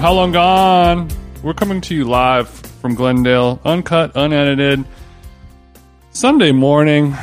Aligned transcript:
How 0.00 0.14
long 0.14 0.32
gone? 0.32 1.10
We're 1.42 1.52
coming 1.52 1.82
to 1.82 1.94
you 1.94 2.06
live 2.06 2.48
from 2.48 2.94
Glendale, 2.94 3.60
uncut, 3.66 4.12
unedited. 4.14 4.82
Sunday 6.12 6.52
morning. 6.52 7.14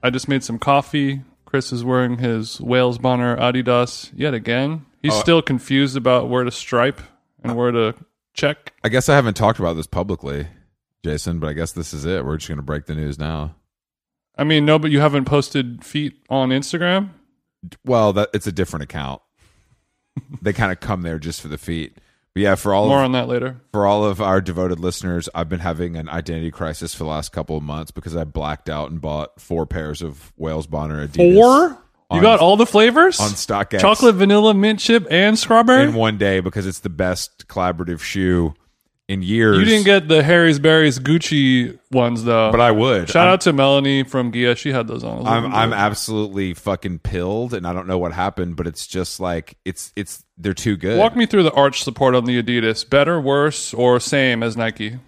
I 0.00 0.10
just 0.10 0.28
made 0.28 0.44
some 0.44 0.60
coffee. 0.60 1.22
Chris 1.44 1.72
is 1.72 1.82
wearing 1.82 2.18
his 2.18 2.60
Wales 2.60 2.98
Bonner 2.98 3.36
Adidas 3.36 4.12
yet 4.14 4.34
again. 4.34 4.86
He's 5.02 5.14
oh. 5.14 5.20
still 5.20 5.42
confused 5.42 5.96
about 5.96 6.28
where 6.28 6.44
to 6.44 6.52
stripe 6.52 7.00
and 7.42 7.56
where 7.56 7.72
to 7.72 7.94
check. 8.34 8.72
I 8.84 8.88
guess 8.88 9.08
I 9.08 9.16
haven't 9.16 9.34
talked 9.34 9.58
about 9.58 9.74
this 9.74 9.88
publicly, 9.88 10.46
Jason, 11.04 11.40
but 11.40 11.48
I 11.48 11.54
guess 11.54 11.72
this 11.72 11.92
is 11.92 12.04
it. 12.04 12.24
We're 12.24 12.36
just 12.36 12.46
going 12.46 12.58
to 12.58 12.62
break 12.62 12.86
the 12.86 12.94
news 12.94 13.18
now. 13.18 13.56
I 14.38 14.44
mean, 14.44 14.64
no, 14.64 14.78
but 14.78 14.92
you 14.92 15.00
haven't 15.00 15.24
posted 15.24 15.84
feet 15.84 16.24
on 16.30 16.50
Instagram? 16.50 17.10
Well, 17.84 18.12
that 18.12 18.28
it's 18.32 18.46
a 18.46 18.52
different 18.52 18.84
account. 18.84 19.22
They 20.42 20.52
kind 20.52 20.72
of 20.72 20.80
come 20.80 21.02
there 21.02 21.18
just 21.18 21.40
for 21.40 21.48
the 21.48 21.58
feet. 21.58 21.98
But 22.34 22.42
yeah, 22.42 22.54
for 22.56 22.74
all 22.74 22.88
More 22.88 22.98
of, 22.98 23.04
on 23.04 23.12
that 23.12 23.28
later. 23.28 23.60
for 23.72 23.86
all 23.86 24.04
of 24.04 24.20
our 24.20 24.40
devoted 24.40 24.80
listeners, 24.80 25.28
I've 25.34 25.48
been 25.48 25.60
having 25.60 25.96
an 25.96 26.08
identity 26.08 26.50
crisis 26.50 26.92
for 26.92 27.04
the 27.04 27.10
last 27.10 27.30
couple 27.30 27.56
of 27.56 27.62
months 27.62 27.92
because 27.92 28.16
I 28.16 28.24
blacked 28.24 28.68
out 28.68 28.90
and 28.90 29.00
bought 29.00 29.40
four 29.40 29.66
pairs 29.66 30.02
of 30.02 30.32
Wales 30.36 30.66
Bonner 30.66 31.06
Adidas 31.06 31.34
Four? 31.36 31.78
You 32.12 32.20
got 32.20 32.40
all 32.40 32.56
the 32.56 32.66
flavors? 32.66 33.18
on 33.20 33.30
StockX 33.30 33.80
Chocolate, 33.80 34.14
vanilla, 34.16 34.52
mint 34.54 34.78
chip, 34.80 35.06
and 35.10 35.38
strawberry? 35.38 35.84
in 35.84 35.94
one 35.94 36.18
day 36.18 36.40
because 36.40 36.66
it's 36.66 36.80
the 36.80 36.88
best 36.90 37.46
collaborative 37.48 38.00
shoe 38.00 38.54
in 39.08 39.22
years. 39.22 39.58
You 39.58 39.64
didn't 39.64 39.84
get 39.84 40.08
the 40.08 40.22
Harry's 40.22 40.58
Berries 40.58 40.98
Gucci 40.98 41.78
ones, 41.90 42.24
though. 42.24 42.50
but 42.50 42.60
I 42.60 42.70
would. 42.70 43.08
Shout 43.08 43.26
I'm- 43.26 43.34
out 43.34 43.40
to 43.42 43.52
Melanie 43.52 44.04
from 44.04 44.32
Gia. 44.32 44.56
She 44.56 44.72
had 44.72 44.88
those 44.88 45.04
on. 45.04 45.26
I'm 45.26 45.52
I'm 45.52 45.72
absolutely 45.72 46.54
fucking 46.54 47.00
pilled, 47.00 47.54
and 47.54 47.66
I 47.66 47.72
don't 47.72 47.86
know 47.86 47.98
what 47.98 48.12
happened, 48.12 48.56
but 48.56 48.66
it's 48.66 48.86
just 48.86 49.20
like 49.20 49.56
it's 49.64 49.92
it's 49.96 50.24
they're 50.36 50.54
too 50.54 50.76
good. 50.76 50.98
Walk 50.98 51.16
me 51.16 51.26
through 51.26 51.42
the 51.42 51.52
arch 51.52 51.82
support 51.82 52.14
on 52.14 52.24
the 52.24 52.42
Adidas. 52.42 52.88
Better, 52.88 53.20
worse, 53.20 53.74
or 53.74 54.00
same 54.00 54.42
as 54.42 54.56
Nike? 54.56 54.98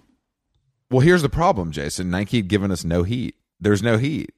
Well, 0.91 1.01
here's 1.01 1.23
the 1.23 1.29
problem, 1.29 1.73
Jason. 1.73 2.11
Nike 2.11 2.39
had 2.39 2.49
given 2.49 2.71
us 2.71 2.85
no 2.85 3.03
heat. 3.03 3.35
There's 3.59 3.83
no 3.83 3.99
heat. 3.99 4.33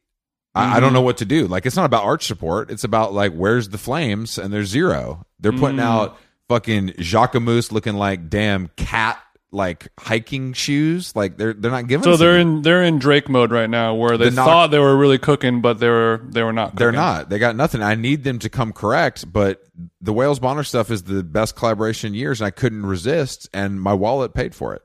I, 0.55 0.77
I 0.77 0.81
don't 0.81 0.89
mm-hmm. 0.89 0.95
know 0.95 1.03
what 1.03 1.19
to 1.19 1.25
do. 1.25 1.47
Like, 1.47 1.67
it's 1.67 1.77
not 1.77 1.84
about 1.84 2.05
arch 2.05 2.27
support. 2.27 2.70
It's 2.70 2.84
about 2.84 3.12
like 3.12 3.33
where's 3.33 3.69
the 3.69 3.79
flames, 3.79 4.39
and 4.39 4.53
there's 4.53 4.69
zero. 4.69 5.27
They're 5.39 5.53
putting 5.53 5.79
mm. 5.79 5.83
out 5.83 6.19
fucking 6.48 6.89
Jacquemus 6.98 7.70
looking 7.70 7.95
like 7.95 8.31
damn 8.31 8.69
cat 8.77 9.20
like 9.51 9.89
hiking 9.99 10.53
shoes. 10.53 11.15
Like 11.17 11.37
they're 11.39 11.53
they're 11.55 11.71
not 11.71 11.87
giving. 11.87 12.05
So 12.05 12.17
they're 12.17 12.39
in 12.39 12.63
they're 12.63 12.83
in 12.83 12.99
Drake 12.99 13.29
mode 13.29 13.51
right 13.51 13.69
now, 13.71 13.95
where 13.95 14.17
they 14.19 14.27
The 14.31 14.37
knock- 14.37 14.47
thought 14.47 14.71
they 14.71 14.79
were 14.79 14.97
really 14.97 15.19
cooking, 15.19 15.61
but 15.61 15.79
they 15.81 15.89
were 15.89 16.21
they 16.29 16.43
were 16.43 16.53
not. 16.53 16.71
Cooking. 16.73 16.79
They're 16.79 16.93
not. 16.93 17.29
They 17.31 17.39
got 17.39 17.57
nothing. 17.57 17.83
I 17.83 17.95
need 17.95 18.25
them 18.25 18.39
to 18.41 18.49
come 18.51 18.73
correct, 18.73 19.33
but 19.33 19.63
the 20.01 20.13
Wales 20.13 20.39
Bonner 20.39 20.65
stuff 20.65 20.91
is 20.91 21.05
the 21.05 21.23
best 21.23 21.57
collaboration 21.57 22.09
in 22.09 22.15
years, 22.15 22.41
and 22.41 22.47
I 22.47 22.51
couldn't 22.51 22.85
resist, 22.87 23.49
and 23.55 23.81
my 23.81 23.95
wallet 23.95 24.35
paid 24.35 24.55
for 24.55 24.75
it. 24.75 24.83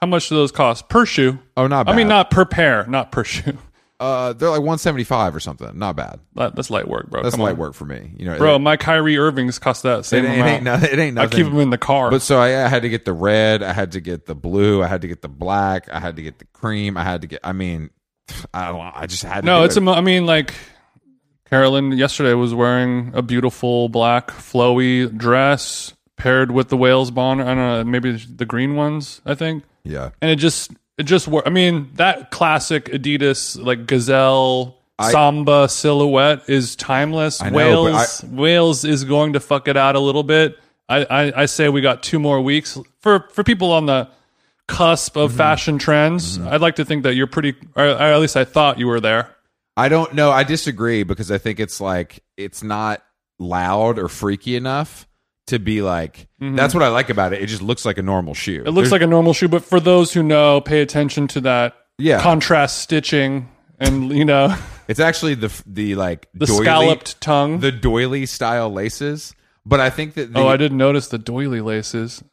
How 0.00 0.06
much 0.06 0.30
do 0.30 0.34
those 0.34 0.50
cost 0.52 0.88
per 0.88 1.04
shoe? 1.04 1.38
Oh, 1.58 1.66
not 1.66 1.84
bad. 1.84 1.92
I 1.92 1.96
mean, 1.96 2.08
not 2.08 2.30
per 2.30 2.46
pair, 2.46 2.86
not 2.86 3.12
per 3.12 3.22
shoe. 3.24 3.58
Uh, 4.00 4.32
they're 4.32 4.48
like 4.48 4.62
one 4.62 4.78
seventy 4.78 5.04
five 5.04 5.36
or 5.36 5.40
something. 5.40 5.78
Not 5.78 5.94
bad. 5.94 6.20
That, 6.34 6.56
that's 6.56 6.70
light 6.70 6.88
work, 6.88 7.10
bro. 7.10 7.22
That's 7.22 7.34
Come 7.36 7.44
light 7.44 7.52
on. 7.52 7.58
work 7.58 7.74
for 7.74 7.84
me. 7.84 8.12
You 8.16 8.24
know, 8.24 8.38
bro. 8.38 8.56
It, 8.56 8.60
My 8.60 8.78
Kyrie 8.78 9.18
Irvings 9.18 9.58
cost 9.58 9.82
that 9.82 10.00
it, 10.00 10.02
same 10.04 10.24
it 10.24 10.34
amount. 10.36 10.48
ain't 10.48 10.62
no, 10.64 10.74
it 10.74 10.98
ain't 10.98 11.18
I 11.18 11.24
nothing. 11.24 11.36
keep 11.36 11.46
them 11.46 11.60
in 11.60 11.68
the 11.68 11.76
car. 11.78 12.10
But 12.10 12.22
so 12.22 12.38
I, 12.40 12.64
I 12.64 12.68
had 12.68 12.80
to 12.82 12.88
get 12.88 13.04
the 13.04 13.12
red. 13.12 13.62
I 13.62 13.74
had 13.74 13.92
to 13.92 14.00
get 14.00 14.24
the 14.24 14.34
blue. 14.34 14.82
I 14.82 14.86
had 14.86 15.02
to 15.02 15.08
get 15.08 15.20
the 15.20 15.28
black. 15.28 15.90
I 15.92 16.00
had 16.00 16.16
to 16.16 16.22
get 16.22 16.38
the 16.38 16.46
cream. 16.46 16.96
I 16.96 17.04
had 17.04 17.20
to 17.20 17.26
get. 17.26 17.40
I 17.44 17.52
mean, 17.52 17.90
I 18.54 18.68
don't. 18.72 18.80
I 18.80 19.06
just 19.06 19.22
had 19.22 19.42
to. 19.42 19.46
no, 19.46 19.58
do 19.60 19.64
it's 19.66 19.76
it. 19.76 19.82
a. 19.86 19.90
I 19.90 20.00
mean, 20.00 20.24
like 20.24 20.54
Carolyn 21.46 21.92
yesterday 21.92 22.32
was 22.34 22.54
wearing 22.54 23.12
a 23.14 23.22
beautiful 23.22 23.88
black 23.88 24.28
flowy 24.28 25.14
dress 25.14 25.92
paired 26.16 26.50
with 26.50 26.68
the 26.68 26.76
Wales 26.76 27.10
Bonner. 27.10 27.42
I 27.44 27.48
don't 27.48 27.56
know, 27.56 27.84
maybe 27.84 28.12
the 28.12 28.46
green 28.46 28.76
ones. 28.76 29.20
I 29.26 29.34
think. 29.34 29.64
yeah. 29.84 30.10
and 30.22 30.30
it 30.30 30.36
just 30.36 30.70
it 31.00 31.04
just 31.04 31.26
wor 31.28 31.42
I 31.46 31.50
mean, 31.50 31.90
that 31.94 32.30
classic 32.30 32.84
Adidas 32.86 33.62
like 33.62 33.86
gazelle 33.86 34.76
I- 34.98 35.10
samba 35.12 35.68
silhouette 35.68 36.48
is 36.48 36.76
timeless. 36.76 37.40
I 37.42 37.50
know, 37.50 37.56
Wales 37.84 38.24
Wales 38.24 38.84
is 38.84 39.04
going 39.04 39.32
to 39.32 39.40
fuck 39.40 39.66
it 39.68 39.76
out 39.76 39.96
a 39.96 40.00
little 40.00 40.22
bit. 40.22 40.58
I, 40.88 41.04
I, 41.04 41.42
I 41.42 41.46
say 41.46 41.68
we 41.68 41.80
got 41.80 42.02
two 42.02 42.18
more 42.18 42.40
weeks 42.40 42.76
for 43.00 43.28
for 43.32 43.42
people 43.44 43.72
on 43.72 43.86
the 43.86 44.08
cusp 44.66 45.14
Mm-hmm. 45.14 45.24
of 45.24 45.32
fashion 45.34 45.78
trends. 45.78 46.38
I'd 46.38 46.60
like 46.60 46.76
to 46.76 46.84
think 46.84 47.02
that 47.04 47.14
you're 47.14 47.26
pretty, 47.26 47.54
or 47.74 47.82
at 47.84 48.18
least 48.20 48.36
I 48.36 48.44
thought 48.44 48.78
you 48.78 48.86
were 48.86 49.00
there. 49.00 49.34
I 49.76 49.88
don't 49.88 50.14
know. 50.14 50.30
I 50.30 50.44
disagree 50.44 51.02
because 51.02 51.30
I 51.30 51.38
think 51.38 51.58
it's 51.60 51.80
like 51.80 52.22
it's 52.36 52.62
not 52.62 53.02
loud 53.38 53.98
or 53.98 54.08
freaky 54.08 54.54
enough 54.54 55.08
to 55.50 55.58
be 55.58 55.82
like. 55.82 56.26
That's 56.40 56.74
what 56.74 56.82
I 56.82 56.88
like 56.88 57.10
about 57.10 57.32
it. 57.32 57.42
It 57.42 57.46
just 57.46 57.62
looks 57.62 57.84
like 57.84 57.98
a 57.98 58.02
normal 58.02 58.34
shoe. 58.34 58.58
Mm-hmm. 58.60 58.68
It 58.68 58.70
looks 58.72 58.90
like 58.90 59.02
a 59.02 59.06
normal 59.06 59.32
shoe, 59.34 59.48
but 59.48 59.64
for 59.64 59.78
those 59.78 60.12
who 60.12 60.22
know, 60.22 60.60
pay 60.60 60.80
attention 60.80 61.28
to 61.28 61.40
that 61.42 61.74
Yeah. 61.98 62.20
contrast 62.20 62.78
stitching 62.78 63.48
and 63.78 64.10
you 64.10 64.24
know 64.24 64.56
It's 64.88 64.98
actually 65.00 65.34
the 65.36 65.52
the 65.66 65.94
like 65.94 66.28
the 66.34 66.46
doily, 66.46 66.64
scalloped 66.64 67.20
tongue. 67.20 67.60
the 67.60 67.70
doily 67.70 68.26
style 68.26 68.72
laces. 68.72 69.34
But 69.64 69.78
I 69.78 69.88
think 69.90 70.14
that 70.14 70.32
the, 70.32 70.40
oh, 70.40 70.48
I 70.48 70.56
didn't 70.56 70.78
notice 70.78 71.06
the 71.08 71.18
doily 71.18 71.60
laces. 71.60 72.24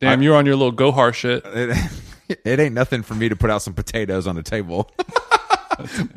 Damn, 0.00 0.20
you're 0.20 0.36
on 0.36 0.44
your 0.44 0.56
little 0.56 0.74
Gohar 0.74 1.14
shit. 1.14 1.42
it, 1.46 2.38
it 2.44 2.60
ain't 2.60 2.74
nothing 2.74 3.02
for 3.02 3.14
me 3.14 3.28
to 3.30 3.36
put 3.36 3.48
out 3.48 3.62
some 3.62 3.72
potatoes 3.72 4.26
on 4.26 4.34
the 4.34 4.42
table. 4.42 4.90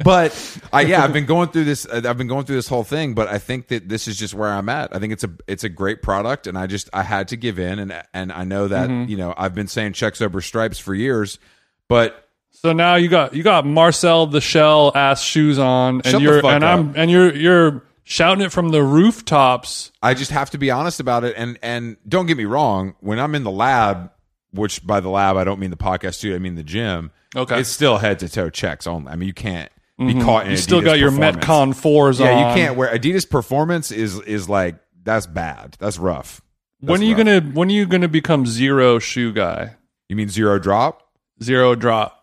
but 0.03 0.59
I, 0.73 0.81
yeah, 0.81 1.03
I've 1.03 1.13
been 1.13 1.25
going 1.25 1.49
through 1.49 1.65
this. 1.65 1.85
I've 1.85 2.17
been 2.17 2.27
going 2.27 2.45
through 2.45 2.55
this 2.57 2.67
whole 2.67 2.83
thing, 2.83 3.13
but 3.13 3.27
I 3.27 3.37
think 3.39 3.67
that 3.69 3.89
this 3.89 4.07
is 4.07 4.17
just 4.17 4.33
where 4.33 4.49
I'm 4.49 4.69
at. 4.69 4.95
I 4.95 4.99
think 4.99 5.13
it's 5.13 5.23
a 5.23 5.31
it's 5.47 5.63
a 5.63 5.69
great 5.69 6.01
product, 6.01 6.47
and 6.47 6.57
I 6.57 6.67
just 6.67 6.89
I 6.93 7.03
had 7.03 7.27
to 7.29 7.37
give 7.37 7.59
in, 7.59 7.79
and 7.79 8.03
and 8.13 8.31
I 8.31 8.43
know 8.43 8.67
that 8.67 8.89
Mm-hmm. 8.89 9.09
you 9.09 9.17
know 9.17 9.33
I've 9.37 9.55
been 9.55 9.67
saying 9.67 9.93
checks 9.93 10.21
over 10.21 10.41
stripes 10.41 10.77
for 10.79 10.93
years, 10.93 11.39
but 11.87 12.27
So 12.51 12.73
now 12.73 12.95
you 12.95 13.07
got 13.07 13.33
you 13.33 13.43
got 13.43 13.65
Marcel 13.65 14.27
the 14.27 14.41
Shell 14.41 14.91
ass 14.95 15.21
shoes 15.21 15.57
on, 15.59 16.01
and 16.05 16.21
you're 16.21 16.45
and 16.45 16.63
up. 16.63 16.79
I'm 16.79 16.93
and 16.95 17.09
you're 17.11 17.33
you're 17.35 17.83
shouting 18.03 18.43
it 18.45 18.51
from 18.51 18.69
the 18.69 18.83
rooftops. 18.83 19.91
I 20.01 20.13
just 20.13 20.31
have 20.31 20.49
to 20.51 20.57
be 20.57 20.71
honest 20.71 20.99
about 20.99 21.23
it. 21.23 21.33
And 21.37 21.57
and 21.61 21.97
don't 22.07 22.25
get 22.25 22.37
me 22.37 22.45
wrong, 22.45 22.95
when 22.99 23.19
I'm 23.19 23.33
in 23.35 23.43
the 23.43 23.51
lab, 23.51 24.11
which 24.51 24.85
by 24.85 24.99
the 24.99 25.09
lab 25.09 25.37
I 25.37 25.43
don't 25.43 25.59
mean 25.59 25.71
the 25.71 25.77
podcast 25.77 26.15
studio, 26.15 26.35
I 26.35 26.39
mean 26.39 26.55
the 26.55 26.63
gym. 26.63 27.11
Okay. 27.35 27.59
it's 27.59 27.69
still 27.69 27.97
head 27.97 28.19
to 28.19 28.29
toe 28.29 28.49
checks 28.49 28.87
only. 28.87 29.11
I 29.11 29.15
mean, 29.15 29.27
you 29.27 29.33
can't 29.33 29.71
be 29.97 30.13
caught 30.13 30.45
in. 30.45 30.51
You 30.51 30.57
still 30.57 30.81
Adidas 30.81 30.85
got 30.85 30.99
your 30.99 31.11
performance. 31.11 31.45
Metcon 31.45 31.75
fours 31.75 32.19
on. 32.21 32.27
Yeah, 32.27 32.49
you 32.49 32.55
can't 32.55 32.75
wear 32.77 32.93
Adidas 32.95 33.29
performance 33.29 33.91
is 33.91 34.19
is 34.21 34.47
like 34.49 34.75
that's 35.03 35.27
bad. 35.27 35.75
That's 35.79 35.97
rough. 35.97 36.41
When 36.79 36.87
That's 36.99 37.01
are 37.01 37.05
you 37.05 37.15
rough. 37.15 37.25
gonna 37.25 37.41
when 37.53 37.69
are 37.69 37.73
you 37.73 37.85
gonna 37.85 38.07
become 38.07 38.45
zero 38.45 38.99
shoe 38.99 39.31
guy? 39.33 39.75
You 40.09 40.15
mean 40.15 40.29
zero 40.29 40.59
drop? 40.59 41.01
Zero 41.43 41.75
drop. 41.75 42.21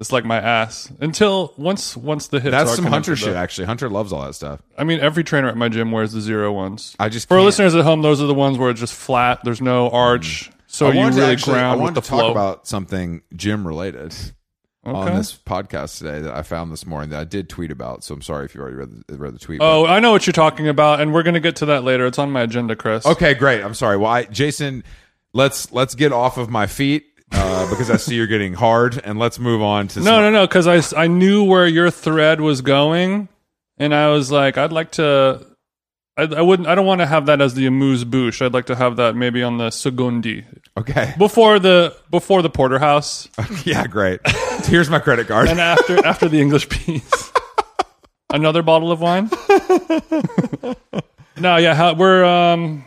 It's 0.00 0.10
like 0.12 0.24
my 0.24 0.38
ass. 0.38 0.92
Until 1.00 1.54
once 1.56 1.96
once 1.96 2.26
the 2.26 2.40
hips 2.40 2.50
That's 2.50 2.72
are 2.72 2.76
some 2.76 2.84
Hunter 2.86 3.12
connected, 3.12 3.24
shit. 3.24 3.32
though. 3.34 3.38
Actually, 3.38 3.66
Hunter 3.68 3.88
loves 3.88 4.12
all 4.12 4.22
that 4.24 4.34
stuff. 4.34 4.60
I 4.76 4.82
mean, 4.84 4.98
every 5.00 5.22
trainer 5.24 5.48
at 5.48 5.56
my 5.56 5.68
gym 5.68 5.92
wears 5.92 6.12
the 6.12 6.20
zero 6.20 6.52
ones. 6.52 6.96
I 6.98 7.08
just 7.08 7.28
For 7.28 7.36
can't. 7.36 7.44
listeners 7.46 7.74
at 7.76 7.84
home, 7.84 8.02
those 8.02 8.20
are 8.20 8.26
the 8.26 8.34
ones 8.34 8.58
where 8.58 8.70
it's 8.70 8.80
just 8.80 8.92
flat. 8.92 9.40
There's 9.44 9.60
no 9.62 9.88
arch, 9.90 10.50
so 10.66 10.86
Mm. 10.86 10.90
I 10.90 10.92
you 10.94 10.98
wanted 10.98 11.16
really 11.20 11.32
actually, 11.32 11.52
I 11.54 11.58
ground 11.60 11.74
with 11.78 11.82
wanted 11.82 11.94
the 11.94 12.00
to 12.02 12.08
talk 12.08 12.20
flow. 12.20 12.30
about 12.32 12.66
something 12.66 13.22
gym 13.36 13.66
related 13.66 14.14
on 14.86 15.14
this 15.16 15.34
podcast 15.34 15.98
today 15.98 16.20
that 16.20 16.34
I 16.34 16.42
found 16.42 16.72
this 16.72 16.84
morning 16.86 17.10
that 17.10 17.20
I 17.20 17.24
did 17.24 17.48
tweet 17.48 17.70
about. 17.70 18.04
So 18.04 18.14
I'm 18.14 18.22
sorry 18.22 18.44
if 18.44 18.54
you 18.54 18.60
already 18.60 18.76
read 18.76 19.04
the, 19.06 19.16
read 19.18 19.34
the 19.34 19.38
tweet. 19.38 19.60
Oh, 19.62 19.86
I 19.86 20.00
know 20.00 20.10
what 20.12 20.26
you're 20.26 20.32
talking 20.32 20.68
about, 20.68 21.00
and 21.00 21.12
we're 21.14 21.22
gonna 21.22 21.40
get 21.40 21.56
to 21.56 21.66
that 21.66 21.84
later. 21.84 22.06
It's 22.06 22.18
on 22.18 22.30
my 22.30 22.42
agenda, 22.42 22.76
Chris. 22.76 23.06
Okay, 23.06 23.34
great. 23.34 23.62
I'm 23.62 23.74
sorry. 23.74 23.96
Well, 23.96 24.10
I, 24.10 24.24
Jason, 24.24 24.84
let's 25.32 25.72
let's 25.72 25.94
get 25.94 26.12
off 26.12 26.36
of 26.38 26.50
my 26.50 26.66
feet 26.66 27.04
uh, 27.32 27.68
because 27.70 27.90
I 27.90 27.96
see 27.96 28.14
you're 28.16 28.26
getting 28.26 28.54
hard, 28.54 29.00
and 29.04 29.18
let's 29.18 29.38
move 29.38 29.62
on 29.62 29.88
to 29.88 30.00
No, 30.00 30.04
some- 30.04 30.22
no, 30.22 30.30
no, 30.30 30.46
because 30.46 30.66
I 30.66 31.02
I 31.02 31.06
knew 31.06 31.44
where 31.44 31.66
your 31.66 31.90
thread 31.90 32.40
was 32.40 32.60
going, 32.60 33.28
and 33.78 33.94
I 33.94 34.08
was 34.08 34.30
like, 34.30 34.58
I'd 34.58 34.72
like 34.72 34.92
to. 34.92 35.46
I, 36.16 36.22
I 36.22 36.40
wouldn't. 36.42 36.68
I 36.68 36.74
don't 36.76 36.86
want 36.86 37.00
to 37.00 37.06
have 37.06 37.26
that 37.26 37.40
as 37.40 37.54
the 37.54 37.66
amuse 37.66 38.04
bouche. 38.04 38.40
I'd 38.40 38.52
like 38.54 38.66
to 38.66 38.76
have 38.76 38.96
that 38.96 39.16
maybe 39.16 39.42
on 39.42 39.58
the 39.58 39.68
secondi 39.70 40.44
Okay, 40.76 41.12
before 41.18 41.58
the 41.58 41.96
before 42.10 42.40
the 42.42 42.50
porterhouse 42.50 43.28
yeah, 43.64 43.86
great. 43.86 44.20
Here's 44.64 44.88
my 44.90 44.98
credit 45.00 45.26
card. 45.28 45.48
and 45.48 45.60
after 45.60 46.04
after 46.06 46.28
the 46.28 46.40
English 46.40 46.68
piece. 46.68 47.32
Another 48.32 48.62
bottle 48.62 48.90
of 48.92 49.00
wine. 49.00 49.30
no, 51.38 51.56
yeah, 51.56 51.74
how, 51.74 51.94
we're 51.94 52.24
um, 52.24 52.84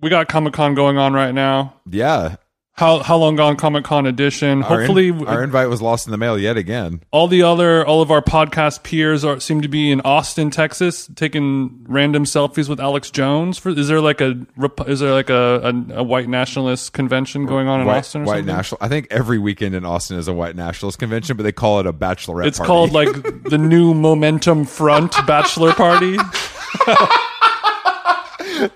we 0.00 0.10
got 0.10 0.28
Comic 0.28 0.52
Con 0.54 0.74
going 0.74 0.98
on 0.98 1.12
right 1.12 1.32
now. 1.32 1.74
yeah, 1.90 2.36
How 2.78 2.98
how 2.98 3.16
long 3.16 3.36
gone 3.36 3.56
Comic 3.56 3.84
Con 3.84 4.04
edition? 4.04 4.62
Our 4.62 4.82
in- 4.82 4.86
Hopefully, 4.86 5.26
our 5.26 5.42
invite 5.42 5.70
was 5.70 5.80
lost 5.80 6.06
in 6.06 6.10
the 6.10 6.18
mail 6.18 6.38
yet 6.38 6.58
again. 6.58 7.00
all 7.10 7.26
the 7.26 7.42
other 7.42 7.86
all 7.86 8.02
of 8.02 8.10
our 8.10 8.20
podcast 8.20 8.82
peers 8.82 9.24
are 9.24 9.40
seem 9.40 9.62
to 9.62 9.68
be 9.68 9.90
in 9.90 10.02
Austin, 10.02 10.50
Texas, 10.50 11.08
taking 11.16 11.86
random 11.88 12.24
selfies 12.24 12.68
with 12.68 12.78
Alex 12.78 13.10
Jones. 13.10 13.56
For 13.56 13.70
is 13.70 13.88
there 13.88 14.02
like 14.02 14.20
a 14.20 14.44
is 14.86 15.00
there 15.00 15.14
like 15.14 15.30
a, 15.30 15.72
a, 15.90 16.00
a 16.00 16.02
white 16.02 16.28
nationalist 16.28 16.92
convention 16.92 17.46
going 17.46 17.66
on 17.66 17.80
in 17.80 17.86
White, 17.86 17.96
Austin 18.00 18.20
or 18.20 18.24
white 18.26 18.36
something? 18.40 18.54
national. 18.54 18.78
I 18.82 18.88
think 18.88 19.06
every 19.10 19.38
weekend 19.38 19.74
in 19.74 19.86
Austin 19.86 20.18
is 20.18 20.28
a 20.28 20.34
white 20.34 20.54
nationalist 20.54 20.98
convention, 20.98 21.38
but 21.38 21.44
they 21.44 21.52
call 21.52 21.80
it 21.80 21.86
a 21.86 21.94
bachelorette. 21.94 22.46
It's 22.46 22.58
party. 22.58 22.68
called 22.68 22.92
like 22.92 23.08
the 23.44 23.56
new 23.56 23.94
Momentum 23.94 24.66
Front 24.66 25.12
Bachelor 25.26 25.72
Party. 25.72 26.18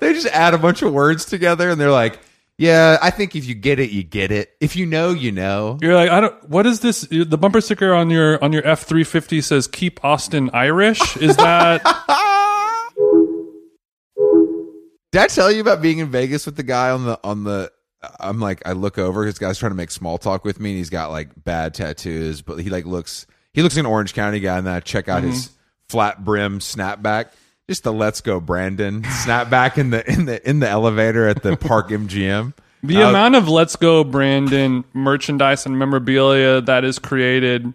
they 0.00 0.14
just 0.14 0.26
add 0.28 0.54
a 0.54 0.58
bunch 0.58 0.80
of 0.80 0.90
words 0.90 1.26
together, 1.26 1.68
and 1.68 1.78
they're 1.78 1.90
like, 1.90 2.18
Yeah, 2.60 2.98
I 3.00 3.08
think 3.08 3.34
if 3.34 3.46
you 3.46 3.54
get 3.54 3.80
it, 3.80 3.88
you 3.88 4.02
get 4.02 4.30
it. 4.30 4.54
If 4.60 4.76
you 4.76 4.84
know, 4.84 5.14
you 5.14 5.32
know. 5.32 5.78
You're 5.80 5.94
like, 5.94 6.10
I 6.10 6.20
don't. 6.20 6.50
What 6.50 6.66
is 6.66 6.80
this? 6.80 7.08
The 7.08 7.38
bumper 7.38 7.62
sticker 7.62 7.94
on 7.94 8.10
your 8.10 8.42
on 8.44 8.52
your 8.52 8.66
F 8.66 8.82
three 8.82 9.02
fifty 9.02 9.40
says 9.40 9.66
"Keep 9.66 10.04
Austin 10.04 10.50
Irish." 10.52 11.16
Is 11.16 11.36
that? 11.36 11.82
Did 15.10 15.22
I 15.22 15.26
tell 15.28 15.50
you 15.50 15.62
about 15.62 15.80
being 15.80 16.00
in 16.00 16.10
Vegas 16.10 16.44
with 16.44 16.56
the 16.56 16.62
guy 16.62 16.90
on 16.90 17.06
the 17.06 17.18
on 17.24 17.44
the? 17.44 17.72
I'm 18.20 18.40
like, 18.40 18.60
I 18.66 18.72
look 18.72 18.98
over. 18.98 19.24
This 19.24 19.38
guy's 19.38 19.58
trying 19.58 19.72
to 19.72 19.76
make 19.76 19.90
small 19.90 20.18
talk 20.18 20.44
with 20.44 20.60
me, 20.60 20.72
and 20.72 20.76
he's 20.76 20.90
got 20.90 21.10
like 21.10 21.30
bad 21.42 21.72
tattoos, 21.72 22.42
but 22.42 22.58
he 22.58 22.68
like 22.68 22.84
looks. 22.84 23.26
He 23.54 23.62
looks 23.62 23.74
like 23.74 23.84
an 23.84 23.90
Orange 23.90 24.12
County 24.12 24.38
guy, 24.38 24.58
and 24.58 24.66
then 24.66 24.74
I 24.74 24.80
check 24.80 25.08
out 25.08 25.22
mm-hmm. 25.22 25.30
his 25.30 25.48
flat 25.88 26.22
brim 26.22 26.58
snapback. 26.58 27.30
Just 27.70 27.84
the 27.84 27.92
"Let's 27.92 28.20
Go 28.20 28.40
Brandon" 28.40 29.02
snapback 29.02 29.78
in 29.78 29.90
the 29.90 30.04
in 30.10 30.24
the 30.24 30.48
in 30.50 30.58
the 30.58 30.68
elevator 30.68 31.28
at 31.28 31.44
the 31.44 31.56
Park 31.56 31.88
MGM. 31.90 32.52
The 32.82 32.96
Uh, 33.04 33.10
amount 33.10 33.36
of 33.36 33.48
Let's 33.48 33.76
Go 33.76 34.02
Brandon 34.02 34.82
merchandise 34.92 35.66
and 35.66 35.78
memorabilia 35.78 36.60
that 36.62 36.82
is 36.84 36.98
created, 36.98 37.72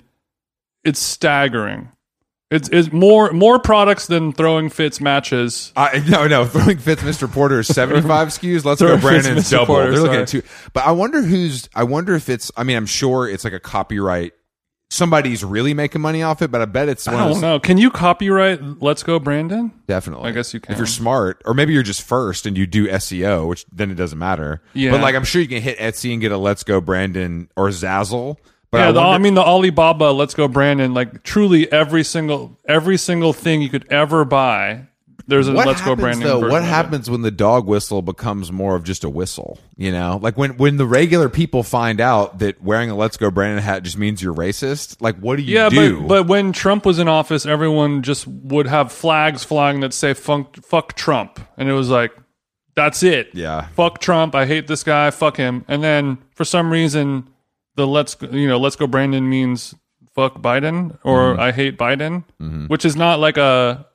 it's 0.84 1.00
staggering. 1.00 1.88
It's, 2.52 2.68
it's 2.74 2.92
more 2.92 3.32
more 3.32 3.58
products 3.58 4.08
than 4.08 4.34
throwing 4.34 4.70
fits 4.70 5.00
matches. 5.00 5.72
I, 5.78 6.04
no, 6.10 6.28
no. 6.28 6.46
Throwing 6.46 6.78
fits, 6.78 7.02
Mr. 7.02 7.32
Porter 7.32 7.62
is 7.62 7.68
seventy-five 7.68 8.28
SKUs. 8.38 8.66
Let's 8.66 8.82
go, 8.82 8.98
Brandon's 8.98 9.46
Mr. 9.48 9.52
double. 9.52 9.66
Porter, 9.68 9.92
They're 9.92 10.02
looking 10.02 10.20
at 10.20 10.28
two. 10.28 10.44
But 10.74 10.86
I 10.86 10.92
wonder 10.92 11.22
who's. 11.22 11.70
I 11.74 11.86
wonder 11.86 12.16
if 12.16 12.28
it's. 12.28 12.52
I 12.58 12.64
mean, 12.66 12.76
I'm 12.76 12.86
sure 12.86 13.30
it's 13.30 13.46
like 13.46 13.54
a 13.54 13.62
copyright. 13.62 14.34
Somebody's 14.96 15.44
really 15.44 15.74
making 15.74 16.00
money 16.02 16.24
off 16.24 16.42
it, 16.42 16.52
but 16.52 16.62
I 16.62 16.66
bet 16.66 16.88
it's 16.88 17.06
one 17.06 17.16
I 17.16 17.20
don't 17.20 17.34
those. 17.34 17.42
know. 17.42 17.60
Can 17.60 17.78
you 17.78 17.92
copyright 17.92 18.82
Let's 18.82 19.04
Go 19.04 19.20
Brandon? 19.20 19.74
Definitely, 19.88 20.30
I 20.30 20.32
guess 20.32 20.54
you 20.54 20.62
can. 20.62 20.72
if 20.72 20.78
you're 20.78 20.88
smart, 20.88 21.42
or 21.46 21.54
maybe 21.54 21.74
you're 21.74 21.84
just 21.84 22.02
first 22.02 22.46
and 22.46 22.58
you 22.58 22.66
do 22.66 22.88
SEO, 22.88 23.48
which 23.50 23.66
then 23.74 23.92
it 23.92 23.96
doesn't 23.96 24.18
matter. 24.18 24.62
Yeah. 24.74 24.92
But 24.92 25.02
like, 25.02 25.14
I'm 25.14 25.26
sure 25.26 25.42
you 25.42 25.50
can 25.50 25.62
hit 25.62 25.78
Etsy 25.80 26.14
and 26.14 26.22
get 26.22 26.32
a 26.32 26.38
Let's 26.38 26.64
Go 26.64 26.80
Brandon 26.80 27.50
or 27.58 27.68
Zazzle. 27.70 28.38
But 28.72 28.78
yeah, 28.78 28.90
I, 28.90 28.92
the, 28.94 29.00
wonder, 29.00 29.16
I 29.16 29.18
mean 29.18 29.34
the 29.34 29.44
Alibaba 29.44 30.06
Let's 30.12 30.34
Go 30.34 30.48
Brandon, 30.48 30.94
like 30.94 31.24
truly 31.24 31.72
every 31.72 32.04
single 32.04 32.58
every 32.66 32.98
single 32.98 33.34
thing 33.34 33.62
you 33.62 33.70
could 33.70 33.86
ever 33.92 34.24
buy, 34.26 34.88
there's 35.28 35.48
a 35.48 35.54
what 35.54 35.66
Let's 35.68 35.82
Go 35.82 35.96
happens 35.96 36.02
Brandon. 36.20 36.28
though? 36.28 36.50
What 36.50 36.64
happens 36.64 37.10
when 37.10 37.22
the 37.22 37.32
dog 37.32 37.66
whistle 37.68 38.02
becomes 38.02 38.52
more 38.52 38.76
of 38.76 38.84
just 38.84 39.04
a 39.04 39.10
whistle? 39.10 39.60
You 39.76 39.92
know, 39.92 40.20
like 40.22 40.38
when 40.38 40.58
when 40.58 40.78
the 40.78 40.86
regular 40.86 41.30
people 41.30 41.64
find 41.64 42.00
out 42.00 42.40
that 42.40 42.62
wearing 42.62 42.90
a 42.90 42.96
Let's 42.96 43.18
Go 43.18 43.32
Brandon 43.32 43.64
hat 43.64 43.84
just 43.84 43.98
means 43.98 44.22
you're 44.22 44.34
racist. 44.34 45.02
Like, 45.02 45.18
what 45.18 45.38
do 45.38 45.42
you 45.44 45.56
Yeah, 45.56 45.70
do? 45.70 46.02
but 46.02 46.08
but 46.08 46.28
when 46.28 46.52
Trump 46.54 46.86
was 46.86 47.00
in 47.00 47.08
office, 47.08 47.46
everyone 47.46 48.04
just 48.04 48.28
would 48.28 48.68
have 48.68 48.92
flags 48.92 49.44
flying 49.44 49.80
that 49.82 49.94
say 49.94 50.14
"fuck, 50.14 50.56
fuck 50.64 50.94
Trump," 50.94 51.40
and 51.58 51.70
it 51.70 51.74
was 51.74 51.90
like, 51.90 52.12
that's 52.76 53.04
it. 53.04 53.30
yeah, 53.34 53.68
Fuck 53.76 54.00
Trump. 54.00 54.36
I 54.36 54.46
hate 54.46 54.68
this 54.68 54.84
guy. 54.84 55.10
Fuck 55.10 55.38
him. 55.38 55.64
And 55.68 55.82
then 55.84 56.18
for 56.36 56.44
some 56.44 56.70
reason, 56.70 57.30
the 57.76 57.88
let's 57.88 58.16
you 58.32 58.48
know 58.48 58.60
let's 58.60 58.76
go 58.76 58.86
Brandon 58.86 59.30
means 59.30 59.74
fuck 60.14 60.42
Biden 60.42 60.98
or 61.04 61.32
Mm-hmm. 61.34 61.40
I 61.42 61.52
hate 61.52 61.78
Biden, 61.78 62.24
which 62.70 62.86
is 62.86 62.96
not 62.96 63.20
like 63.20 63.38
a 63.38 63.86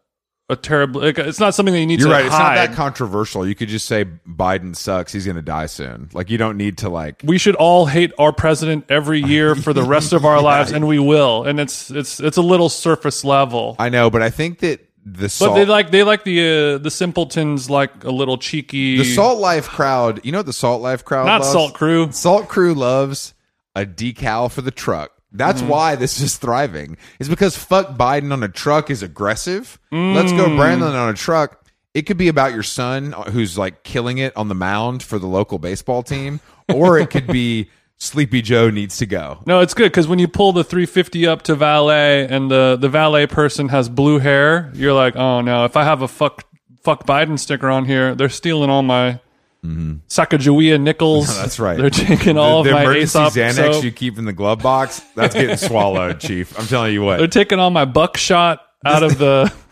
a 0.50 0.56
terrible. 0.56 1.00
Like, 1.00 1.18
it's 1.18 1.40
not 1.40 1.54
something 1.54 1.72
that 1.72 1.80
you 1.80 1.86
need 1.86 2.00
you're 2.00 2.08
to 2.08 2.14
right. 2.14 2.24
It's 2.26 2.32
not 2.32 2.56
hide. 2.56 2.68
that 2.70 2.74
controversial. 2.76 3.46
You 3.46 3.54
could 3.54 3.68
just 3.68 3.86
say 3.86 4.04
Biden 4.04 4.74
sucks. 4.76 5.12
He's 5.12 5.24
going 5.24 5.36
to 5.36 5.42
die 5.42 5.66
soon. 5.66 6.10
Like, 6.12 6.28
you 6.28 6.38
don't 6.38 6.56
need 6.56 6.78
to 6.78 6.88
like. 6.88 7.22
we 7.24 7.38
should 7.38 7.54
all 7.54 7.86
hate 7.86 8.12
our 8.18 8.32
president 8.32 8.86
every 8.88 9.20
year 9.22 9.54
for 9.54 9.72
the 9.72 9.82
rest 9.82 10.12
of 10.12 10.24
our 10.24 10.42
lives, 10.42 10.72
and 10.72 10.86
we 10.86 10.98
will. 10.98 11.44
And 11.44 11.60
it's 11.60 11.90
it's 11.90 12.20
it's 12.20 12.36
a 12.36 12.42
little 12.42 12.68
surface 12.68 13.24
level. 13.24 13.76
I 13.78 13.88
know, 13.88 14.10
but 14.10 14.22
I 14.22 14.30
think 14.30 14.58
that 14.58 14.80
the 15.04 15.22
But 15.22 15.30
salt, 15.30 15.54
they 15.54 15.64
like 15.64 15.90
they 15.90 16.02
like 16.02 16.24
the 16.24 16.74
uh, 16.74 16.78
the 16.78 16.90
simpletons 16.90 17.70
like 17.70 18.04
a 18.04 18.10
little 18.10 18.36
cheeky. 18.36 18.98
the 18.98 19.04
Salt 19.04 19.38
Life 19.38 19.68
crowd. 19.68 20.20
You 20.24 20.32
know 20.32 20.38
what 20.38 20.46
the 20.46 20.52
Salt 20.52 20.82
Life 20.82 21.04
crowd? 21.04 21.26
not 21.26 21.40
loves? 21.40 21.52
Salt 21.52 21.74
Crew. 21.74 22.12
Salt 22.12 22.48
Crew 22.48 22.74
loves 22.74 23.34
a 23.74 23.86
decal 23.86 24.50
for 24.50 24.62
the 24.62 24.70
truck. 24.70 25.12
That's 25.32 25.60
Mm-hmm. 25.60 25.70
why 25.70 25.94
this 25.96 26.20
is 26.20 26.36
thriving. 26.36 26.96
It's 27.18 27.28
because 27.28 27.56
fuck 27.56 27.90
Biden 27.96 28.32
on 28.32 28.42
a 28.42 28.48
truck 28.48 28.90
is 28.90 29.02
aggressive. 29.02 29.78
Let's 29.92 30.32
go 30.32 30.46
Mm. 30.48 30.56
Brandon 30.56 30.94
on 30.94 31.08
a 31.08 31.14
truck. 31.14 31.56
It 31.94 32.02
could 32.02 32.16
be 32.18 32.28
about 32.28 32.52
your 32.52 32.62
son 32.62 33.12
who's 33.30 33.58
like 33.58 33.82
killing 33.82 34.18
it 34.18 34.36
on 34.36 34.48
the 34.48 34.54
mound 34.54 35.02
for 35.02 35.18
the 35.18 35.26
local 35.26 35.58
baseball 35.58 36.02
team, 36.02 36.40
or 36.72 36.98
it 36.98 37.10
could 37.10 37.26
be 37.26 37.68
Sleepy 37.98 38.40
Joe 38.42 38.70
needs 38.70 38.96
to 38.98 39.06
go. 39.06 39.40
No, 39.44 39.60
it's 39.60 39.74
good 39.74 39.90
because 39.92 40.08
when 40.08 40.18
you 40.18 40.26
pull 40.28 40.52
the 40.52 40.64
350 40.64 41.26
up 41.26 41.42
to 41.42 41.54
valet 41.54 42.26
and 42.28 42.50
the 42.50 42.78
the 42.80 42.88
valet 42.88 43.26
person 43.26 43.68
has 43.68 43.88
blue 43.88 44.18
hair, 44.20 44.70
you're 44.74 44.92
like, 44.94 45.16
oh 45.16 45.40
no, 45.42 45.64
if 45.64 45.76
I 45.76 45.84
have 45.84 46.00
a 46.02 46.08
fuck 46.08 46.44
fuck 46.82 47.06
Biden 47.06 47.38
sticker 47.38 47.68
on 47.68 47.84
here, 47.84 48.14
they're 48.14 48.28
stealing 48.30 48.70
all 48.70 48.82
my 48.82 49.20
Sacagawea 49.64 50.80
nickels. 50.80 51.28
Mm-hmm. 51.28 51.40
That's 51.42 51.58
right. 51.60 51.78
They're 51.78 51.90
taking 51.90 52.38
all 52.38 52.62
the, 52.62 52.70
of 52.70 52.72
the 52.72 52.72
my 52.72 52.82
emergency 52.82 53.18
Aesop 53.18 53.32
Xanax 53.32 53.74
soap. 53.74 53.84
you 53.84 53.92
keep 53.92 54.18
in 54.18 54.24
the 54.24 54.32
glove 54.32 54.62
box, 54.62 55.00
that's 55.14 55.34
getting 55.34 55.56
swallowed, 55.68 56.20
Chief. 56.20 56.58
I'm 56.58 56.66
telling 56.66 56.92
you 56.92 57.02
what. 57.02 57.18
They're 57.18 57.26
taking 57.26 57.58
all 57.58 57.70
my 57.70 57.84
buckshot 57.84 58.60
out 58.84 59.02
of 59.02 59.18
the. 59.18 59.52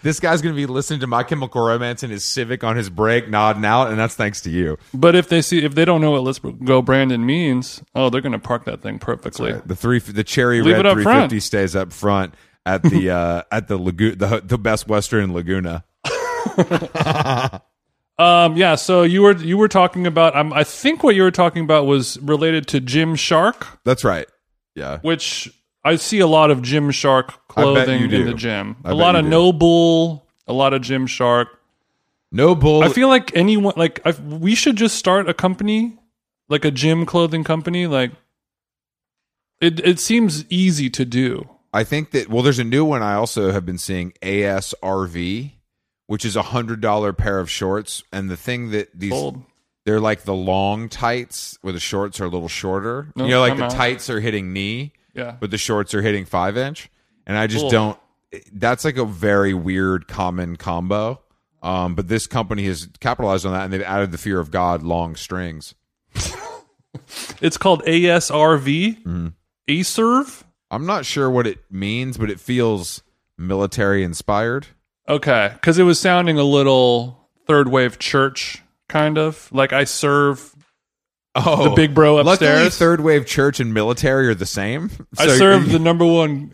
This 0.00 0.20
guy's 0.20 0.40
going 0.42 0.54
to 0.54 0.56
be 0.56 0.64
listening 0.64 1.00
to 1.00 1.06
My 1.08 1.22
Chemical 1.24 1.60
Romance 1.60 2.02
in 2.04 2.08
his 2.08 2.24
Civic 2.24 2.62
on 2.62 2.76
his 2.76 2.88
break, 2.88 3.28
nodding 3.28 3.64
out, 3.64 3.88
and 3.90 3.98
that's 3.98 4.14
thanks 4.14 4.40
to 4.42 4.50
you. 4.50 4.78
But 4.94 5.16
if 5.16 5.28
they 5.28 5.42
see 5.42 5.64
if 5.64 5.74
they 5.74 5.84
don't 5.84 6.00
know 6.00 6.12
what 6.12 6.22
"Let's 6.22 6.38
Go 6.38 6.80
Brandon" 6.80 7.26
means, 7.26 7.82
oh, 7.94 8.08
they're 8.08 8.20
gonna 8.20 8.38
park 8.38 8.64
that 8.66 8.80
thing 8.80 9.00
perfectly. 9.00 9.52
The 9.66 9.74
three, 9.76 9.98
the 9.98 10.24
cherry 10.24 10.62
Leave 10.62 10.76
red 10.76 10.86
it 10.86 10.86
up 10.86 10.94
350 10.94 11.40
stays 11.40 11.76
up 11.76 11.92
front 11.92 12.32
at 12.64 12.84
the 12.84 13.10
uh, 13.10 13.42
at 13.50 13.66
the 13.68 13.76
lagoon, 13.76 14.16
the 14.16 14.40
the 14.42 14.56
Best 14.56 14.88
Western 14.88 15.34
Laguna. 15.34 15.84
Um, 18.18 18.56
yeah. 18.56 18.76
So 18.76 19.02
you 19.02 19.22
were 19.22 19.36
you 19.36 19.58
were 19.58 19.68
talking 19.68 20.06
about. 20.06 20.36
Um, 20.36 20.52
I 20.52 20.64
think 20.64 21.02
what 21.02 21.14
you 21.14 21.22
were 21.22 21.30
talking 21.30 21.62
about 21.62 21.86
was 21.86 22.18
related 22.20 22.66
to 22.68 22.80
Gymshark. 22.80 23.66
That's 23.84 24.04
right. 24.04 24.26
Yeah, 24.74 24.98
which 25.00 25.50
I 25.84 25.96
see 25.96 26.20
a 26.20 26.26
lot 26.26 26.50
of 26.50 26.58
Gymshark 26.62 27.34
clothing 27.48 28.10
in 28.10 28.26
the 28.26 28.34
gym. 28.34 28.76
I 28.84 28.90
a 28.90 28.94
lot 28.94 29.16
of 29.16 29.24
do. 29.24 29.30
Noble, 29.30 30.26
a 30.46 30.52
lot 30.52 30.72
of 30.72 30.82
Gymshark. 30.82 31.46
no 32.32 32.54
bull. 32.54 32.82
I 32.82 32.88
feel 32.88 33.08
like 33.08 33.34
anyone 33.36 33.74
like 33.76 34.00
I, 34.04 34.10
we 34.12 34.54
should 34.54 34.76
just 34.76 34.96
start 34.96 35.28
a 35.28 35.34
company, 35.34 35.98
like 36.48 36.64
a 36.64 36.70
gym 36.70 37.06
clothing 37.06 37.44
company. 37.44 37.86
Like 37.86 38.12
it, 39.60 39.80
it 39.80 40.00
seems 40.00 40.44
easy 40.50 40.90
to 40.90 41.04
do. 41.04 41.48
I 41.72 41.84
think 41.84 42.10
that 42.12 42.28
well, 42.28 42.42
there's 42.42 42.58
a 42.58 42.64
new 42.64 42.84
one 42.84 43.02
I 43.02 43.14
also 43.14 43.52
have 43.52 43.66
been 43.66 43.78
seeing 43.78 44.12
ASRV, 44.22 45.52
which 46.06 46.24
is 46.24 46.36
a 46.36 46.42
hundred 46.42 46.80
dollar 46.80 47.12
pair 47.12 47.38
of 47.40 47.50
shorts, 47.50 48.02
and 48.12 48.28
the 48.30 48.36
thing 48.36 48.70
that 48.70 48.88
these 48.98 49.10
Bold. 49.10 49.42
they're 49.84 50.00
like 50.00 50.22
the 50.22 50.34
long 50.34 50.88
tights 50.88 51.58
where 51.62 51.72
the 51.72 51.80
shorts 51.80 52.20
are 52.20 52.24
a 52.24 52.28
little 52.28 52.48
shorter. 52.48 53.12
No, 53.16 53.24
you 53.24 53.30
know, 53.30 53.40
like 53.40 53.52
I'm 53.52 53.58
the 53.58 53.64
out. 53.64 53.70
tights 53.72 54.08
are 54.10 54.20
hitting 54.20 54.52
knee, 54.52 54.92
Yeah. 55.14 55.36
but 55.40 55.50
the 55.50 55.58
shorts 55.58 55.94
are 55.94 56.02
hitting 56.02 56.24
five 56.24 56.56
inch, 56.56 56.90
and 57.26 57.36
I 57.36 57.46
just 57.46 57.68
don't. 57.70 57.98
That's 58.52 58.84
like 58.84 58.96
a 58.98 59.04
very 59.04 59.54
weird 59.54 60.08
common 60.08 60.56
combo. 60.56 61.20
Um, 61.62 61.94
but 61.94 62.06
this 62.06 62.26
company 62.26 62.64
has 62.66 62.88
capitalized 63.00 63.44
on 63.46 63.52
that, 63.52 63.64
and 63.64 63.72
they've 63.72 63.82
added 63.82 64.12
the 64.12 64.18
fear 64.18 64.38
of 64.38 64.50
God 64.50 64.82
long 64.82 65.16
strings. 65.16 65.74
It's 67.42 67.58
called 67.58 67.82
ASRV. 67.84 69.02
Mm-hmm. 69.02 69.26
ASERV. 69.68 70.42
I'm 70.70 70.86
not 70.86 71.04
sure 71.04 71.28
what 71.30 71.46
it 71.46 71.58
means, 71.70 72.16
but 72.16 72.30
it 72.30 72.40
feels 72.40 73.02
military 73.36 74.02
inspired. 74.02 74.66
Okay, 75.08 75.50
because 75.54 75.78
it 75.78 75.84
was 75.84 76.00
sounding 76.00 76.38
a 76.38 76.44
little 76.44 77.28
third 77.46 77.68
wave 77.68 77.98
church 77.98 78.62
kind 78.88 79.18
of 79.18 79.48
like 79.52 79.72
I 79.72 79.84
serve 79.84 80.52
Oh, 81.38 81.64
the 81.68 81.70
big 81.76 81.94
bro 81.94 82.16
upstairs. 82.18 82.54
Luckily, 82.56 82.70
third 82.70 83.00
wave 83.02 83.26
church 83.26 83.60
and 83.60 83.74
military 83.74 84.26
are 84.28 84.34
the 84.34 84.46
same. 84.46 84.90
I 85.18 85.26
So 85.26 85.36
serve 85.36 85.68
the 85.70 85.78
number 85.78 86.06
one. 86.06 86.52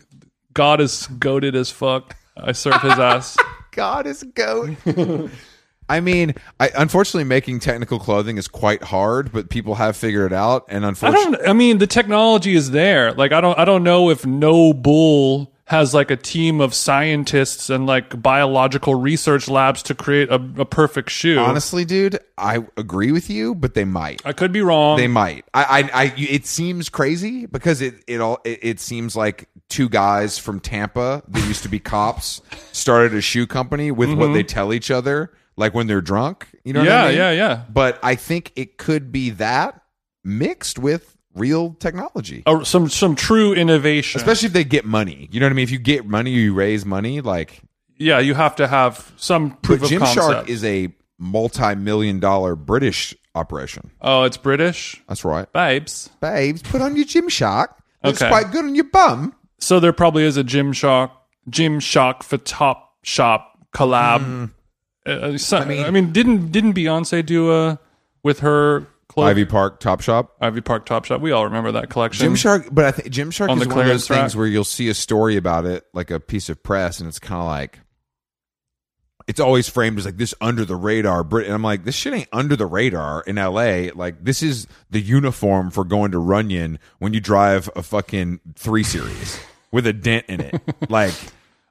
God 0.53 0.81
is 0.81 1.07
goaded 1.07 1.55
as 1.55 1.71
fuck. 1.71 2.15
I 2.35 2.51
serve 2.51 2.81
his 2.81 2.99
ass. 2.99 3.37
God 3.71 4.05
is 4.05 4.23
goat. 4.23 4.75
I 5.89 5.99
mean, 5.99 6.35
I, 6.59 6.69
unfortunately, 6.75 7.23
making 7.23 7.59
technical 7.59 7.97
clothing 7.97 8.37
is 8.37 8.47
quite 8.47 8.83
hard, 8.83 9.31
but 9.31 9.49
people 9.49 9.75
have 9.75 9.95
figured 9.97 10.31
it 10.31 10.35
out. 10.35 10.65
And 10.69 10.85
I 10.85 10.89
unfortunately, 10.89 11.37
don't. 11.37 11.49
I 11.49 11.53
mean, 11.53 11.77
the 11.77 11.87
technology 11.87 12.55
is 12.55 12.71
there. 12.71 13.13
Like, 13.13 13.31
I 13.31 13.41
don't. 13.41 13.57
I 13.57 13.65
don't 13.65 13.83
know 13.83 14.09
if 14.09 14.25
No 14.25 14.73
Bull 14.73 15.53
has 15.73 15.91
like 15.91 16.11
a 16.11 16.15
team 16.15 16.61
of 16.61 16.71
scientists 16.71 17.67
and 17.67 17.87
like 17.87 18.21
biological 18.21 18.93
research 18.93 19.49
labs 19.49 19.81
to 19.81 19.95
create 19.95 20.29
a, 20.29 20.35
a 20.57 20.65
perfect 20.65 21.09
shoe. 21.09 21.39
honestly, 21.39 21.83
dude, 21.83 22.19
I 22.37 22.63
agree 22.77 23.11
with 23.11 23.27
you, 23.27 23.55
but 23.55 23.73
they 23.73 23.83
might. 23.83 24.21
I 24.23 24.33
could 24.33 24.51
be 24.51 24.61
wrong. 24.61 24.97
They 24.97 25.07
might. 25.07 25.45
I, 25.51 25.63
I, 25.63 26.03
I 26.03 26.13
it 26.15 26.45
seems 26.45 26.89
crazy 26.89 27.47
because 27.47 27.81
it, 27.81 27.95
it 28.05 28.21
all, 28.21 28.39
it, 28.45 28.59
it 28.61 28.79
seems 28.79 29.15
like 29.15 29.49
two 29.67 29.89
guys 29.89 30.37
from 30.37 30.59
Tampa 30.59 31.23
that 31.27 31.47
used 31.47 31.63
to 31.63 31.69
be 31.69 31.79
cops 31.79 32.43
started 32.71 33.15
a 33.15 33.21
shoe 33.21 33.47
company 33.47 33.89
with 33.89 34.09
what 34.09 34.25
mm-hmm. 34.25 34.33
they 34.33 34.43
tell 34.43 34.73
each 34.73 34.91
other, 34.91 35.33
like 35.57 35.73
when 35.73 35.87
they're 35.87 36.01
drunk. 36.01 36.47
You 36.63 36.73
know? 36.73 36.81
what 36.81 36.89
yeah, 36.89 37.03
I 37.03 37.07
mean? 37.07 37.17
yeah, 37.17 37.31
yeah. 37.31 37.63
But 37.67 37.99
I 38.03 38.13
think 38.13 38.51
it 38.55 38.77
could 38.77 39.11
be 39.11 39.31
that 39.31 39.81
mixed 40.23 40.77
with 40.77 41.17
real 41.35 41.73
technology. 41.79 42.43
or 42.45 42.63
some 42.65 42.89
some 42.89 43.15
true 43.15 43.53
innovation. 43.53 44.19
Especially 44.19 44.47
if 44.47 44.53
they 44.53 44.63
get 44.63 44.85
money. 44.85 45.27
You 45.31 45.39
know 45.39 45.45
what 45.47 45.51
I 45.51 45.55
mean? 45.55 45.63
If 45.63 45.71
you 45.71 45.79
get 45.79 46.05
money, 46.05 46.31
you 46.31 46.53
raise 46.53 46.85
money. 46.85 47.21
Like, 47.21 47.61
yeah, 47.97 48.19
you 48.19 48.33
have 48.35 48.55
to 48.57 48.67
have 48.67 49.11
some 49.17 49.49
but 49.49 49.61
proof 49.63 49.83
of 49.83 49.89
Gymshark 49.89 50.15
concept. 50.15 50.49
is 50.49 50.63
a 50.63 50.93
multi-million 51.17 52.19
dollar 52.19 52.55
British 52.55 53.15
operation. 53.35 53.89
Oh, 54.01 54.23
it's 54.23 54.37
British, 54.37 55.01
That's 55.07 55.25
right. 55.25 55.51
babes. 55.53 56.09
Babes, 56.21 56.61
put 56.61 56.81
on 56.81 56.95
your 56.95 57.05
Gymshark. 57.05 57.69
It's 58.03 58.21
Okay. 58.21 58.29
quite 58.29 58.51
good 58.51 58.65
on 58.65 58.75
your 58.75 58.83
bum. 58.85 59.33
So 59.59 59.79
there 59.79 59.93
probably 59.93 60.23
is 60.23 60.37
a 60.37 60.43
Gymshark, 60.43 61.09
Gym 61.49 61.79
Shock 61.79 62.21
for 62.23 62.37
Top 62.37 62.95
Shop 63.03 63.57
collab. 63.73 64.51
Uh, 65.05 65.37
so- 65.37 65.57
I, 65.57 65.65
mean, 65.65 65.91
mean- 65.93 66.11
didn't 66.11 66.51
didn't 66.51 66.73
Beyonce 66.73 67.25
do 67.25 67.51
a 67.51 67.79
with 68.23 68.39
her 68.39 68.87
Ivy 69.17 69.45
Park 69.45 69.79
Top 69.79 70.01
Shop. 70.01 70.35
Ivy 70.41 70.61
Park 70.61 70.85
Top 70.85 71.05
Shop. 71.05 71.21
We 71.21 71.31
all 71.31 71.45
remember 71.45 71.71
that 71.73 71.89
collection. 71.89 72.33
Gymshark, 72.33 72.69
but 72.71 72.85
I 72.85 72.91
think 72.91 73.13
Gymshark 73.13 73.49
On 73.49 73.57
is 73.57 73.63
the 73.63 73.69
one 73.69 73.79
of 73.79 73.83
clearance 73.85 74.07
those 74.07 74.17
things 74.17 74.35
where 74.35 74.47
you'll 74.47 74.63
see 74.63 74.89
a 74.89 74.93
story 74.93 75.37
about 75.37 75.65
it, 75.65 75.85
like 75.93 76.11
a 76.11 76.19
piece 76.19 76.49
of 76.49 76.63
press, 76.63 76.99
and 76.99 77.07
it's 77.07 77.19
kind 77.19 77.41
of 77.41 77.47
like 77.47 77.79
it's 79.27 79.39
always 79.39 79.69
framed 79.69 79.97
as 79.97 80.05
like 80.05 80.17
this 80.17 80.33
under 80.41 80.65
the 80.65 80.75
radar 80.75 81.23
Brit, 81.23 81.45
and 81.45 81.55
I'm 81.55 81.63
like, 81.63 81.85
this 81.85 81.95
shit 81.95 82.13
ain't 82.13 82.29
under 82.31 82.55
the 82.55 82.65
radar 82.65 83.23
in 83.25 83.37
L.A. 83.37 83.91
Like 83.91 84.23
this 84.23 84.43
is 84.43 84.67
the 84.89 84.99
uniform 84.99 85.69
for 85.71 85.83
going 85.83 86.11
to 86.11 86.19
Runyon 86.19 86.79
when 86.99 87.13
you 87.13 87.19
drive 87.19 87.69
a 87.75 87.83
fucking 87.83 88.39
three 88.55 88.83
series 88.83 89.39
with 89.71 89.87
a 89.87 89.93
dent 89.93 90.25
in 90.27 90.41
it. 90.41 90.61
like, 90.89 91.13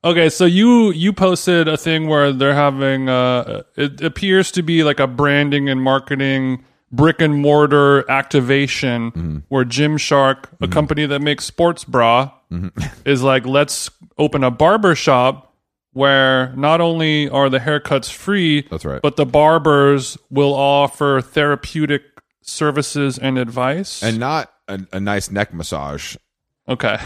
Okay, 0.04 0.30
so 0.30 0.44
you 0.44 0.90
you 0.90 1.12
posted 1.12 1.68
a 1.68 1.76
thing 1.76 2.08
where 2.08 2.32
they're 2.32 2.54
having 2.54 3.08
uh 3.08 3.62
it 3.76 4.02
appears 4.02 4.50
to 4.52 4.62
be 4.62 4.82
like 4.82 4.99
a 4.99 5.06
branding 5.06 5.68
and 5.68 5.80
marketing 5.80 6.64
brick 6.92 7.20
and 7.20 7.34
mortar 7.40 8.08
activation 8.11 9.11
mm-hmm. 9.11 9.38
where 9.49 9.64
Gymshark, 9.64 10.44
a 10.44 10.46
mm-hmm. 10.46 10.72
company 10.72 11.06
that 11.06 11.20
makes 11.20 11.44
sports 11.44 11.84
bra, 11.84 12.30
mm-hmm. 12.50 12.68
is 13.08 13.22
like 13.22 13.46
let's 13.46 13.90
open 14.18 14.44
a 14.44 14.50
barber 14.50 14.94
shop 14.94 15.54
where 15.94 16.54
not 16.56 16.80
only 16.80 17.28
are 17.28 17.50
the 17.50 17.58
haircuts 17.58 18.11
free, 18.11 18.62
That's 18.70 18.84
right. 18.84 19.02
but 19.02 19.16
the 19.16 19.26
barbers 19.26 20.16
will 20.30 20.54
offer 20.54 21.20
therapeutic 21.20 22.02
services 22.42 23.18
and 23.18 23.38
advice. 23.38 24.02
and 24.02 24.18
not 24.18 24.52
a, 24.68 24.80
a 24.92 25.00
nice 25.00 25.30
neck 25.30 25.52
massage. 25.52 26.16
okay. 26.68 26.99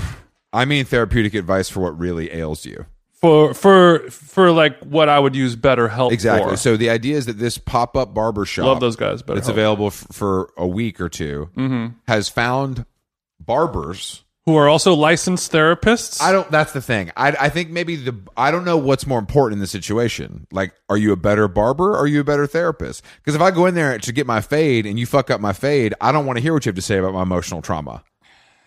I 0.52 0.64
mean, 0.64 0.84
therapeutic 0.84 1.34
advice 1.34 1.68
for 1.68 1.80
what 1.80 1.98
really 1.98 2.32
ails 2.32 2.64
you. 2.64 2.86
For 3.26 3.54
for 3.54 4.10
for 4.10 4.50
like 4.52 4.78
what 4.80 5.08
I 5.08 5.18
would 5.18 5.34
use 5.34 5.56
BetterHelp 5.56 6.12
Exactly. 6.12 6.52
for. 6.52 6.56
So 6.56 6.76
the 6.76 6.90
idea 6.90 7.16
is 7.16 7.26
that 7.26 7.38
this 7.38 7.58
pop 7.58 7.96
up 7.96 8.14
barber 8.14 8.44
shop, 8.44 8.66
Love 8.66 8.80
those 8.80 8.96
guys 8.96 9.22
but 9.22 9.36
it's 9.36 9.48
available 9.48 9.88
f- 9.88 10.06
for 10.12 10.52
a 10.56 10.66
week 10.66 11.00
or 11.00 11.08
2 11.08 11.50
mm-hmm. 11.56 11.86
has 12.06 12.28
found 12.28 12.84
barbers. 13.40 14.22
who 14.44 14.56
are 14.56 14.68
also 14.68 14.94
licensed 14.94 15.50
therapists. 15.52 16.20
I 16.22 16.32
don't. 16.32 16.50
That's 16.50 16.72
the 16.72 16.80
thing. 16.80 17.10
I, 17.16 17.28
I 17.32 17.48
think 17.48 17.70
maybe 17.70 17.96
the. 17.96 18.14
I 18.36 18.50
don't 18.50 18.64
know 18.64 18.76
what's 18.76 19.06
more 19.06 19.18
important 19.18 19.54
in 19.54 19.60
the 19.60 19.66
situation. 19.66 20.46
Like, 20.52 20.72
are 20.88 20.96
you 20.96 21.12
a 21.12 21.16
better 21.16 21.48
barber? 21.48 21.90
or 21.90 21.96
Are 21.98 22.06
you 22.06 22.20
a 22.20 22.24
better 22.24 22.46
therapist? 22.46 23.02
Because 23.16 23.34
if 23.34 23.40
I 23.40 23.50
go 23.50 23.66
in 23.66 23.74
there 23.74 23.98
to 23.98 24.12
get 24.12 24.26
my 24.26 24.40
fade 24.40 24.86
and 24.86 24.98
you 24.98 25.06
fuck 25.06 25.30
up 25.30 25.40
my 25.40 25.52
fade, 25.52 25.94
I 26.00 26.12
don't 26.12 26.26
want 26.26 26.36
to 26.36 26.42
hear 26.42 26.52
what 26.52 26.64
you 26.64 26.70
have 26.70 26.76
to 26.76 26.82
say 26.82 26.98
about 26.98 27.12
my 27.14 27.22
emotional 27.22 27.62
trauma. 27.62 28.04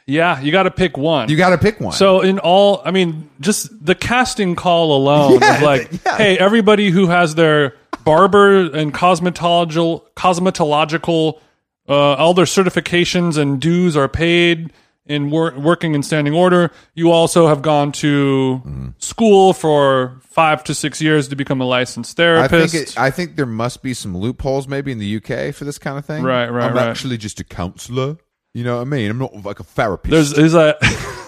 Yeah, 0.10 0.40
you 0.42 0.52
got 0.52 0.64
to 0.64 0.72
pick 0.72 0.98
one. 0.98 1.30
You 1.30 1.38
got 1.38 1.52
to 1.52 1.58
pick 1.58 1.80
one. 1.80 1.94
so 1.94 2.22
in 2.22 2.40
all, 2.40 2.82
I 2.84 2.92
mean, 2.92 3.30
just 3.40 3.70
the 3.86 3.96
casting 3.96 4.56
call 4.56 4.96
alone 4.98 5.40
Yeah, 5.42 5.56
of 5.58 5.62
like, 5.62 5.92
yeah. 6.06 6.18
hey, 6.18 6.38
everybody 6.38 6.90
who 6.90 7.08
has 7.08 7.36
their 7.36 7.76
barber 8.04 8.72
and 8.76 8.94
cosmetological 8.94 10.04
cosmetological 10.16 11.40
uh, 11.88 11.94
all 12.16 12.34
their 12.34 12.46
certifications 12.46 13.38
and 13.38 13.60
dues 13.60 13.98
are 13.98 14.08
paid 14.08 14.72
in 15.08 15.32
wor- 15.32 15.58
working 15.58 15.96
in 15.96 16.04
standing 16.04 16.34
order. 16.36 16.70
You 16.94 17.12
also 17.12 17.48
have 17.48 17.62
gone 17.64 17.92
to 17.94 18.62
Mm-hmm. 18.64 18.90
school 19.00 19.54
for 19.54 20.20
five 20.24 20.64
to 20.66 20.76
six 20.76 21.02
years 21.02 21.28
to 21.30 21.36
become 21.36 21.62
a 21.62 21.66
licensed 21.66 22.20
I 22.20 22.24
therapist. 22.48 22.74
think 22.74 22.88
it, 22.90 22.98
I 23.00 23.10
think 23.10 23.36
there 23.36 23.48
must 23.48 23.82
be 23.82 23.94
some 23.96 24.16
loopholes 24.16 24.68
maybe 24.68 24.92
in 24.92 25.00
the 25.00 25.16
UK 25.18 25.54
for 25.56 25.66
this 25.66 25.80
kind 25.80 25.98
of 25.98 26.06
thing. 26.06 26.24
Right, 26.24 26.48
right, 26.48 26.70
I'm 26.70 26.76
right. 26.76 26.88
actually 26.88 27.18
just 27.18 27.40
a 27.40 27.44
counselor. 27.44 28.18
You 28.54 28.64
know 28.64 28.78
what 28.78 28.82
I 28.82 28.86
mean? 28.86 29.12
I'm 29.12 29.18
not 29.18 29.46
like 29.46 29.60
a 29.60 29.64
therapist. 29.64 30.12
There's 30.12 30.34
is 30.34 30.56
a 30.56 30.76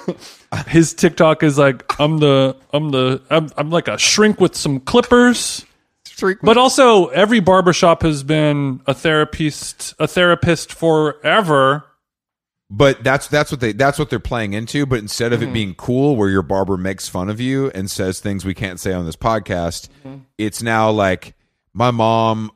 his 0.68 0.94
TikTok 0.94 1.44
is 1.44 1.58
like 1.58 2.00
I'm 2.00 2.18
the 2.18 2.56
I'm 2.74 2.90
the 2.92 3.22
I'm, 3.30 3.50
I'm 3.58 3.70
like 3.70 3.88
a 3.88 3.98
shrink 3.98 4.40
with 4.40 4.56
some 4.56 4.80
clippers. 4.80 5.66
But 6.44 6.58
also 6.58 7.08
every 7.08 7.40
barbershop 7.40 8.04
has 8.04 8.24
been 8.24 8.82
a 8.86 8.94
therapist 8.94 9.94
a 10.00 10.08
therapist 10.08 10.74
forever. 10.74 11.86
But 12.70 13.04
that's 13.04 13.28
that's 13.28 13.52
what 13.52 13.60
they 13.60 13.74
that's 13.74 14.00
what 14.00 14.10
they're 14.10 14.20
playing 14.20 14.54
into. 14.54 14.86
But 14.86 15.00
instead 15.00 15.34
of 15.34 15.42
it 15.42 15.46
mm-hmm. 15.46 15.54
being 15.54 15.76
cool, 15.76 16.16
where 16.16 16.30
your 16.30 16.42
barber 16.42 16.78
makes 16.78 17.08
fun 17.08 17.30
of 17.30 17.40
you 17.40 17.70
and 17.72 17.92
says 17.92 18.20
things 18.20 18.46
we 18.46 18.54
can't 18.54 18.80
say 18.80 18.94
on 18.94 19.06
this 19.06 19.16
podcast, 19.16 19.90
mm-hmm. 20.06 20.20
it's 20.38 20.64
now 20.64 20.90
like 20.90 21.36
my 21.74 21.92
mom, 21.92 22.52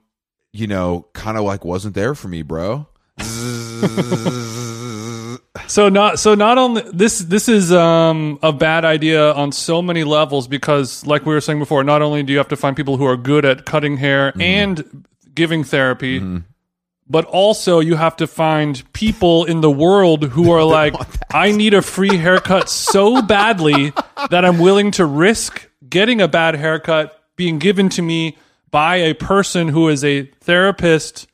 you 0.53 0.67
know, 0.67 1.07
kind 1.13 1.37
of 1.37 1.43
like 1.43 1.65
wasn't 1.65 1.95
there 1.95 2.15
for 2.15 2.29
me, 2.29 2.41
bro. 2.41 2.87
So 5.67 5.89
not 5.89 6.19
so 6.19 6.35
not 6.35 6.57
only 6.57 6.83
this 6.93 7.19
this 7.19 7.49
is 7.49 7.71
um 7.71 8.39
a 8.43 8.53
bad 8.53 8.85
idea 8.85 9.33
on 9.33 9.51
so 9.51 9.81
many 9.81 10.03
levels 10.03 10.47
because 10.47 11.05
like 11.05 11.25
we 11.25 11.33
were 11.33 11.41
saying 11.41 11.59
before, 11.59 11.83
not 11.83 12.01
only 12.01 12.23
do 12.23 12.31
you 12.33 12.37
have 12.37 12.49
to 12.49 12.55
find 12.55 12.75
people 12.75 12.97
who 12.97 13.05
are 13.05 13.17
good 13.17 13.45
at 13.45 13.65
cutting 13.65 13.97
hair 13.97 14.33
and 14.39 15.05
giving 15.33 15.63
therapy, 15.63 16.19
but 17.07 17.25
also 17.25 17.79
you 17.79 17.95
have 17.95 18.15
to 18.17 18.27
find 18.27 18.83
people 18.93 19.45
in 19.45 19.61
the 19.61 19.71
world 19.71 20.23
who 20.23 20.51
are 20.51 20.63
like, 20.79 20.93
I 21.33 21.51
need 21.51 21.73
a 21.73 21.81
free 21.81 22.17
haircut 22.17 22.69
so 22.69 23.21
badly 23.21 23.91
that 24.29 24.45
I'm 24.45 24.59
willing 24.59 24.91
to 24.91 25.05
risk 25.05 25.69
getting 25.87 26.21
a 26.21 26.27
bad 26.27 26.55
haircut 26.55 27.21
being 27.35 27.59
given 27.59 27.89
to 27.89 28.01
me 28.01 28.37
by 28.71 28.97
a 28.97 29.13
person 29.13 29.67
who 29.67 29.89
is 29.89 30.03
a 30.03 30.23
therapist 30.41 31.27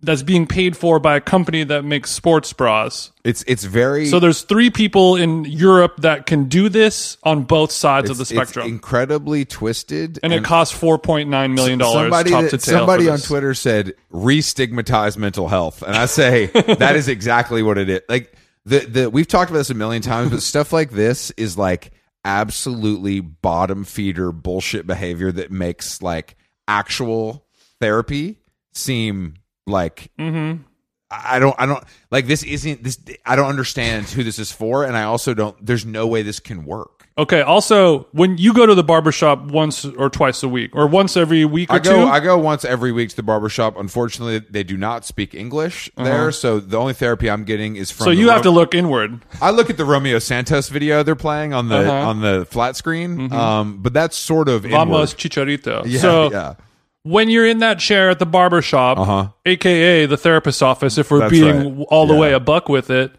that's 0.00 0.22
being 0.22 0.46
paid 0.46 0.76
for 0.76 1.00
by 1.00 1.16
a 1.16 1.20
company 1.20 1.64
that 1.64 1.84
makes 1.84 2.10
sports 2.12 2.52
bras. 2.52 3.10
It's 3.24 3.42
it's 3.48 3.64
very 3.64 4.06
So 4.06 4.20
there's 4.20 4.42
three 4.42 4.70
people 4.70 5.16
in 5.16 5.44
Europe 5.44 5.96
that 5.98 6.26
can 6.26 6.44
do 6.44 6.68
this 6.68 7.16
on 7.24 7.42
both 7.42 7.72
sides 7.72 8.08
of 8.08 8.16
the 8.16 8.22
it's 8.22 8.30
spectrum. 8.30 8.68
incredibly 8.68 9.44
twisted, 9.44 10.20
and 10.22 10.32
it 10.32 10.44
costs 10.44 10.76
four 10.76 10.98
point 10.98 11.28
nine 11.28 11.54
million 11.54 11.78
dollars 11.80 12.04
somebody 12.04 12.30
top 12.30 12.42
that- 12.44 12.50
to 12.50 12.58
tail. 12.58 12.78
somebody 12.78 13.08
on. 13.08 13.18
Twitter 13.18 13.54
said 13.54 13.94
re-stigmatize 14.10 15.18
mental 15.18 15.48
health, 15.48 15.82
and 15.82 15.96
I 15.96 16.06
say 16.06 16.46
that 16.78 16.94
is 16.96 17.08
exactly 17.08 17.62
what 17.62 17.76
it 17.78 17.88
is. 17.88 18.00
Like 18.08 18.32
the 18.64 18.78
the 18.80 19.10
we've 19.10 19.26
talked 19.28 19.50
about 19.50 19.58
this 19.58 19.70
a 19.70 19.74
million 19.74 20.02
times, 20.02 20.30
but 20.30 20.42
stuff 20.42 20.72
like 20.72 20.90
this 20.90 21.32
is 21.32 21.58
like 21.58 21.90
absolutely 22.24 23.20
bottom 23.20 23.84
feeder 23.84 24.30
bullshit 24.32 24.86
behavior 24.86 25.32
that 25.32 25.50
makes 25.50 26.02
like 26.02 26.36
actual 26.68 27.46
therapy 27.80 28.38
seem 28.72 29.34
like 29.68 30.10
Mm-hmm. 30.18 30.62
I 31.10 31.38
don't 31.38 31.54
I 31.58 31.64
don't 31.64 31.82
like 32.10 32.26
this 32.26 32.42
isn't 32.42 32.84
this 32.84 32.98
I 33.24 33.34
don't 33.36 33.48
understand 33.48 34.06
who 34.06 34.22
this 34.22 34.38
is 34.38 34.52
for 34.52 34.84
and 34.84 34.94
I 34.96 35.04
also 35.04 35.32
don't 35.32 35.56
there's 35.64 35.86
no 35.86 36.06
way 36.06 36.22
this 36.22 36.38
can 36.40 36.64
work. 36.66 37.06
Okay. 37.16 37.40
Also, 37.40 38.06
when 38.12 38.38
you 38.38 38.52
go 38.54 38.64
to 38.64 38.76
the 38.76 38.84
barbershop 38.84 39.42
once 39.50 39.84
or 39.84 40.08
twice 40.08 40.40
a 40.44 40.48
week, 40.48 40.70
or 40.76 40.86
once 40.86 41.16
every 41.16 41.44
week 41.44 41.68
or 41.68 41.74
I 41.76 41.78
go 41.80 41.90
two, 41.90 42.02
I 42.06 42.20
go 42.20 42.38
once 42.38 42.64
every 42.64 42.92
week 42.92 43.08
to 43.10 43.16
the 43.16 43.24
barbershop. 43.24 43.76
Unfortunately, 43.76 44.38
they 44.50 44.62
do 44.62 44.76
not 44.76 45.04
speak 45.04 45.34
English 45.34 45.90
there, 45.96 46.30
so 46.30 46.60
the 46.60 46.76
only 46.78 46.92
therapy 46.94 47.28
I'm 47.28 47.42
getting 47.42 47.74
is 47.74 47.90
from 47.90 48.04
Uh-huh. 48.04 48.14
so 48.14 48.20
you 48.20 48.28
have 48.28 48.42
to 48.42 48.52
look 48.52 48.72
inward. 48.72 49.20
I 49.42 49.50
look 49.50 49.68
at 49.68 49.76
the 49.78 49.84
Romeo 49.84 50.20
Santos 50.20 50.68
video 50.68 51.02
they're 51.02 51.16
playing 51.16 51.52
on 51.54 51.68
the 51.70 51.78
Uh-huh. 51.78 51.90
Mm-hmm. 51.90 52.08
on 52.08 52.20
the 52.20 52.46
flat 52.48 52.76
screen. 52.76 53.32
Um 53.32 53.78
but 53.82 53.92
that's 53.94 54.16
sort 54.16 54.48
of 54.48 54.62
Vamos 54.62 55.12
inward. 55.14 55.18
chicharito. 55.18 55.82
Yeah, 55.86 56.00
so 56.00 56.30
yeah. 56.30 56.54
When 57.08 57.28
you're 57.30 57.46
in 57.46 57.58
that 57.58 57.78
chair 57.78 58.10
at 58.10 58.18
the 58.18 58.26
barbershop, 58.26 58.98
Uh-huh. 58.98 59.28
aka 59.46 60.06
the 60.06 60.16
therapist's 60.16 60.62
office, 60.62 60.98
if 60.98 61.10
we're 61.10 61.20
That's 61.20 61.30
being 61.32 61.78
right. 61.78 61.86
all 61.90 62.06
the 62.06 62.14
Yeah. 62.14 62.20
way 62.20 62.32
a 62.32 62.40
buck 62.40 62.68
with 62.68 62.90
it, 62.90 63.12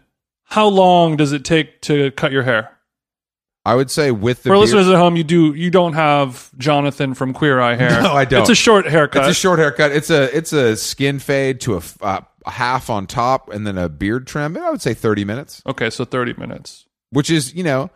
how 0.44 0.66
long 0.66 1.16
does 1.16 1.32
it 1.32 1.44
take 1.44 1.80
to 1.82 2.10
cut 2.12 2.32
your 2.32 2.42
hair? 2.44 2.70
I 3.64 3.74
would 3.74 3.90
say 3.90 4.10
with 4.10 4.38
the 4.42 4.48
For 4.48 4.54
beard- 4.54 4.60
listeners 4.60 4.88
at 4.88 4.94
home, 4.96 5.16
you 5.16 5.24
do 5.24 5.52
you 5.54 5.70
don't 5.70 5.92
have 5.92 6.50
Jonathan 6.56 7.12
from 7.14 7.32
Queer 7.34 7.60
Eye 7.60 7.76
Hair. 7.76 7.90
No, 8.02 8.12
I 8.14 8.24
don't. 8.24 8.40
It's 8.40 8.50
a 8.50 8.54
short 8.54 8.86
haircut. 8.86 9.22
It's 9.28 9.36
a 9.36 9.40
short 9.40 9.58
haircut. 9.58 9.92
It's 9.92 10.08
a 10.10 10.34
it's 10.36 10.52
a 10.54 10.76
skin 10.76 11.18
fade 11.18 11.60
to 11.62 11.76
a, 11.76 11.82
uh, 12.00 12.20
half 12.46 12.88
on 12.88 13.06
top 13.06 13.50
and 13.52 13.66
then 13.66 13.76
a 13.76 13.88
beard 13.90 14.26
trim. 14.26 14.56
I 14.56 14.70
would 14.70 14.80
say 14.80 14.94
30 14.94 15.24
minutes, 15.26 15.62
okay, 15.66 15.90
so 15.90 16.06
thirty 16.06 16.32
minutes. 16.38 16.86
which 17.10 17.28
is, 17.30 17.54
you 17.54 17.62
know, 17.62 17.90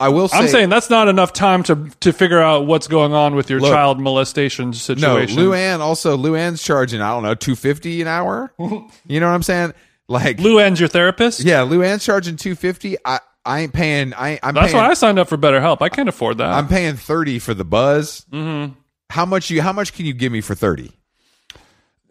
I 0.00 0.08
will 0.08 0.28
say 0.28 0.38
I'm 0.38 0.48
saying 0.48 0.68
that's 0.70 0.90
not 0.90 1.08
enough 1.08 1.32
time 1.32 1.62
to 1.64 1.90
to 2.00 2.12
figure 2.12 2.40
out 2.40 2.66
what's 2.66 2.88
going 2.88 3.12
on 3.12 3.34
with 3.34 3.50
your 3.50 3.60
Look, 3.60 3.70
child 3.70 4.00
molestation 4.00 4.72
situation. 4.72 5.36
No. 5.36 5.50
Luann 5.50 5.80
also 5.80 6.16
Luann's 6.16 6.62
charging 6.62 7.00
I 7.00 7.10
don't 7.10 7.22
know 7.22 7.34
two 7.34 7.54
fifty 7.54 8.00
an 8.02 8.08
hour. 8.08 8.52
you 8.58 9.20
know 9.20 9.28
what 9.28 9.34
I'm 9.34 9.42
saying? 9.42 9.74
Like 10.08 10.38
Luann's 10.38 10.80
your 10.80 10.88
therapist. 10.88 11.40
yeah, 11.40 11.60
Luann's 11.60 12.04
charging 12.04 12.36
two 12.36 12.54
fifty. 12.54 12.96
I 13.04 13.20
I 13.44 13.60
ain't 13.60 13.72
paying. 13.72 14.14
I 14.14 14.40
I'm 14.42 14.54
that's 14.54 14.72
paying, 14.72 14.82
why 14.82 14.90
I 14.90 14.94
signed 14.94 15.18
up 15.18 15.28
for 15.28 15.38
BetterHelp. 15.38 15.82
I 15.82 15.88
can't 15.88 16.08
afford 16.08 16.38
that. 16.38 16.52
I'm 16.52 16.66
paying 16.66 16.96
thirty 16.96 17.38
for 17.38 17.54
the 17.54 17.64
buzz. 17.64 18.26
Mm-hmm. 18.32 18.72
How 19.10 19.26
much 19.26 19.50
you? 19.50 19.62
How 19.62 19.72
much 19.72 19.92
can 19.92 20.06
you 20.06 20.14
give 20.14 20.32
me 20.32 20.40
for 20.40 20.54
thirty? 20.54 20.92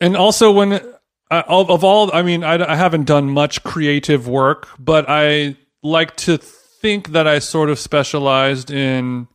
and 0.01 0.15
also 0.15 0.51
when 0.51 0.73
uh, 0.73 1.43
of, 1.47 1.69
of 1.69 1.83
all, 1.83 2.13
I 2.13 2.21
mean, 2.21 2.43
I, 2.43 2.71
I 2.71 2.75
haven't 2.75 3.05
done 3.05 3.29
much 3.29 3.63
creative 3.63 4.27
work, 4.27 4.67
but 4.79 5.05
I 5.07 5.55
like 5.83 6.15
to 6.17 6.39
think 6.81 7.09
that 7.11 7.27
I 7.27 7.39
sort 7.39 7.69
of 7.69 7.79
specialized 7.79 8.71
in 8.71 9.27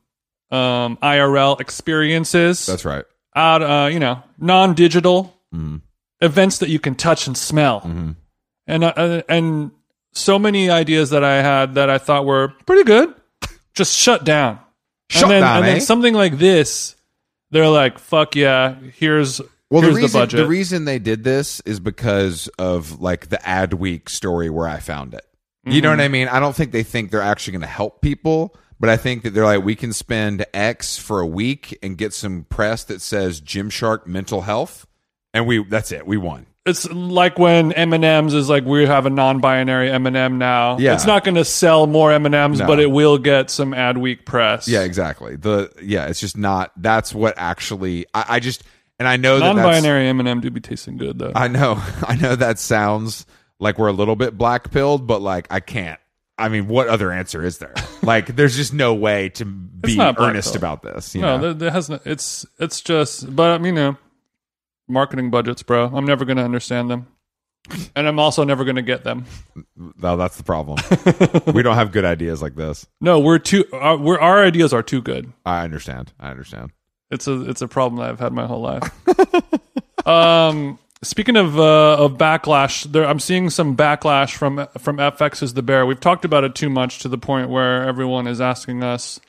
um, 0.51 0.97
IRL 1.03 1.61
experiences. 1.61 2.67
That's 2.67 2.85
right. 2.85 3.05
out 3.37 3.63
uh 3.63 3.89
you 3.93 3.99
know 3.99 4.23
non-digital 4.39 5.33
Mm-hmm. 5.55 5.77
events 6.21 6.59
that 6.59 6.69
you 6.69 6.81
can 6.81 6.97
touch 6.97 7.29
and 7.29 7.37
smell, 7.39 7.81
Mm-hmm. 7.83 8.11
and 8.67 8.83
uh, 8.85 9.23
and 9.29 9.71
so 10.13 10.37
many 10.39 10.69
ideas 10.69 11.11
that 11.11 11.23
I 11.23 11.43
had 11.43 11.75
that 11.77 11.89
I 11.91 11.99
thought 11.99 12.25
were 12.27 12.49
pretty 12.67 12.83
good, 12.83 13.15
just 13.73 13.97
shut 13.97 14.25
down. 14.25 14.59
Shut 15.11 15.25
and 15.25 15.31
then, 15.31 15.43
down, 15.43 15.57
and 15.59 15.67
eh? 15.67 15.73
then 15.75 15.81
something 15.81 16.13
like 16.15 16.39
this, 16.39 16.97
they're 17.53 17.69
like, 17.69 18.01
"Fuck 18.01 18.35
yeah, 18.35 18.75
here's 18.97 19.41
Well, 19.71 19.83
here's 19.83 19.95
the 19.95 20.01
reason 20.03 20.19
the 20.21 20.27
budget." 20.27 20.49
reason 20.49 20.85
they 20.87 20.99
did 20.99 21.23
this 21.23 21.61
is 21.61 21.79
because 21.79 22.49
of 22.59 23.01
like 23.01 23.29
the 23.29 23.39
Adweek 23.39 24.09
story 24.09 24.51
where 24.51 24.67
I 24.67 24.81
found 24.81 25.15
it. 25.15 25.25
You 25.67 25.81
know 25.81 25.91
what 25.91 25.97
mm-hmm. 25.97 26.05
I 26.05 26.09
mean? 26.09 26.29
I 26.29 26.41
don't 26.41 26.55
think 26.55 26.73
they 26.73 26.83
think 26.83 27.11
they're 27.11 27.23
actually 27.23 27.53
going 27.53 27.63
to 27.63 27.67
help 27.67 28.03
people, 28.03 28.55
but 28.79 28.91
I 28.91 28.97
think 28.97 29.23
that 29.23 29.31
they're 29.31 29.45
like, 29.45 29.65
we 29.65 29.75
can 29.75 29.93
spend 29.93 30.45
X 30.53 30.99
for 30.99 31.21
a 31.21 31.27
week 31.27 31.79
and 31.83 31.97
get 31.97 32.13
some 32.13 32.45
press 32.45 32.85
that 32.85 33.01
says 33.01 33.41
Gymshark 33.41 34.07
mental 34.07 34.43
health, 34.43 34.87
and 35.33 35.47
we 35.47 35.65
that's 35.65 35.93
it. 35.93 36.07
We 36.07 36.17
won. 36.17 36.47
it's 36.67 36.91
like 36.91 37.39
when 37.39 37.73
M 37.73 37.93
and 37.93 38.05
M's 38.05 38.35
is 38.35 38.49
like 38.49 38.65
we 38.65 38.87
have 38.87 39.07
a 39.07 39.11
non-binary 39.11 39.91
M 39.91 40.07
and 40.07 40.17
m 40.17 40.39
now. 40.39 40.79
Yeah. 40.79 40.95
it's 40.95 41.07
not 41.07 41.25
going 41.25 41.37
to 41.37 41.45
sell 41.45 41.87
more 41.87 42.13
M 42.13 42.27
and 42.27 42.35
M's, 42.35 42.59
No. 42.59 42.67
but 42.67 42.79
it 42.81 42.91
will 42.91 43.19
get 43.19 43.51
some 43.51 43.73
Adweek 43.73 44.25
press. 44.27 44.69
Yeah, 44.69 44.83
exactly. 44.83 45.37
The 45.37 45.73
yeah, 45.83 46.07
it's 46.07 46.21
just 46.21 46.37
not. 46.37 46.73
That's 46.77 47.15
what 47.15 47.35
actually. 47.37 48.07
I, 48.13 48.25
I 48.29 48.41
just 48.41 48.65
and 48.99 49.09
I 49.09 49.17
know 49.17 49.39
that 49.39 49.47
that's, 49.47 49.57
non-binary 49.57 50.07
M 50.09 50.21
and 50.21 50.29
M 50.29 50.41
do 50.41 50.51
be 50.51 50.61
tasting 50.61 50.97
good 50.97 51.19
though. 51.19 51.33
I 51.35 51.49
know. 51.49 51.83
I 52.07 52.17
know 52.17 52.37
that 52.37 52.59
sounds 52.59 53.27
like 53.59 53.79
we're 53.79 53.89
a 53.89 53.93
little 53.93 54.17
bit 54.17 54.37
black 54.37 54.71
pilled, 54.71 55.07
but 55.07 55.23
like 55.23 55.47
I 55.51 55.61
can't. 55.61 56.01
I 56.37 56.49
mean, 56.49 56.67
what 56.67 56.89
other 56.89 57.13
answer 57.13 57.45
is 57.45 57.59
there? 57.59 57.75
like, 58.03 58.35
there's 58.35 58.57
just 58.57 58.75
no 58.75 58.95
way 58.95 59.29
to 59.31 59.45
be 59.45 60.01
earnest 60.01 60.57
about 60.57 60.83
this. 60.83 61.15
You 61.15 61.23
no, 61.23 61.37
know? 61.37 61.43
there, 61.43 61.55
there 61.55 61.71
has 61.71 61.89
no, 61.89 62.01
it's 62.05 62.45
it's 62.59 62.81
just, 62.81 63.35
but 63.35 63.63
you 63.63 63.73
know, 63.73 63.97
marketing 64.89 65.31
budgets, 65.31 65.63
bro. 65.63 65.91
I'm 65.95 66.05
never 66.05 66.25
going 66.25 66.39
to 66.39 66.43
understand 66.43 66.91
them, 66.91 67.07
and 67.97 68.09
I'm 68.09 68.19
also 68.19 68.43
never 68.43 68.65
going 68.65 68.77
to 68.77 68.83
get 68.83 69.05
them. 69.05 69.27
no, 69.77 70.17
that's 70.17 70.37
the 70.37 70.43
problem. 70.43 70.79
we 71.55 71.63
don't 71.63 71.77
have 71.77 71.93
good 71.93 72.05
ideas 72.05 72.43
like 72.43 72.57
this. 72.57 72.87
No, 73.01 73.21
we're 73.21 73.39
too. 73.39 73.65
Our, 73.73 73.97
we're 73.97 74.19
our 74.19 74.43
ideas 74.43 74.73
are 74.73 74.83
too 74.83 75.03
good. 75.03 75.33
I 75.47 75.63
understand. 75.63 76.13
I 76.19 76.31
understand. 76.31 76.73
It's 77.11 77.29
a 77.29 77.49
it's 77.49 77.63
a 77.63 77.69
problem 77.69 78.01
that 78.01 78.11
I've 78.11 78.19
had 78.19 78.33
my 78.33 78.47
whole 78.47 78.61
life. 78.61 80.07
um, 80.07 80.81
speaking 81.05 81.37
of 81.37 81.59
uh, 81.59 81.97
of 81.97 82.15
backlash, 82.19 82.85
there 82.85 83.07
I'm 83.07 83.21
seeing 83.21 83.51
some 83.51 83.77
backlash 83.77 84.35
from 84.35 84.67
from 84.79 84.97
FX 84.97 85.43
is 85.43 85.55
the 85.55 85.63
bear. 85.63 85.87
We've 85.87 86.01
talked 86.01 86.25
about 86.25 86.43
it 86.45 86.55
too 86.55 86.69
much 86.71 86.99
to 87.01 87.09
the 87.09 87.19
point 87.19 87.51
where 87.51 87.85
everyone 87.85 88.27
is 88.27 88.41
asking 88.41 88.83
us 88.83 89.21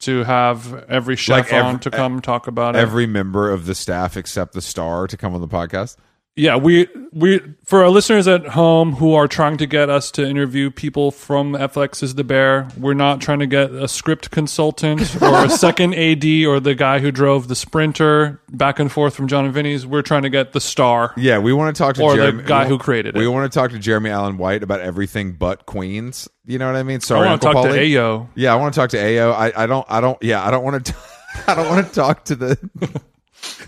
to 0.00 0.24
have 0.24 0.84
every 0.88 1.16
chef 1.16 1.46
Like 1.46 1.52
every- 1.52 1.68
on 1.70 1.78
to 1.80 1.90
come 1.90 2.20
talk 2.20 2.46
about 2.48 2.74
it. 2.76 2.80
Every 2.80 3.06
member 3.06 3.50
of 3.50 3.66
the 3.66 3.74
staff 3.74 4.16
except 4.16 4.52
the 4.52 4.60
star 4.60 5.06
to 5.06 5.16
come 5.16 5.34
on 5.34 5.40
the 5.40 5.48
podcast. 5.48 5.96
Yeah, 6.34 6.56
we 6.56 6.88
we 7.12 7.40
for 7.66 7.82
our 7.82 7.90
listeners 7.90 8.26
at 8.26 8.46
home 8.46 8.92
who 8.92 9.12
are 9.12 9.28
trying 9.28 9.58
to 9.58 9.66
get 9.66 9.90
us 9.90 10.10
to 10.12 10.26
interview 10.26 10.70
people 10.70 11.10
from 11.10 11.52
FX 11.52 12.02
is 12.02 12.14
the 12.14 12.24
bear, 12.24 12.68
we're 12.78 12.94
not 12.94 13.20
trying 13.20 13.40
to 13.40 13.46
get 13.46 13.70
a 13.70 13.86
script 13.86 14.30
consultant 14.30 15.14
or 15.22 15.44
a 15.44 15.50
second 15.50 15.92
AD 15.94 16.24
or 16.46 16.58
the 16.58 16.74
guy 16.74 17.00
who 17.00 17.10
drove 17.10 17.48
the 17.48 17.54
sprinter 17.54 18.40
back 18.50 18.78
and 18.78 18.90
forth 18.90 19.14
from 19.14 19.28
Jon 19.28 19.44
and 19.44 19.52
Vinny's. 19.52 19.86
We're 19.86 20.00
trying 20.00 20.22
to 20.22 20.30
get 20.30 20.54
the 20.54 20.60
star 20.60 21.12
Yeah, 21.18 21.36
we 21.38 21.52
want 21.52 21.76
to 21.76 21.82
talk 21.82 21.96
to 21.96 22.02
or 22.02 22.14
Jeremy, 22.16 22.42
the 22.42 22.48
guy 22.48 22.66
who 22.66 22.78
created 22.78 23.14
We 23.14 23.26
it. 23.26 23.28
want 23.28 23.52
to 23.52 23.54
talk 23.58 23.70
to 23.72 23.78
Jeremy 23.78 24.08
Allen 24.08 24.38
White 24.38 24.62
about 24.62 24.80
everything 24.80 25.32
but 25.32 25.66
Queens. 25.66 26.30
You 26.46 26.58
know 26.58 26.66
what 26.66 26.76
I 26.76 26.82
mean? 26.82 27.00
Sorry, 27.00 27.26
I 27.26 27.30
want 27.32 27.42
to 27.42 27.52
talk 27.52 27.62
to 27.66 27.72
Paulie. 27.72 27.90
Ayo. 27.92 28.28
Yeah, 28.36 28.54
I 28.54 28.56
want 28.56 28.72
to 28.72 28.80
talk 28.80 28.88
to 28.90 28.96
Ayo. 28.96 29.34
I, 29.34 29.52
I 29.54 29.66
don't. 29.66 29.86
I 29.86 30.00
don't. 30.00 30.16
Yeah, 30.22 30.42
I 30.42 30.50
don't 30.50 30.64
want 30.64 30.86
to. 30.86 30.94
I 31.46 31.54
don't 31.54 31.68
want 31.68 31.86
to 31.86 31.92
talk 31.92 32.24
to 32.26 32.36
the 32.36 33.02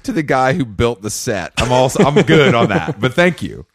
to 0.05 0.13
the 0.13 0.23
guy 0.23 0.53
who 0.53 0.65
built 0.65 1.03
the 1.03 1.11
set. 1.11 1.53
I'm 1.59 1.73
also. 1.73 2.05
I'm 2.05 2.23
good 2.23 2.55
on 2.55 2.69
that. 2.69 3.01
But 3.01 3.15
thank 3.15 3.43
you. 3.43 3.67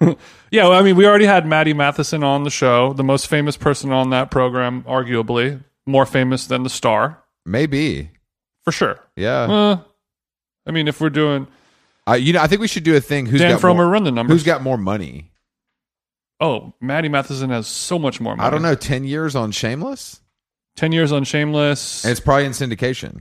Yeah, 0.50 0.62
well, 0.68 0.78
I 0.78 0.82
mean, 0.82 0.96
we 0.96 1.06
already 1.06 1.26
had 1.26 1.46
Matty 1.46 1.74
Matheson 1.74 2.24
on 2.24 2.44
the 2.44 2.50
show, 2.50 2.94
the 2.94 3.04
most 3.04 3.26
famous 3.26 3.58
person 3.58 3.92
on 3.92 4.10
that 4.10 4.30
program, 4.30 4.82
arguably 4.84 5.62
more 5.86 6.06
famous 6.06 6.46
than 6.46 6.62
the 6.62 6.70
star, 6.70 7.22
Maybe. 7.44 8.10
for 8.64 8.72
sure. 8.72 8.98
Yeah. 9.14 9.40
Uh, 9.42 9.80
I 10.66 10.70
mean, 10.70 10.88
if 10.88 11.02
we're 11.02 11.10
doing 11.10 11.48
I, 12.06 12.16
you 12.16 12.32
know, 12.32 12.40
I 12.40 12.46
think 12.46 12.62
we 12.62 12.68
should 12.68 12.84
do 12.84 12.96
a 12.96 13.00
thing. 13.00 13.26
Who's 13.26 13.40
Dan 13.42 13.50
got 13.52 13.60
Fromer, 13.60 13.76
more, 13.76 13.88
run 13.90 14.04
the 14.04 14.10
numbers. 14.10 14.36
Who's 14.36 14.42
got 14.42 14.62
more 14.62 14.78
money? 14.78 15.30
Oh, 16.40 16.72
Matty 16.80 17.10
Matheson 17.10 17.50
has 17.50 17.66
so 17.66 17.98
much 17.98 18.18
more 18.18 18.34
money. 18.34 18.46
I 18.46 18.50
don't 18.50 18.62
know. 18.62 18.74
Ten 18.74 19.04
years 19.04 19.36
on 19.36 19.50
Shameless, 19.50 20.20
10 20.76 20.92
years 20.92 21.12
on 21.12 21.24
Shameless. 21.24 22.04
and 22.04 22.10
it's 22.10 22.20
probably 22.20 22.46
in 22.46 22.52
syndication. 22.52 23.20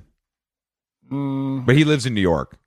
Mm, 1.12 1.66
But 1.66 1.76
he 1.76 1.84
lives 1.84 2.06
in 2.06 2.14
New 2.14 2.22
York. 2.22 2.58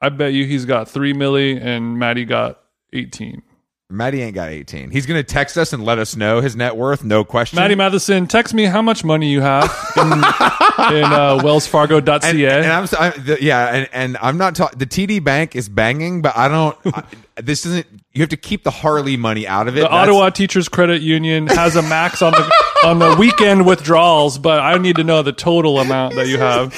I 0.00 0.08
bet 0.08 0.32
you 0.32 0.46
he's 0.46 0.64
got 0.64 0.88
3 0.88 1.12
milli 1.12 1.60
and 1.60 1.98
Matty 1.98 2.24
got 2.24 2.60
18. 2.92 3.42
Matty 3.90 4.22
ain't 4.22 4.34
got 4.34 4.50
18. 4.50 4.90
He's 4.90 5.06
going 5.06 5.18
to 5.18 5.24
text 5.24 5.56
us 5.58 5.72
and 5.72 5.84
let 5.84 5.98
us 5.98 6.14
know 6.14 6.40
his 6.40 6.54
net 6.54 6.76
worth. 6.76 7.02
No 7.02 7.24
question. 7.24 7.56
Matty 7.56 7.74
Matheson, 7.74 8.26
text 8.26 8.54
me 8.54 8.64
how 8.64 8.80
much 8.82 9.02
money 9.04 9.28
you 9.30 9.40
have 9.40 9.64
in, 9.96 10.02
in 10.12 10.12
uh, 10.12 11.40
wellsfargo.ca. 11.42 12.28
and, 12.28 12.40
and 12.40 12.66
I'm, 12.72 12.88
I, 12.98 13.10
the, 13.10 13.38
yeah, 13.40 13.66
and, 13.74 13.88
and 13.92 14.16
I'm 14.20 14.38
not 14.38 14.54
talking. 14.54 14.78
The 14.78 14.86
TD 14.86 15.22
Bank 15.24 15.56
is 15.56 15.68
banging, 15.68 16.22
but 16.22 16.36
I 16.36 16.48
don't. 16.48 16.78
I, 16.86 17.04
this 17.36 17.66
isn't. 17.66 17.86
You 18.12 18.22
have 18.22 18.30
to 18.30 18.36
keep 18.36 18.64
the 18.64 18.70
Harley 18.70 19.16
money 19.16 19.46
out 19.46 19.66
of 19.68 19.76
it. 19.76 19.80
the 19.80 19.88
That's- 19.88 20.02
Ottawa 20.08 20.30
Teachers 20.30 20.68
Credit 20.68 21.02
Union 21.02 21.46
has 21.48 21.76
a 21.76 21.82
max 21.82 22.22
on 22.22 22.32
the 22.32 22.52
on 22.84 22.98
the 22.98 23.16
weekend 23.18 23.66
withdrawals, 23.66 24.38
but 24.38 24.60
I 24.60 24.78
need 24.78 24.96
to 24.96 25.04
know 25.04 25.22
the 25.22 25.32
total 25.32 25.78
amount 25.80 26.14
that 26.14 26.28
you 26.28 26.38
have. 26.38 26.72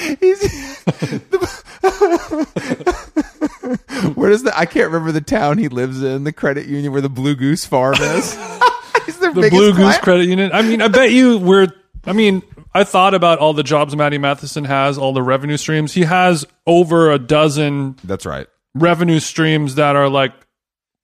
Where 4.15 4.29
does 4.29 4.43
the? 4.43 4.57
I 4.57 4.65
can't 4.65 4.87
remember 4.91 5.11
the 5.11 5.21
town 5.21 5.57
he 5.57 5.67
lives 5.67 6.01
in. 6.03 6.23
The 6.23 6.33
credit 6.33 6.67
union 6.67 6.91
where 6.91 7.01
the 7.01 7.09
Blue 7.09 7.35
Goose 7.35 7.65
Farm 7.65 7.95
is. 7.99 8.37
The 9.05 9.31
Blue 9.49 9.71
Goose 9.71 9.77
client. 9.77 10.01
Credit 10.01 10.25
Union. 10.27 10.51
I 10.53 10.61
mean, 10.61 10.81
I 10.81 10.87
bet 10.89 11.11
you 11.11 11.37
we're. 11.37 11.67
I 12.05 12.13
mean, 12.13 12.41
I 12.73 12.83
thought 12.83 13.13
about 13.13 13.39
all 13.39 13.53
the 13.53 13.63
jobs 13.63 13.95
Matty 13.95 14.17
Matheson 14.17 14.63
has, 14.65 14.97
all 14.97 15.11
the 15.13 15.23
revenue 15.23 15.57
streams. 15.57 15.93
He 15.93 16.01
has 16.03 16.45
over 16.67 17.11
a 17.11 17.17
dozen 17.19 17.95
That's 18.03 18.25
right. 18.25 18.47
revenue 18.75 19.19
streams 19.19 19.75
that 19.75 19.95
are 19.95 20.07
like 20.09 20.33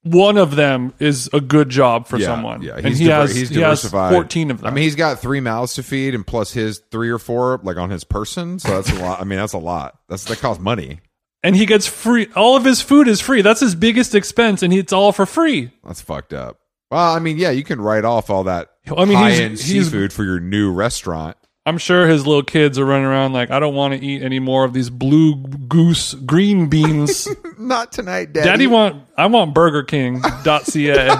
one 0.02 0.38
of 0.38 0.54
them 0.56 0.94
is 0.98 1.28
a 1.32 1.40
good 1.40 1.68
job 1.70 2.06
for 2.06 2.18
Yeah, 2.18 2.26
someone. 2.26 2.62
Yeah, 2.62 2.76
and 2.76 2.86
he's 2.86 2.98
he 2.98 3.06
diver- 3.06 3.22
has 3.26 3.34
he's 3.36 3.48
he 3.50 3.60
has 3.60 3.80
diversified. 3.82 4.12
fourteen 4.14 4.50
of 4.50 4.58
them. 4.60 4.68
I 4.68 4.70
mean, 4.70 4.84
he's 4.84 4.96
got 4.96 5.18
three 5.18 5.40
mouths 5.40 5.74
to 5.74 5.82
feed, 5.82 6.14
and 6.14 6.26
plus 6.26 6.52
his 6.52 6.80
three 6.90 7.10
or 7.10 7.18
four 7.18 7.58
like 7.62 7.76
on 7.78 7.90
his 7.90 8.04
person. 8.04 8.58
So 8.58 8.80
that's 8.80 8.90
a 8.98 9.02
lot. 9.02 9.20
I 9.20 9.24
mean, 9.24 9.38
that's 9.38 9.54
a 9.54 9.58
lot. 9.58 9.98
That's 10.08 10.24
that 10.24 10.38
costs 10.38 10.62
money. 10.62 11.00
And 11.42 11.56
he 11.56 11.66
gets 11.66 11.86
free. 11.86 12.28
All 12.36 12.56
of 12.56 12.64
his 12.64 12.80
food 12.82 13.08
is 13.08 13.20
free. 13.20 13.42
That's 13.42 13.60
his 13.60 13.74
biggest 13.74 14.14
expense, 14.14 14.62
and 14.62 14.72
it's 14.72 14.92
all 14.92 15.12
for 15.12 15.26
free. 15.26 15.70
That's 15.84 16.00
fucked 16.00 16.32
up. 16.32 16.58
Well, 16.90 17.14
I 17.14 17.18
mean, 17.20 17.38
yeah, 17.38 17.50
you 17.50 17.62
can 17.64 17.80
write 17.80 18.04
off 18.04 18.30
all 18.30 18.44
that 18.44 18.68
I 18.88 19.04
mean, 19.04 19.08
he's- 19.08 19.18
high 19.18 19.30
end 19.44 19.58
he's- 19.58 19.86
seafood 19.86 20.12
for 20.12 20.24
your 20.24 20.40
new 20.40 20.72
restaurant. 20.72 21.36
I'm 21.66 21.76
sure 21.76 22.06
his 22.08 22.26
little 22.26 22.42
kids 22.42 22.78
are 22.78 22.84
running 22.86 23.04
around 23.04 23.34
like, 23.34 23.50
I 23.50 23.60
don't 23.60 23.74
want 23.74 23.92
to 23.94 24.04
eat 24.04 24.22
any 24.22 24.38
more 24.40 24.64
of 24.64 24.72
these 24.72 24.88
blue 24.88 25.36
goose 25.36 26.14
green 26.14 26.68
beans. 26.68 27.28
Not 27.58 27.92
tonight, 27.92 28.32
Daddy. 28.32 28.48
Daddy 28.48 28.66
want 28.66 29.04
I 29.16 29.26
want 29.26 29.52
Burger 29.54 29.82
King.ca. 29.82 31.08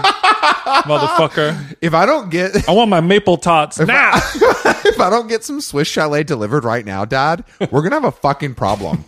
Motherfucker. 0.64 1.76
if 1.80 1.94
I 1.94 2.06
don't 2.06 2.30
get 2.30 2.68
I 2.68 2.72
want 2.72 2.88
my 2.90 3.00
maple 3.00 3.36
tots 3.36 3.78
now. 3.80 4.12
if 4.34 4.98
I 4.98 5.10
don't 5.10 5.28
get 5.28 5.44
some 5.44 5.60
Swiss 5.60 5.88
chalet 5.88 6.24
delivered 6.24 6.64
right 6.64 6.84
now, 6.86 7.04
Dad, 7.04 7.44
we're 7.70 7.82
gonna 7.82 7.96
have 7.96 8.04
a 8.04 8.10
fucking 8.12 8.54
problem. 8.54 9.04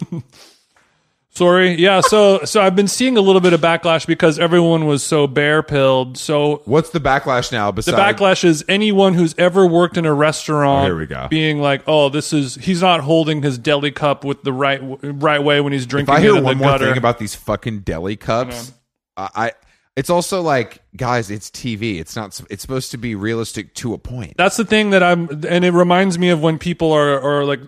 Sorry. 1.35 1.75
Yeah, 1.81 2.03
so 2.03 2.45
so 2.45 2.61
I've 2.61 2.77
been 2.77 2.89
seeing 2.89 3.17
a 3.17 3.23
little 3.23 3.41
bit 3.41 3.55
of 3.55 3.61
backlash 3.63 4.07
because 4.07 4.39
everyone 4.39 4.85
was 4.85 5.03
so 5.03 5.27
bear 5.27 5.63
pilled. 5.63 6.19
So 6.19 6.61
What's 6.67 6.91
the 6.91 7.01
backlash 7.01 7.51
now? 7.51 7.73
Besides 7.73 7.87
The 7.97 8.03
Besides, 8.03 8.21
backlash 8.21 8.45
is 8.45 8.65
anyone 8.69 9.15
who's 9.15 9.35
ever 9.39 9.67
worked 9.67 9.97
in 9.97 10.05
a 10.05 10.13
restaurant 10.13 10.83
Oh, 10.83 10.87
here 10.89 10.99
we 10.99 11.07
go. 11.07 11.29
being 11.31 11.59
like, 11.61 11.83
"Oh, 11.87 12.11
this 12.11 12.35
is 12.35 12.57
he's 12.57 12.83
not 12.83 13.01
holding 13.01 13.43
his 13.43 13.57
deli 13.57 13.91
cup 13.93 14.25
with 14.27 14.43
the 14.43 14.53
right 14.53 14.81
right 15.03 15.43
way 15.43 15.63
when 15.63 15.73
he's 15.73 15.85
if 15.85 15.89
drinking 15.89 16.15
I 16.15 16.19
it 16.19 16.23
hear 16.23 16.37
in 16.37 16.45
one 16.45 16.59
the 16.59 16.65
more 16.65 16.73
gutter." 16.73 16.89
thing 16.89 16.99
about 16.99 17.19
these 17.19 17.35
fucking 17.35 17.81
deli 17.81 18.17
cups, 18.17 18.73
I, 19.17 19.29
I 19.35 19.53
it's 19.97 20.11
also 20.11 20.41
like, 20.43 20.83
guys, 20.97 21.31
it's 21.31 21.51
TV. 21.51 21.99
It's 21.99 22.15
not. 22.15 22.39
It's 22.51 22.61
supposed 22.63 22.91
to 22.91 22.99
be 22.99 23.15
realistic 23.15 23.75
to 23.77 23.95
a 23.95 23.99
point. 23.99 24.35
That's 24.37 24.57
the 24.59 24.65
thing 24.67 24.91
that 24.91 25.03
I'm, 25.03 25.29
and 25.49 25.65
it 25.65 25.73
reminds 25.73 26.19
me 26.19 26.29
of 26.31 26.43
when 26.43 26.59
people 26.59 26.93
are, 26.93 27.21
are 27.21 27.45
like 27.45 27.61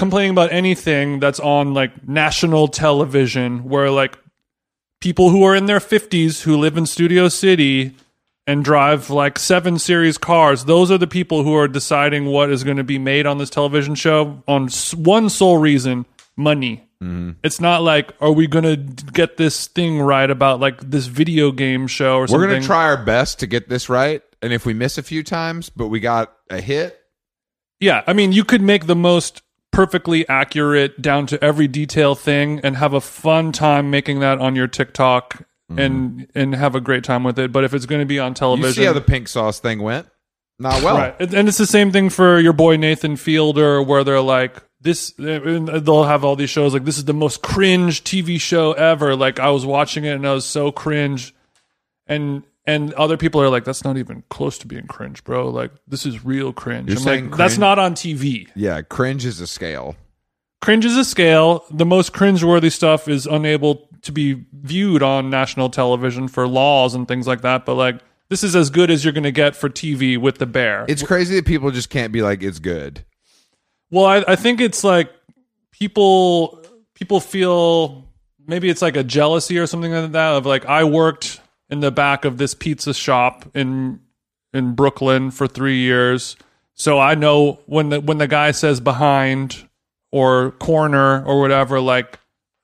complaining 0.00 0.32
about 0.32 0.50
anything 0.50 1.20
that's 1.20 1.38
on 1.38 1.74
like 1.74 2.08
national 2.08 2.66
television, 2.68 3.64
where 3.64 3.90
like 3.90 4.18
people 5.00 5.30
who 5.30 5.44
are 5.44 5.54
in 5.54 5.66
their 5.66 5.78
50s 5.78 6.42
who 6.42 6.56
live 6.56 6.76
in 6.76 6.86
Studio 6.86 7.28
City 7.28 7.94
and 8.46 8.64
drive 8.64 9.10
like 9.10 9.38
seven 9.38 9.78
series 9.78 10.18
cars, 10.18 10.64
those 10.64 10.90
are 10.90 10.98
the 10.98 11.06
people 11.06 11.44
who 11.44 11.54
are 11.54 11.68
deciding 11.68 12.26
what 12.26 12.50
is 12.50 12.64
going 12.64 12.78
to 12.78 12.84
be 12.84 12.98
made 12.98 13.26
on 13.26 13.38
this 13.38 13.50
television 13.50 13.94
show 13.94 14.42
on 14.48 14.68
one 14.96 15.28
sole 15.28 15.58
reason 15.58 16.06
money. 16.34 16.88
Mm-hmm. 17.02 17.32
It's 17.44 17.60
not 17.60 17.82
like, 17.82 18.12
are 18.20 18.32
we 18.32 18.46
going 18.46 18.64
to 18.64 18.76
get 19.12 19.36
this 19.36 19.68
thing 19.68 20.00
right 20.00 20.30
about 20.30 20.60
like 20.60 20.80
this 20.80 21.06
video 21.06 21.52
game 21.52 21.86
show 21.86 22.16
or 22.16 22.26
something? 22.26 22.40
We're 22.40 22.54
gonna 22.54 22.66
try 22.66 22.84
our 22.84 23.02
best 23.04 23.38
to 23.40 23.46
get 23.46 23.68
this 23.68 23.88
right, 23.88 24.22
and 24.42 24.52
if 24.52 24.64
we 24.64 24.72
miss 24.74 24.98
a 24.98 25.02
few 25.02 25.22
times, 25.22 25.70
but 25.70 25.88
we 25.88 26.00
got 26.00 26.34
a 26.48 26.60
hit, 26.60 26.98
Yeah, 27.80 28.02
I 28.06 28.12
mean, 28.14 28.32
you 28.32 28.44
could 28.44 28.62
make 28.62 28.86
the 28.86 28.96
most 28.96 29.42
perfectly 29.72 30.28
accurate 30.28 31.00
down 31.00 31.26
to 31.26 31.42
every 31.42 31.68
detail 31.68 32.14
thing 32.14 32.60
and 32.64 32.76
have 32.76 32.92
a 32.92 33.00
fun 33.00 33.52
time 33.52 33.90
making 33.90 34.20
that 34.20 34.38
on 34.38 34.56
your 34.56 34.66
TikTok 34.66 35.44
and 35.68 36.10
mm-hmm. 36.10 36.38
and 36.38 36.54
have 36.54 36.74
a 36.74 36.80
great 36.80 37.04
time 37.04 37.22
with 37.22 37.38
it. 37.38 37.52
But 37.52 37.64
if 37.64 37.74
it's 37.74 37.86
going 37.86 38.00
to 38.00 38.06
be 38.06 38.18
on 38.18 38.32
You 38.32 38.36
television, 38.36 38.82
see 38.82 38.84
how 38.84 38.92
the 38.92 39.00
pink 39.00 39.28
sauce 39.28 39.60
thing 39.60 39.80
went? 39.82 40.08
Not 40.58 40.82
well. 40.82 40.96
Right. 40.96 41.34
And 41.34 41.48
it's 41.48 41.58
the 41.58 41.66
same 41.66 41.90
thing 41.90 42.10
for 42.10 42.38
your 42.38 42.52
boy 42.52 42.76
Nathan 42.76 43.16
Fielder, 43.16 43.82
where 43.82 44.04
they're 44.04 44.20
like, 44.20 44.62
this, 44.82 45.12
they'll 45.12 46.04
have 46.04 46.24
all 46.24 46.36
these 46.36 46.50
shows 46.50 46.74
like, 46.74 46.84
this 46.84 46.98
is 46.98 47.06
the 47.06 47.14
most 47.14 47.42
cringe 47.42 48.04
TV 48.04 48.38
show 48.38 48.72
ever. 48.72 49.16
Like, 49.16 49.40
I 49.40 49.50
was 49.50 49.64
watching 49.64 50.04
it 50.04 50.12
and 50.12 50.26
I 50.26 50.34
was 50.34 50.44
so 50.44 50.70
cringe. 50.70 51.34
And, 52.06 52.42
and 52.70 52.92
other 52.94 53.16
people 53.16 53.40
are 53.40 53.48
like, 53.48 53.64
that's 53.64 53.84
not 53.84 53.96
even 53.96 54.22
close 54.30 54.58
to 54.58 54.66
being 54.66 54.86
cringe, 54.86 55.24
bro. 55.24 55.48
Like, 55.48 55.72
this 55.88 56.06
is 56.06 56.24
real 56.24 56.52
cringe. 56.52 56.88
You're 56.88 56.98
I'm 56.98 57.04
saying 57.04 57.30
like, 57.30 57.38
that's 57.38 57.54
cringe- 57.54 57.60
not 57.60 57.78
on 57.78 57.94
TV. 57.94 58.48
Yeah, 58.54 58.82
cringe 58.82 59.24
is 59.24 59.40
a 59.40 59.46
scale. 59.46 59.96
Cringe 60.60 60.84
is 60.84 60.96
a 60.96 61.04
scale. 61.04 61.64
The 61.70 61.86
most 61.86 62.12
cringeworthy 62.12 62.70
stuff 62.70 63.08
is 63.08 63.26
unable 63.26 63.88
to 64.02 64.12
be 64.12 64.44
viewed 64.52 65.02
on 65.02 65.30
national 65.30 65.70
television 65.70 66.28
for 66.28 66.46
laws 66.46 66.94
and 66.94 67.08
things 67.08 67.26
like 67.26 67.40
that. 67.42 67.64
But 67.64 67.74
like, 67.74 68.00
this 68.28 68.44
is 68.44 68.54
as 68.54 68.70
good 68.70 68.90
as 68.90 69.04
you're 69.04 69.12
going 69.12 69.24
to 69.24 69.32
get 69.32 69.56
for 69.56 69.68
TV 69.68 70.16
with 70.16 70.38
the 70.38 70.46
bear. 70.46 70.84
It's 70.88 71.02
crazy 71.02 71.34
that 71.36 71.46
people 71.46 71.70
just 71.70 71.90
can't 71.90 72.12
be 72.12 72.22
like, 72.22 72.42
it's 72.42 72.58
good. 72.58 73.04
Well, 73.90 74.06
I, 74.06 74.24
I 74.28 74.36
think 74.36 74.60
it's 74.60 74.84
like 74.84 75.10
people 75.72 76.64
people 76.94 77.20
feel 77.20 78.06
maybe 78.46 78.68
it's 78.68 78.82
like 78.82 78.96
a 78.96 79.02
jealousy 79.02 79.58
or 79.58 79.66
something 79.66 79.92
like 79.92 80.12
that 80.12 80.34
of 80.34 80.46
like 80.46 80.66
I 80.66 80.84
worked 80.84 81.39
in 81.70 81.80
the 81.80 81.90
back 81.90 82.24
of 82.24 82.38
this 82.38 82.54
pizza 82.54 82.92
shop 82.94 83.44
in 83.54 84.00
in 84.52 84.74
Brooklyn 84.74 85.30
for 85.30 85.46
three 85.46 85.78
years, 85.78 86.36
so 86.74 86.98
I 86.98 87.14
know 87.14 87.60
when 87.66 87.90
the 87.90 88.00
when 88.00 88.18
the 88.18 88.26
guy 88.26 88.50
says 88.50 88.80
behind 88.80 89.68
or 90.10 90.52
corner 90.52 91.24
or 91.24 91.40
whatever, 91.40 91.80
like 91.80 92.18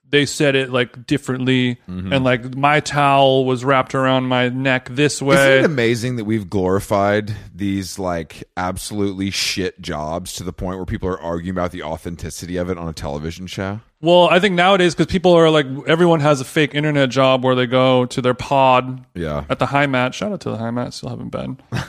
they 0.09 0.25
said 0.25 0.55
it 0.55 0.71
like 0.71 1.05
differently, 1.05 1.75
mm-hmm. 1.87 2.13
and 2.13 2.23
like 2.23 2.55
my 2.55 2.79
towel 2.79 3.45
was 3.45 3.65
wrapped 3.65 3.93
around 3.95 4.25
my 4.25 4.49
neck 4.49 4.89
this 4.89 5.21
way. 5.21 5.35
Isn't 5.35 5.63
it 5.63 5.65
amazing 5.65 6.15
that 6.17 6.25
we've 6.25 6.49
glorified 6.49 7.35
these 7.53 7.99
like 7.99 8.43
absolutely 8.55 9.31
shit 9.31 9.81
jobs 9.81 10.33
to 10.35 10.43
the 10.43 10.53
point 10.53 10.77
where 10.77 10.85
people 10.85 11.09
are 11.09 11.19
arguing 11.19 11.51
about 11.51 11.71
the 11.71 11.83
authenticity 11.83 12.57
of 12.57 12.69
it 12.69 12.77
on 12.77 12.87
a 12.87 12.93
television 12.93 13.47
show? 13.47 13.81
Well, 13.99 14.29
I 14.29 14.39
think 14.39 14.55
nowadays 14.55 14.93
because 14.93 15.11
people 15.11 15.33
are 15.33 15.49
like 15.49 15.65
everyone 15.87 16.19
has 16.19 16.39
a 16.39 16.45
fake 16.45 16.75
internet 16.75 17.09
job 17.09 17.43
where 17.43 17.55
they 17.55 17.65
go 17.65 18.05
to 18.05 18.21
their 18.21 18.35
pod 18.35 19.05
Yeah. 19.15 19.45
at 19.49 19.59
the 19.59 19.65
high 19.65 19.87
mat. 19.87 20.13
Shout 20.13 20.31
out 20.31 20.41
to 20.41 20.51
the 20.51 20.57
high 20.57 20.71
mat, 20.71 20.93
still 20.93 21.09
haven't 21.09 21.29
been. 21.29 21.59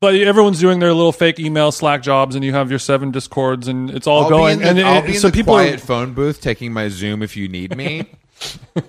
but 0.00 0.14
everyone's 0.14 0.58
doing 0.60 0.78
their 0.80 0.94
little 0.94 1.12
fake 1.12 1.38
email 1.38 1.70
Slack 1.72 2.02
jobs, 2.02 2.34
and 2.34 2.44
you 2.44 2.52
have 2.52 2.70
your 2.70 2.78
seven 2.78 3.10
discords, 3.10 3.68
and 3.68 3.90
it's 3.90 4.06
all 4.06 4.24
I'll 4.24 4.28
going. 4.30 4.58
be 4.58 4.66
in 4.66 4.76
the, 4.76 4.80
and 4.82 4.88
I'll 4.88 5.02
it- 5.02 5.06
be 5.06 5.14
in 5.14 5.20
so 5.20 5.28
the 5.28 5.32
people 5.34 5.54
quiet 5.54 5.74
are, 5.74 5.78
phone 5.78 6.14
booth 6.14 6.40
taking 6.40 6.72
my 6.72 6.88
Zoom 6.88 7.22
if 7.22 7.36
you 7.36 7.48
need 7.48 7.76
me. 7.76 8.06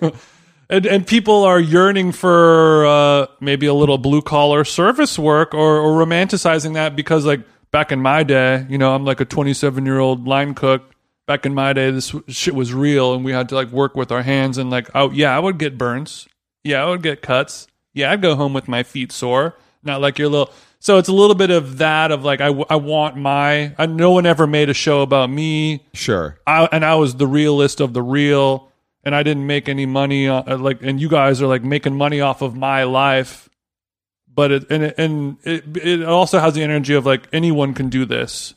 and, 0.70 0.86
and 0.86 1.06
people 1.06 1.44
are 1.44 1.60
yearning 1.60 2.12
for 2.12 2.86
uh, 2.86 3.26
maybe 3.40 3.66
a 3.66 3.74
little 3.74 3.98
blue 3.98 4.22
collar 4.22 4.64
service 4.64 5.18
work 5.18 5.54
or, 5.54 5.78
or 5.78 6.04
romanticizing 6.04 6.74
that 6.74 6.96
because 6.96 7.26
like 7.26 7.40
back 7.70 7.92
in 7.92 8.00
my 8.00 8.22
day, 8.22 8.66
you 8.70 8.78
know, 8.78 8.94
I'm 8.94 9.04
like 9.04 9.20
a 9.20 9.24
27 9.26 9.84
year 9.84 9.98
old 9.98 10.26
line 10.26 10.54
cook. 10.54 10.82
Back 11.26 11.46
in 11.46 11.54
my 11.54 11.72
day, 11.72 11.90
this 11.92 12.12
shit 12.28 12.52
was 12.54 12.74
real, 12.74 13.14
and 13.14 13.24
we 13.24 13.30
had 13.32 13.48
to 13.50 13.54
like 13.54 13.68
work 13.68 13.94
with 13.94 14.10
our 14.10 14.22
hands 14.22 14.58
and 14.58 14.70
like, 14.70 14.90
oh 14.94 15.10
yeah, 15.12 15.34
I 15.34 15.38
would 15.38 15.56
get 15.56 15.78
burns. 15.78 16.26
Yeah, 16.64 16.82
I 16.84 16.88
would 16.90 17.02
get 17.02 17.22
cuts. 17.22 17.68
Yeah, 17.94 18.10
I'd 18.10 18.20
go 18.22 18.34
home 18.34 18.52
with 18.54 18.66
my 18.66 18.82
feet 18.82 19.12
sore. 19.12 19.56
Not 19.84 20.00
like 20.00 20.18
your 20.18 20.28
little. 20.28 20.52
So 20.84 20.98
it's 20.98 21.08
a 21.08 21.12
little 21.12 21.36
bit 21.36 21.50
of 21.52 21.78
that 21.78 22.10
of 22.10 22.24
like 22.24 22.40
I, 22.40 22.48
I 22.48 22.74
want 22.74 23.16
my. 23.16 23.72
I, 23.78 23.86
no 23.86 24.10
one 24.10 24.26
ever 24.26 24.48
made 24.48 24.68
a 24.68 24.74
show 24.74 25.02
about 25.02 25.30
me. 25.30 25.84
sure. 25.94 26.40
I, 26.44 26.68
and 26.72 26.84
I 26.84 26.96
was 26.96 27.14
the 27.14 27.26
realist 27.28 27.80
of 27.80 27.92
the 27.92 28.02
real, 28.02 28.68
and 29.04 29.14
I 29.14 29.22
didn't 29.22 29.46
make 29.46 29.68
any 29.68 29.86
money. 29.86 30.26
Uh, 30.26 30.58
like, 30.58 30.82
and 30.82 31.00
you 31.00 31.08
guys 31.08 31.40
are 31.40 31.46
like 31.46 31.62
making 31.62 31.94
money 31.94 32.20
off 32.20 32.42
of 32.42 32.56
my 32.56 32.82
life, 32.82 33.48
but 34.26 34.50
it 34.50 34.70
and 34.72 34.82
it, 34.82 34.94
and 34.98 35.36
it 35.44 35.76
it 35.76 36.02
also 36.02 36.40
has 36.40 36.54
the 36.54 36.64
energy 36.64 36.94
of 36.94 37.06
like 37.06 37.28
anyone 37.32 37.74
can 37.74 37.88
do 37.88 38.04
this, 38.04 38.52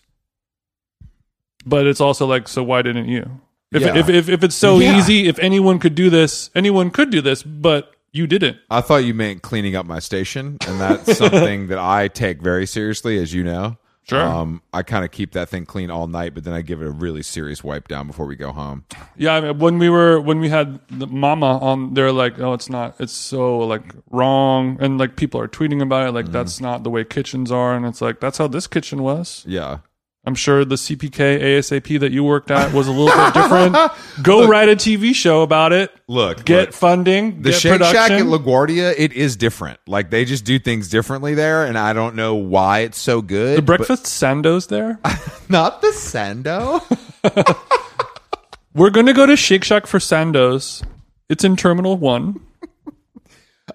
but 1.63 1.85
it's 1.85 2.01
also 2.01 2.25
like, 2.25 2.47
so 2.47 2.63
why 2.63 2.81
didn't 2.81 3.07
you? 3.07 3.39
If 3.71 3.83
Yeah. 3.83 3.97
if, 3.97 4.09
if 4.09 4.29
if 4.29 4.43
it's 4.43 4.55
so 4.55 4.79
Yeah. 4.79 4.97
easy, 4.97 5.27
if 5.27 5.37
anyone 5.37 5.77
could 5.77 5.93
do 5.93 6.09
this, 6.09 6.49
anyone 6.55 6.89
could 6.89 7.11
do 7.11 7.21
this, 7.21 7.43
but 7.43 7.91
you 8.15 8.27
didn't. 8.27 8.57
I 8.69 8.81
thought 8.81 9.03
you 9.03 9.13
meant 9.13 9.41
cleaning 9.41 9.75
up 9.75 9.85
my 9.85 9.99
station, 9.99 10.57
and 10.67 10.79
that's 10.79 11.17
something 11.17 11.67
that 11.67 11.77
I 11.77 12.07
take 12.07 12.41
very 12.41 12.65
seriously, 12.65 13.17
as 13.17 13.33
you 13.33 13.43
know. 13.43 13.77
Sure. 14.07 14.21
Um, 14.21 14.61
I 14.71 14.83
kind 14.83 15.03
of 15.03 15.09
keep 15.09 15.31
that 15.31 15.49
thing 15.49 15.65
clean 15.65 15.89
all 15.89 16.05
night, 16.05 16.35
but 16.35 16.43
then 16.43 16.53
I 16.53 16.61
give 16.61 16.79
it 16.79 16.85
a 16.85 16.91
really 16.91 17.23
serious 17.23 17.63
wipe 17.63 17.87
down 17.87 18.05
before 18.05 18.27
we 18.27 18.35
go 18.35 18.51
home. 18.51 18.85
Yeah, 19.17 19.33
I 19.33 19.41
mean, 19.41 19.57
when 19.57 19.79
we 19.79 19.89
were 19.89 20.21
when 20.21 20.39
we 20.39 20.47
had 20.47 20.79
the 20.89 21.07
mama 21.07 21.57
on, 21.57 21.95
they're 21.95 22.11
like, 22.11 22.39
"Oh, 22.39 22.53
it's 22.53 22.69
not. 22.69 22.95
It's 22.99 23.13
so 23.13 23.57
like 23.59 23.95
wrong," 24.11 24.77
and 24.79 24.99
like 24.99 25.15
people 25.15 25.41
are 25.41 25.47
tweeting 25.47 25.81
about 25.81 26.07
it, 26.07 26.11
like 26.11 26.27
that's 26.27 26.61
not 26.61 26.83
the 26.83 26.91
way 26.91 27.03
kitchens 27.03 27.51
are, 27.51 27.75
and 27.75 27.83
it's 27.85 27.99
like 27.99 28.19
that's 28.19 28.37
how 28.37 28.47
this 28.47 28.67
kitchen 28.67 29.01
was. 29.01 29.43
Yeah. 29.47 29.79
I'm 30.25 30.35
sure 30.35 30.65
the 30.65 30.75
CPK 30.75 31.39
ASAP 31.41 31.99
that 31.99 32.11
you 32.11 32.23
worked 32.23 32.49
at 32.49 32.73
was 32.73 32.87
a 32.87 32.91
little 32.91 33.15
bit 33.15 33.33
different. 33.33 33.75
Go 34.23 34.47
write 34.47 34.69
a 34.69 34.75
TV 34.75 35.13
show 35.13 35.43
about 35.43 35.71
it. 35.71 35.91
Look, 36.07 36.45
Get 36.45 36.67
look, 36.67 36.73
funding. 36.73 37.41
the 37.43 37.51
get 37.51 37.59
Shake 37.59 37.81
Shack 37.83 38.11
at. 38.11 38.23
LaGuardia, 38.25 38.93
it 38.97 39.13
is 39.13 39.35
different. 39.35 39.79
Like 39.87 40.09
they 40.09 40.25
just 40.25 40.43
do 40.45 40.57
things 40.57 40.89
differently 40.89 41.35
there, 41.35 41.65
and 41.65 41.77
I 41.77 41.93
don't 41.93 42.15
know 42.15 42.35
why 42.35 42.79
it's 42.79 42.97
so 42.97 43.21
good. 43.21 43.57
the 43.57 43.61
breakfast 43.61 44.05
Sando's 44.05 44.67
there. 44.67 44.99
not 45.49 45.81
the 45.81 45.87
Sando. 45.89 46.81
We're 48.73 48.89
gonna 48.89 49.13
go 49.13 49.25
to 49.25 49.35
Shake 49.37 49.63
Shack 49.63 49.87
for 49.87 49.99
sandos. 49.99 50.83
It's 51.29 51.43
in 51.43 51.55
Terminal 51.55 51.97
One. 51.97 52.39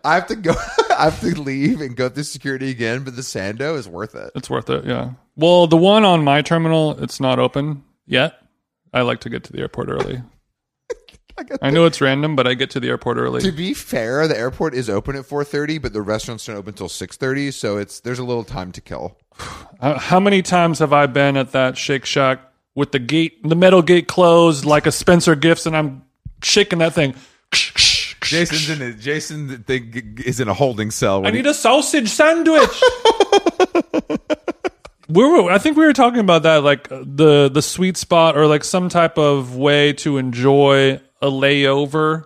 I 0.05 0.15
have 0.15 0.27
to 0.29 0.37
go. 0.37 0.53
I 0.99 1.05
have 1.05 1.21
to 1.21 1.41
leave 1.41 1.81
and 1.81 1.97
go 1.97 2.09
through 2.09 2.25
security 2.25 2.71
again, 2.71 3.05
but 3.05 3.17
the 3.17 3.23
Sando 3.23 3.77
is 3.77 3.89
worth 3.89 4.15
it. 4.15 4.33
It's 4.35 4.51
worth 4.51 4.71
it. 4.71 4.85
Yeah. 4.85 5.13
Well, 5.37 5.67
the 5.67 5.77
one 5.77 6.05
on 6.05 6.25
my 6.25 6.43
terminal, 6.43 7.03
it's 7.03 7.21
not 7.21 7.39
open 7.39 7.85
yet. 8.07 8.41
I 8.93 9.03
like 9.03 9.21
to 9.21 9.31
get 9.31 9.45
to 9.45 9.53
the 9.53 9.61
airport 9.61 9.89
early. 9.89 10.23
I 11.39 11.43
got 11.45 11.59
I 11.63 11.71
know 11.71 11.87
it's 11.87 12.01
random, 12.01 12.37
but 12.37 12.47
I 12.47 12.55
get 12.55 12.71
to 12.71 12.81
the 12.81 12.89
airport 12.89 13.17
early. 13.17 13.41
To 13.41 13.53
be 13.53 13.73
fair, 13.73 14.27
the 14.29 14.37
airport 14.37 14.75
is 14.75 14.91
open 14.91 15.17
at 15.17 15.25
4:30, 15.25 15.81
but 15.81 15.93
the 15.93 16.03
restaurants 16.03 16.45
don't 16.47 16.57
open 16.57 16.71
until 16.71 16.89
6:30, 16.89 17.53
so 17.53 17.79
it's 17.79 18.01
there's 18.01 18.19
a 18.19 18.25
little 18.25 18.45
time 18.45 18.73
to 18.73 18.81
kill. 18.81 19.17
How 19.81 19.97
how 19.97 20.21
many 20.21 20.43
times 20.43 20.81
have 20.81 20.93
I 20.93 21.07
been 21.07 21.39
at 21.39 21.53
that 21.53 21.79
Shake 21.79 22.05
Shack 22.05 22.41
with 22.75 22.93
the 22.93 22.99
gate, 22.99 23.43
the 23.43 23.57
metal 23.57 23.81
gate 23.81 24.09
closed, 24.09 24.67
like 24.67 24.87
a 24.87 24.93
Spencer 24.93 25.35
Gifts, 25.35 25.65
and 25.65 25.75
I'm 25.75 26.03
shaking 26.43 26.81
that 26.81 26.93
thing. 26.93 27.15
Jason's 28.31 28.71
in 28.71 28.83
it. 28.83 28.99
Jason 28.99 29.63
thing 29.65 30.19
is 30.25 30.41
in 30.41 30.49
a 30.49 30.55
holding 30.55 30.91
cell. 30.91 31.17
I 31.19 31.21
When 31.21 31.35
he, 31.35 31.43
need 31.43 31.49
a 31.49 31.55
sausage 31.55 32.09
sandwich. 32.09 32.71
we 35.09 35.25
were, 35.25 35.51
I 35.51 35.59
think 35.59 35.77
we 35.77 35.85
were 35.85 35.93
talking 35.93 36.21
about 36.21 36.43
that, 36.45 36.63
like 36.63 36.91
uh, 36.91 37.03
the 37.05 37.51
the 37.53 37.63
sweet 37.63 37.97
spot, 37.97 38.37
or 38.37 38.47
like 38.47 38.65
some 38.65 38.89
type 38.89 39.19
of 39.19 39.57
way 39.57 39.93
to 39.95 40.19
enjoy 40.19 41.01
a 41.21 41.31
layover. 41.31 42.25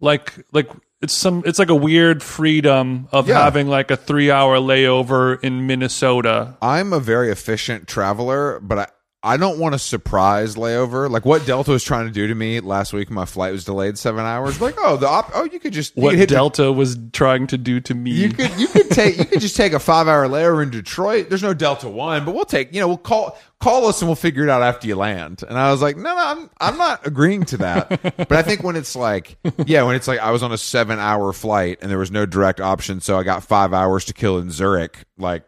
Like 0.00 0.34
like 0.52 0.68
it's 1.00 1.12
some, 1.12 1.42
it's 1.44 1.58
like 1.58 1.68
a 1.70 1.74
weird 1.74 2.22
freedom 2.22 3.08
of 3.12 3.28
Yeah. 3.28 3.42
having 3.42 3.68
like 3.68 3.90
a 3.90 3.96
three 3.96 4.30
hour 4.30 4.56
layover 4.58 5.38
in 5.42 5.66
Minnesota. 5.66 6.56
I'm 6.62 6.92
a 6.92 7.00
very 7.00 7.30
efficient 7.30 7.86
traveler, 7.86 8.58
but 8.60 8.78
I 8.78 8.86
I 9.24 9.38
don't 9.38 9.58
want 9.58 9.74
a 9.74 9.78
surprise 9.78 10.54
layover. 10.54 11.08
Like 11.08 11.24
what 11.24 11.46
Delta 11.46 11.70
was 11.70 11.82
trying 11.82 12.06
to 12.06 12.12
do 12.12 12.26
to 12.26 12.34
me 12.34 12.60
last 12.60 12.92
week, 12.92 13.10
my 13.10 13.24
flight 13.24 13.52
was 13.52 13.64
delayed 13.64 13.96
seven 13.96 14.24
hours. 14.24 14.60
Like 14.60 14.74
oh 14.78 14.98
the 14.98 15.08
op- 15.08 15.30
oh 15.34 15.44
you 15.44 15.58
could 15.58 15.72
just 15.72 15.96
you 15.96 16.02
What 16.02 16.10
could 16.10 16.18
hit 16.18 16.28
the- 16.28 16.34
Delta 16.34 16.70
was 16.70 16.98
trying 17.12 17.46
to 17.48 17.58
do 17.58 17.80
to 17.80 17.94
me. 17.94 18.10
you 18.10 18.28
could 18.28 18.60
you 18.60 18.68
could 18.68 18.90
take 18.90 19.16
you 19.16 19.24
could 19.24 19.40
just 19.40 19.56
take 19.56 19.72
a 19.72 19.78
five 19.78 20.08
hour 20.08 20.28
layover 20.28 20.62
in 20.62 20.68
Detroit. 20.68 21.30
There's 21.30 21.42
no 21.42 21.54
Delta 21.54 21.88
One, 21.88 22.26
but 22.26 22.34
we'll 22.34 22.44
take 22.44 22.74
you 22.74 22.80
know 22.80 22.86
we'll 22.86 22.98
call 22.98 23.38
call 23.60 23.86
us 23.86 24.02
and 24.02 24.08
we'll 24.10 24.16
figure 24.16 24.42
it 24.42 24.50
out 24.50 24.60
after 24.60 24.86
you 24.86 24.94
land. 24.94 25.42
And 25.48 25.58
I 25.58 25.70
was 25.70 25.80
like, 25.80 25.96
no, 25.96 26.02
no, 26.02 26.16
I'm 26.16 26.50
I'm 26.60 26.76
not 26.76 27.06
agreeing 27.06 27.46
to 27.46 27.56
that. 27.58 27.88
but 28.16 28.32
I 28.32 28.42
think 28.42 28.62
when 28.62 28.76
it's 28.76 28.94
like 28.94 29.38
yeah, 29.64 29.84
when 29.84 29.96
it's 29.96 30.06
like 30.06 30.20
I 30.20 30.32
was 30.32 30.42
on 30.42 30.52
a 30.52 30.58
seven 30.58 30.98
hour 30.98 31.32
flight 31.32 31.78
and 31.80 31.90
there 31.90 31.98
was 31.98 32.10
no 32.10 32.26
direct 32.26 32.60
option, 32.60 33.00
so 33.00 33.18
I 33.18 33.22
got 33.22 33.42
five 33.42 33.72
hours 33.72 34.04
to 34.04 34.12
kill 34.12 34.36
in 34.36 34.50
Zurich. 34.50 34.98
Like 35.16 35.44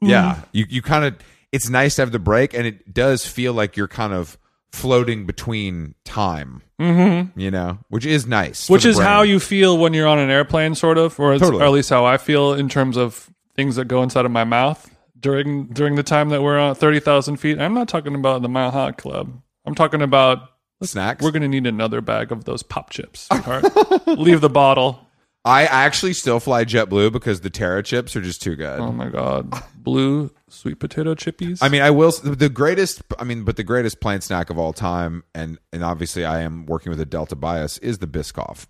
yeah, 0.00 0.34
mm-hmm. 0.34 0.42
you 0.52 0.66
you 0.68 0.82
kind 0.82 1.04
of 1.04 1.14
it's 1.52 1.68
nice 1.68 1.96
to 1.96 2.02
have 2.02 2.12
the 2.12 2.18
break, 2.18 2.54
and 2.54 2.66
it 2.66 2.92
does 2.92 3.26
feel 3.26 3.52
like 3.52 3.76
you're 3.76 3.88
kind 3.88 4.12
of 4.12 4.38
floating 4.72 5.26
between 5.26 5.94
time. 6.04 6.62
Mm-hmm. 6.80 7.38
You 7.38 7.50
know, 7.50 7.78
which 7.88 8.04
is 8.04 8.26
nice. 8.26 8.68
which 8.68 8.84
is 8.84 8.96
brain. 8.96 9.08
how 9.08 9.22
you 9.22 9.40
feel 9.40 9.78
when 9.78 9.94
you're 9.94 10.06
on 10.08 10.18
an 10.18 10.30
airplane, 10.30 10.74
sort 10.74 10.98
of, 10.98 11.18
or, 11.18 11.38
Totally. 11.38 11.62
or 11.62 11.66
at 11.66 11.72
least 11.72 11.90
how 11.90 12.04
I 12.04 12.18
feel 12.18 12.52
in 12.52 12.68
terms 12.68 12.96
of 12.96 13.30
things 13.54 13.76
that 13.76 13.86
go 13.86 14.02
inside 14.02 14.26
of 14.26 14.30
my 14.30 14.44
mouth 14.44 14.90
during 15.18 15.68
during 15.68 15.94
the 15.94 16.02
time 16.02 16.28
that 16.28 16.42
we're 16.42 16.58
on 16.58 16.74
thirty 16.74 17.00
thousand 17.00 17.36
feet. 17.38 17.58
I'm 17.58 17.74
not 17.74 17.88
talking 17.88 18.14
about 18.14 18.42
the 18.42 18.48
Mile 18.48 18.70
High 18.70 18.92
Club. 18.92 19.40
I'm 19.64 19.74
talking 19.74 20.02
about 20.02 20.50
snacks. 20.82 21.24
we're 21.24 21.30
going 21.30 21.42
to 21.42 21.48
need 21.48 21.66
another 21.66 22.00
bag 22.00 22.30
of 22.30 22.44
those 22.44 22.62
pop 22.62 22.90
chips. 22.90 23.28
Leave 24.06 24.40
the 24.42 24.50
bottle. 24.50 25.00
I 25.44 25.64
actually 25.64 26.12
still 26.12 26.40
fly 26.40 26.64
JetBlue 26.64 27.12
because 27.12 27.40
the 27.40 27.50
Terra 27.50 27.82
chips 27.82 28.14
are 28.16 28.20
just 28.20 28.42
too 28.42 28.56
good. 28.56 28.80
Oh 28.80 28.92
my 28.92 29.08
god, 29.08 29.52
blue 29.74 30.30
sweet 30.48 30.78
potato 30.78 31.14
chippies. 31.14 31.58
I 31.60 31.68
mean, 31.68 31.82
I 31.82 31.90
will. 31.90 32.10
The 32.12 32.48
greatest, 32.48 33.02
I 33.18 33.24
mean, 33.24 33.44
but 33.44 33.56
the 33.56 33.64
greatest 33.64 34.00
plain 34.00 34.20
snack 34.20 34.50
of 34.50 34.58
all 34.58 34.72
time, 34.72 35.24
and 35.34 35.58
and 35.72 35.82
obviously, 35.84 36.24
I 36.24 36.40
am 36.40 36.66
working 36.66 36.90
with 36.90 37.00
a 37.00 37.06
Delta 37.06 37.36
bias, 37.36 37.78
is 37.78 37.98
the 37.98 38.06
Biscoff, 38.06 38.66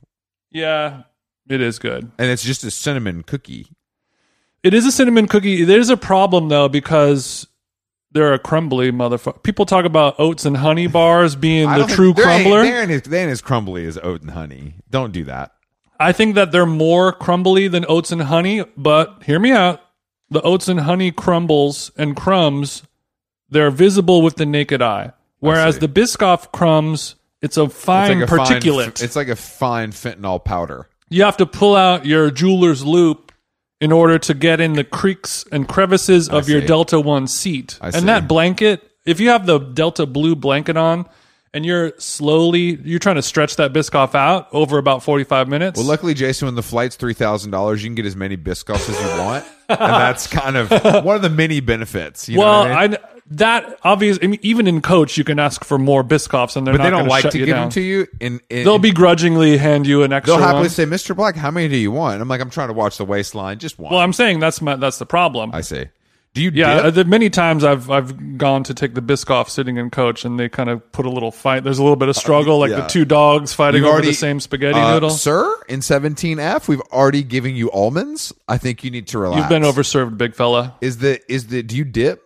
yeah, 0.51 1.03
it 1.49 1.61
is 1.61 1.79
good. 1.79 2.11
and 2.19 2.31
it's 2.31 2.43
just 2.43 2.65
a 2.65 2.71
cinnamon 2.71 3.23
cookie. 3.23 3.69
It 4.63 4.75
is 4.75 4.85
a 4.87 4.91
cinnamon 4.93 5.29
cookie. 5.29 5.65
There's 5.65 5.91
a 5.91 5.97
problem 5.97 6.49
though 6.49 6.69
because 6.69 7.47
they're 8.13 8.33
a 8.33 8.39
crumbly 8.39 8.91
motherfucker. 8.91 9.43
People 9.43 9.67
talk 9.67 9.85
about 9.85 10.17
oats 10.19 10.45
and 10.45 10.57
honey 10.57 10.87
bars 10.89 11.37
being 11.37 11.71
the 11.71 11.85
true 11.87 12.09
ain't- 12.09 12.17
crumbler. 12.19 12.63
They 12.63 12.81
ain't, 12.81 12.91
as, 12.91 13.03
they 13.03 13.23
ain't 13.23 13.31
as 13.31 13.41
crumbly 13.43 13.87
as 13.87 13.99
oat 14.03 14.23
and 14.23 14.31
honey. 14.31 14.75
Don't 14.91 15.13
do 15.13 15.25
that. 15.25 15.53
I 16.01 16.13
think 16.13 16.35
that 16.35 16.51
they're 16.53 16.67
more 16.67 17.13
crumbly 17.13 17.69
than 17.69 17.85
oats 17.89 18.11
and 18.13 18.23
honey, 18.23 18.65
but 18.77 19.23
hear 19.25 19.39
me 19.39 19.53
out. 19.53 19.81
The 20.31 20.43
oats 20.43 20.69
and 20.69 20.81
honey 20.81 21.13
crumbles 21.13 21.93
and 21.97 22.17
crumbs, 22.17 22.83
they're 23.49 23.71
visible 23.71 24.23
with 24.23 24.37
the 24.37 24.47
naked 24.47 24.83
eye. 24.83 25.13
Whereas 25.39 25.75
see. 25.77 25.81
the 25.81 25.89
Biscoff 25.89 26.51
crumbs, 26.53 27.15
it's 27.43 27.57
a 27.57 27.65
It's 27.65 27.75
fine 27.85 28.21
like 28.21 28.29
a 28.31 28.37
fine- 28.37 28.47
particulate. 28.47 29.03
it's 29.03 29.15
like 29.17 29.29
a 29.29 29.37
fine 29.37 29.93
fentanyl 29.93 30.43
powder. 30.45 30.89
you 31.09 31.23
have 31.23 31.37
to 31.37 31.47
pull 31.47 31.77
out 31.77 32.05
your 32.05 32.31
jeweler's 32.33 32.85
loop 32.85 33.31
in 33.81 33.93
order 33.93 34.19
to 34.19 34.35
get 34.35 34.59
in 34.61 34.73
the 34.73 34.83
creaks 34.83 35.45
and 35.53 35.69
crevices 35.69 36.29
of 36.29 36.49
your. 36.49 36.61
Delta 36.63 36.99
One 36.99 37.27
seat. 37.29 37.79
And 37.81 38.09
that 38.09 38.27
blanket, 38.27 38.91
if 39.05 39.21
you 39.21 39.29
have 39.29 39.47
the 39.47 39.59
Delta 39.59 40.07
Blue 40.07 40.35
blanket 40.35 40.77
on 40.77 41.07
and 41.57 41.65
you're 41.65 41.95
slowly 41.97 42.79
you're 42.85 42.99
trying 42.99 43.17
to 43.17 43.23
stretch 43.23 43.57
that 43.57 43.73
Biscoff 43.73 44.15
out 44.15 44.49
over 44.53 44.77
about 44.77 45.03
forty 45.03 45.25
five 45.25 45.49
minutes. 45.49 45.79
Well, 45.79 45.89
luckily, 45.89 46.13
Jason, 46.13 46.47
when 46.47 46.55
the 46.55 46.63
flight's 46.63 46.97
three 46.97 47.15
thousand 47.15 47.51
dollars, 47.51 47.83
you 47.83 47.89
can 47.89 47.95
get 47.95 48.05
as 48.05 48.15
many 48.15 48.37
Biscoffs 48.37 48.91
as 48.91 49.01
you 49.01 49.25
want, 49.25 49.47
and 49.71 49.79
that's 49.79 50.27
kind 50.27 50.57
of 50.57 50.71
one 51.05 51.17
of 51.17 51.23
the 51.23 51.31
many 51.31 51.61
benefits. 51.61 52.29
You 52.29 52.41
well, 52.41 52.67
know 52.67 52.73
I 52.73 52.87
mean? 52.89 52.97
I 52.97 53.17
that 53.31 53.79
obvious. 53.83 54.19
I 54.23 54.27
mean, 54.27 54.39
even 54.43 54.67
in 54.67 54.83
coach, 54.83 55.17
you 55.17 55.25
can 55.25 55.39
ask 55.39 55.65
for 55.65 55.79
more 55.79 56.05
Biscoffs, 56.05 56.57
and 56.57 56.67
they're 56.67 56.75
but 56.75 56.79
not 56.79 56.85
they 56.85 56.91
don't 56.91 57.09
like 57.09 57.31
to 57.31 57.39
give 57.39 57.49
down. 57.49 57.63
them 57.63 57.71
to 57.71 57.81
you. 57.81 58.07
In, 58.21 58.41
in 58.51 58.65
they'll 58.65 58.79
begrudgingly 58.79 59.57
hand 59.57 59.87
you 59.87 60.03
an 60.03 60.13
extra 60.13 60.37
they'll 60.37 60.45
happily 60.45 60.65
one. 60.65 60.71
say, 60.71 60.85
"Mr. 60.85 61.17
Black, 61.17 61.37
how 61.37 61.51
many 61.51 61.69
do 61.69 61.77
you 61.77 61.91
want?" 61.91 62.15
And 62.15 62.23
I'm 62.23 62.29
like, 62.29 62.43
"I'm 62.43 62.51
trying 62.51 62.69
to 62.69 62.75
watch 62.75 62.99
the 62.99 63.07
waistline, 63.07 63.59
just 63.59 63.79
one." 63.79 63.93
well, 63.93 64.01
I'm 64.01 64.13
saying 64.13 64.41
that's 64.41 64.61
my 64.61 64.77
that's 64.77 64.99
the 64.99 65.07
problem. 65.07 65.51
I 65.55 65.63
say, 65.63 65.91
"Do 66.37 66.43
you 66.43 66.51
Yeah, 66.55 66.73
uh, 66.75 66.83
dip? 66.85 66.95
the 66.95 67.05
many 67.07 67.29
times 67.31 67.65
I've 67.65 67.91
I've 67.91 68.39
gone 68.39 68.63
to 68.65 68.75
take 68.75 68.95
the 68.95 69.01
Biscoff 69.03 69.49
sitting 69.49 69.77
in 69.77 69.91
coach, 69.91 70.25
and 70.25 70.39
they 70.39 70.49
kind 70.49 70.71
of 70.71 70.93
put 70.93 71.05
a 71.07 71.11
little 71.11 71.33
fight. 71.33 71.65
There's 71.65 71.79
a 71.79 71.83
little 71.83 71.97
bit 71.97 72.09
of 72.09 72.17
struggle, 72.17 72.59
like 72.59 72.71
yeah. 72.71 72.83
the 72.83 72.87
two 72.87 73.05
dogs 73.05 73.53
fighting 73.53 73.79
You've 73.81 73.87
over 73.89 73.95
already- 73.95 74.09
the 74.09 74.15
same 74.15 74.39
spaghetti 74.41 74.79
Uh, 74.79 74.95
noodle. 74.95 75.11
sir, 75.11 75.53
in 75.69 75.81
17F, 75.81 76.69
we've 76.69 76.81
already 76.93 77.23
given 77.23 77.57
you 77.57 77.71
almonds. 77.73 78.33
I 78.47 78.59
think 78.59 78.85
you 78.85 78.91
need 78.91 79.07
to 79.09 79.19
relax. 79.19 79.41
You've 79.41 79.49
been 79.49 79.63
overserved, 79.63 80.17
big 80.19 80.35
fella. 80.35 80.75
Is 80.81 80.99
the 80.99 81.21
is 81.33 81.49
the 81.49 81.63
do 81.63 81.77
you 81.77 81.85
dip? 81.85 82.23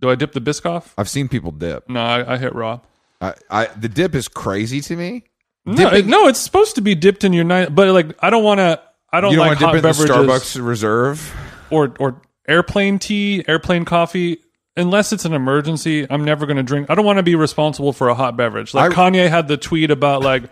Do 0.00 0.10
I 0.10 0.14
dip 0.14 0.32
the 0.32 0.40
Biscoff? 0.40 0.88
I've 0.98 1.08
seen 1.08 1.28
people 1.28 1.50
dip. 1.52 1.88
No, 1.88 2.00
I, 2.02 2.34
I 2.34 2.36
hit 2.38 2.54
raw. 2.54 2.80
I, 3.20 3.34
I 3.50 3.66
the 3.78 3.88
dip 3.88 4.14
is 4.14 4.28
crazy 4.28 4.80
to 4.82 4.96
me. 4.96 5.24
No, 5.66 5.88
it- 5.90 6.06
no, 6.06 6.26
it's 6.26 6.40
supposed 6.40 6.74
to 6.76 6.80
be 6.80 6.94
dipped 6.94 7.22
in 7.22 7.32
your 7.32 7.44
night, 7.44 7.74
but 7.74 7.86
like 7.88 8.16
I 8.20 8.30
don't 8.30 8.42
want 8.44 8.58
to. 8.58 8.80
I 9.12 9.20
don't 9.20 9.32
You 9.32 9.36
don't 9.38 9.48
like 9.48 9.60
want 9.60 9.74
to 9.74 9.80
dip 9.82 9.84
hot 9.84 10.06
in 10.06 10.06
the 10.08 10.26
beverages 10.28 10.56
Starbucks 10.56 10.64
Reserve. 10.66 11.34
or 11.70 11.94
or 11.98 12.22
airplane 12.48 12.98
tea, 12.98 13.44
airplane 13.48 13.84
coffee. 13.84 14.38
Unless 14.76 15.12
it's 15.12 15.24
an 15.24 15.32
emergency, 15.34 16.06
I'm 16.08 16.24
never 16.24 16.46
going 16.46 16.56
to 16.56 16.62
drink. 16.62 16.88
I 16.90 16.94
don't 16.94 17.04
want 17.04 17.18
to 17.18 17.22
be 17.24 17.34
responsible 17.34 17.92
for 17.92 18.08
a 18.08 18.14
hot 18.14 18.36
beverage. 18.36 18.72
Like 18.72 18.92
I- 18.92 18.94
Kanye 19.10 19.28
had 19.28 19.48
the 19.48 19.56
tweet 19.56 19.90
about 19.90 20.22
like 20.22 20.44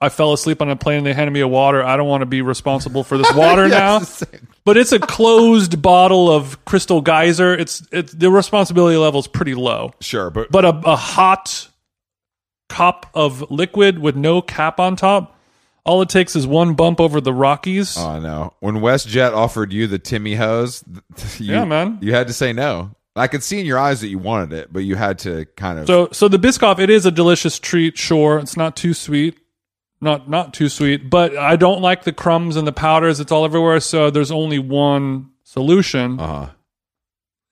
I 0.00 0.08
fell 0.08 0.32
asleep 0.32 0.62
on 0.62 0.70
a 0.70 0.76
plane 0.76 0.98
and 0.98 1.06
they 1.06 1.12
handed 1.12 1.32
me 1.32 1.40
a 1.40 1.48
water. 1.48 1.82
I 1.82 1.96
don't 1.96 2.08
want 2.08 2.22
to 2.22 2.26
be 2.26 2.40
responsible 2.40 3.04
for 3.04 3.18
this 3.18 3.32
water 3.34 3.68
now. 3.68 3.98
Yes, 3.98 4.18
same. 4.18 4.48
But 4.64 4.76
it's 4.76 4.92
a 4.92 4.98
closed 4.98 5.82
bottle 5.82 6.30
of 6.30 6.64
Crystal 6.64 7.00
Geyser. 7.00 7.54
It's 7.54 7.86
it's 7.92 8.12
the 8.12 8.30
responsibility 8.30 8.96
level 8.96 9.20
is 9.20 9.26
pretty 9.26 9.54
low. 9.54 9.92
Sure, 10.00 10.30
but 10.30 10.50
But 10.50 10.64
a, 10.64 10.68
a 10.84 10.96
hot 10.96 11.68
cup 12.68 13.06
of 13.14 13.50
liquid 13.50 13.98
with 13.98 14.16
no 14.16 14.40
cap 14.42 14.78
on 14.80 14.94
top, 14.96 15.37
all 15.88 16.02
it 16.02 16.08
takes 16.08 16.36
is 16.36 16.46
one 16.46 16.74
bump 16.74 17.00
over 17.00 17.20
the 17.20 17.32
Rockies. 17.32 17.96
Oh 17.98 18.20
no! 18.20 18.54
When 18.60 18.76
WestJet 18.76 19.32
offered 19.32 19.72
you 19.72 19.86
the 19.86 19.98
Timmy 19.98 20.34
Ho's, 20.34 20.84
you, 21.38 21.54
Yeah, 21.54 21.64
man. 21.64 21.98
you 22.00 22.14
had 22.14 22.26
to 22.28 22.32
say 22.32 22.52
no. 22.52 22.92
I 23.16 23.26
could 23.26 23.42
see 23.42 23.58
in 23.58 23.66
your 23.66 23.78
eyes 23.78 24.00
that 24.02 24.08
you 24.08 24.18
wanted 24.18 24.52
it, 24.52 24.72
but 24.72 24.80
you 24.80 24.94
had 24.94 25.18
to 25.20 25.46
kind 25.56 25.78
of. 25.80 25.86
So 25.88 26.08
so 26.12 26.28
the 26.28 26.38
Biscoff, 26.38 26.78
it 26.78 26.90
is 26.90 27.04
a 27.06 27.10
delicious 27.10 27.58
treat. 27.58 27.98
Sure, 27.98 28.38
it's 28.38 28.56
not 28.56 28.76
too 28.76 28.94
sweet, 28.94 29.38
not 30.00 30.30
not 30.30 30.54
too 30.54 30.68
sweet, 30.68 31.10
but 31.10 31.36
I 31.36 31.56
don't 31.56 31.80
like 31.82 32.04
the 32.04 32.12
crumbs 32.12 32.54
and 32.56 32.64
the 32.68 32.72
powders. 32.72 33.18
It's 33.18 33.32
all 33.32 33.44
everywhere. 33.44 33.80
So 33.80 34.10
there's 34.10 34.30
only 34.30 34.60
one 34.60 35.30
solution. 35.42 36.20
uh, 36.20 36.50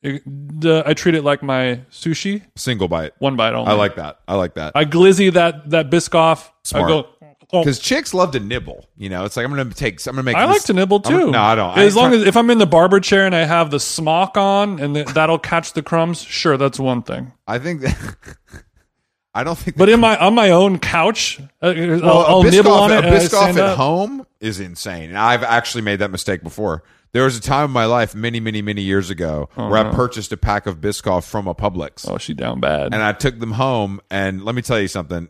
It- 0.03 0.22
the, 0.61 0.85
I 0.87 0.94
treat 0.94 1.16
it 1.16 1.25
like 1.25 1.42
my 1.42 1.81
sushi, 1.90 2.42
single 2.55 2.87
bite. 2.87 3.12
one 3.18 3.35
bite 3.35 3.55
only. 3.55 3.70
I 3.72 3.75
like 3.75 3.96
that. 3.96 4.20
I 4.29 4.37
like 4.37 4.55
that 4.55 4.72
I 4.77 4.85
glizzy 4.85 5.33
that 5.33 5.70
that 5.70 5.90
Biscoff. 5.90 6.49
Smart. 6.62 6.85
I 6.85 6.88
go. 6.88 7.07
Oh, 7.52 7.61
because 7.62 7.78
chicks 7.78 8.12
love 8.14 8.32
to 8.32 8.40
nibble. 8.40 8.88
You 8.96 9.09
know, 9.09 9.24
it's 9.24 9.37
like 9.37 9.44
I'm 9.46 9.54
going 9.54 9.68
to 9.68 9.74
take. 9.74 10.04
I'm 10.06 10.16
to 10.16 10.22
make. 10.22 10.37
I 10.37 10.46
this- 10.46 10.56
like 10.56 10.62
to 10.64 10.72
nibble 10.72 11.02
I'm- 11.04 11.20
too. 11.20 11.30
no, 11.30 11.40
I 11.40 11.54
don't. 11.54 11.78
As 11.78 11.96
I- 11.96 12.00
long 12.00 12.12
as 12.14 12.22
if 12.22 12.37
I'm 12.37 12.50
in 12.50 12.59
the 12.59 12.66
barber 12.66 13.00
chair 13.00 13.26
and 13.26 13.35
I 13.35 13.44
have 13.44 13.70
the 13.70 13.80
smock 13.80 14.37
on 14.37 14.78
and 14.80 14.94
th- 14.94 15.09
that'll 15.09 15.38
catch 15.38 15.72
the 15.72 15.82
crumbs, 15.82 16.20
sure, 16.22 16.56
that's 16.56 16.78
one 16.80 17.02
thing. 17.02 17.32
I 17.46 17.59
think 17.59 17.82
that. 17.82 18.16
I 19.35 19.44
don't 19.44 19.59
think. 19.59 19.76
But 19.76 19.90
in 19.90 20.00
my 20.00 20.16
on 20.16 20.35
my 20.35 20.50
own 20.50 20.78
couch, 20.78 21.38
uh, 21.62 21.66
I'll, 21.66 21.74
Well, 21.74 22.18
I'll 22.26 22.42
Biscoff, 22.42 22.50
nibble 22.52 22.72
on 22.72 22.90
it. 22.92 23.04
a 23.04 23.09
Biscoff 23.09 23.48
at 23.50 23.59
up. 23.59 23.76
home 23.76 24.26
is 24.40 24.61
insane. 24.61 25.11
And 25.11 25.18
I've 25.18 25.42
actually 25.42 25.82
made 25.82 25.98
that 25.98 26.11
mistake 26.11 26.42
before. 26.42 26.85
There 27.12 27.24
was 27.24 27.37
a 27.38 27.40
time 27.40 27.66
in 27.66 27.70
my 27.70 27.85
life, 27.87 28.14
many, 28.14 28.40
many, 28.40 28.61
many 28.62 28.82
years 28.82 29.09
ago, 29.11 29.48
where 29.54 29.76
I 29.76 29.90
purchased 29.94 30.32
a 30.32 30.37
pack 30.37 30.66
of 30.66 30.80
Biscoff 30.82 31.24
from 31.24 31.46
a 31.48 31.54
Publix, 31.54 32.06
Oh, 32.11 32.18
she 32.18 32.35
down 32.35 32.61
bad. 32.61 32.92
and 32.92 32.96
I 32.96 33.12
took 33.12 33.38
them 33.38 33.52
home. 33.52 34.00
And 34.11 34.44
let 34.44 34.54
me 34.54 34.61
tell 34.61 34.78
you 34.80 34.88
something. 34.88 35.28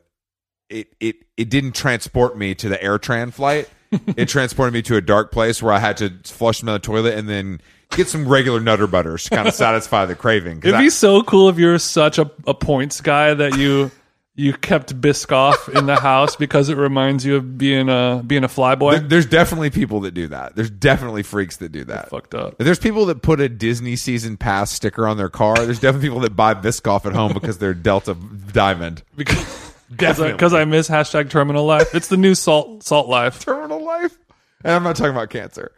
It 0.68 0.88
it 1.00 1.16
it 1.36 1.48
didn't 1.50 1.72
transport 1.72 2.36
me 2.36 2.54
to 2.56 2.68
the 2.68 2.76
AirTran 2.76 3.32
flight. 3.32 3.68
it 4.16 4.28
transported 4.28 4.74
me 4.74 4.82
to 4.82 4.96
a 4.96 5.00
dark 5.00 5.30
place 5.30 5.62
where 5.62 5.72
I 5.72 5.78
had 5.78 5.96
to 5.98 6.10
flush 6.24 6.58
them 6.60 6.66
down 6.66 6.74
the 6.74 6.78
toilet 6.80 7.14
and 7.14 7.28
then 7.28 7.60
get 7.90 8.08
some 8.08 8.26
regular 8.26 8.58
Nutter 8.58 8.88
Butters 8.88 9.24
to 9.24 9.30
kind 9.30 9.46
of 9.46 9.54
satisfy 9.66 10.06
the 10.06 10.16
craving. 10.16 10.58
It'd 10.58 10.74
I- 10.74 10.80
be 10.82 10.90
so 10.90 11.22
cool 11.22 11.48
if 11.48 11.56
you're 11.58 11.78
such 11.78 12.18
a, 12.18 12.28
a 12.48 12.54
points 12.54 13.00
guy 13.00 13.32
that 13.34 13.56
you 13.56 13.92
you 14.34 14.52
kept 14.54 15.00
Biscoff 15.00 15.72
in 15.74 15.86
the 15.86 15.94
house 15.94 16.34
because 16.36 16.68
it 16.68 16.76
reminds 16.76 17.24
you 17.24 17.36
of 17.36 17.56
being 17.56 17.88
a 17.88 18.22
being 18.26 18.42
a 18.42 18.48
flyboy. 18.48 18.90
there- 18.98 19.00
there's 19.08 19.26
definitely 19.26 19.70
people 19.70 20.00
that 20.00 20.14
do 20.14 20.26
that. 20.26 20.56
There's 20.56 20.68
definitely 20.68 21.22
freaks 21.22 21.58
that 21.58 21.70
do 21.70 21.84
that. 21.84 22.10
Fucked 22.10 22.34
up. 22.34 22.58
There's 22.58 22.80
people 22.80 23.06
that 23.06 23.22
put 23.22 23.40
a 23.40 23.48
Disney 23.48 23.94
season 23.94 24.36
pass 24.36 24.72
sticker 24.72 25.06
on 25.06 25.16
their 25.16 25.30
car. 25.30 25.54
There's 25.56 25.78
definitely 25.78 26.08
people 26.08 26.20
that 26.20 26.34
buy 26.34 26.54
Biscoff 26.54 27.06
at 27.06 27.12
home 27.14 27.32
because 27.34 27.58
they're 27.58 27.72
Delta 27.72 28.14
Diamond. 28.52 29.04
Because 29.16 29.65
Definitely. 29.94 30.32
because 30.32 30.52
I 30.52 30.64
miss 30.64 30.88
hashtag 30.88 31.30
terminal 31.30 31.64
life. 31.64 31.94
It's 31.94 32.08
the 32.08 32.16
new 32.16 32.34
salt 32.34 32.82
salt 32.82 33.08
life. 33.08 33.44
Terminal 33.44 33.84
life. 33.84 34.16
And 34.64 34.74
I'm 34.74 34.82
not 34.82 34.96
talking 34.96 35.12
about 35.12 35.30
cancer. 35.30 35.72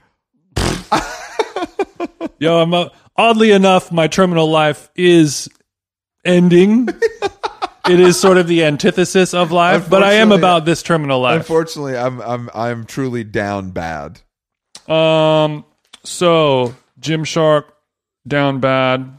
Yo, 2.38 2.60
I'm 2.62 2.72
a, 2.72 2.90
oddly 3.16 3.50
enough, 3.50 3.90
my 3.90 4.06
terminal 4.06 4.48
life 4.48 4.88
is 4.94 5.48
ending. 6.24 6.88
it 7.88 8.00
is 8.00 8.18
sort 8.18 8.38
of 8.38 8.46
the 8.46 8.64
antithesis 8.64 9.34
of 9.34 9.50
life, 9.52 9.90
but 9.90 10.02
I 10.02 10.14
am 10.14 10.32
about 10.32 10.64
this 10.64 10.82
terminal 10.82 11.20
life. 11.20 11.40
Unfortunately, 11.40 11.96
I'm 11.96 12.20
I'm 12.20 12.50
I'm 12.54 12.84
truly 12.84 13.24
down 13.24 13.70
bad. 13.70 14.20
Um, 14.86 15.64
so 16.04 16.74
Gymshark 17.00 17.64
down 18.26 18.60
bad. 18.60 19.18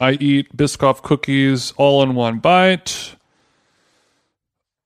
I 0.00 0.12
eat 0.12 0.56
Biscoff 0.56 1.02
cookies 1.02 1.72
all 1.76 2.02
in 2.02 2.14
one 2.14 2.38
bite. 2.38 3.16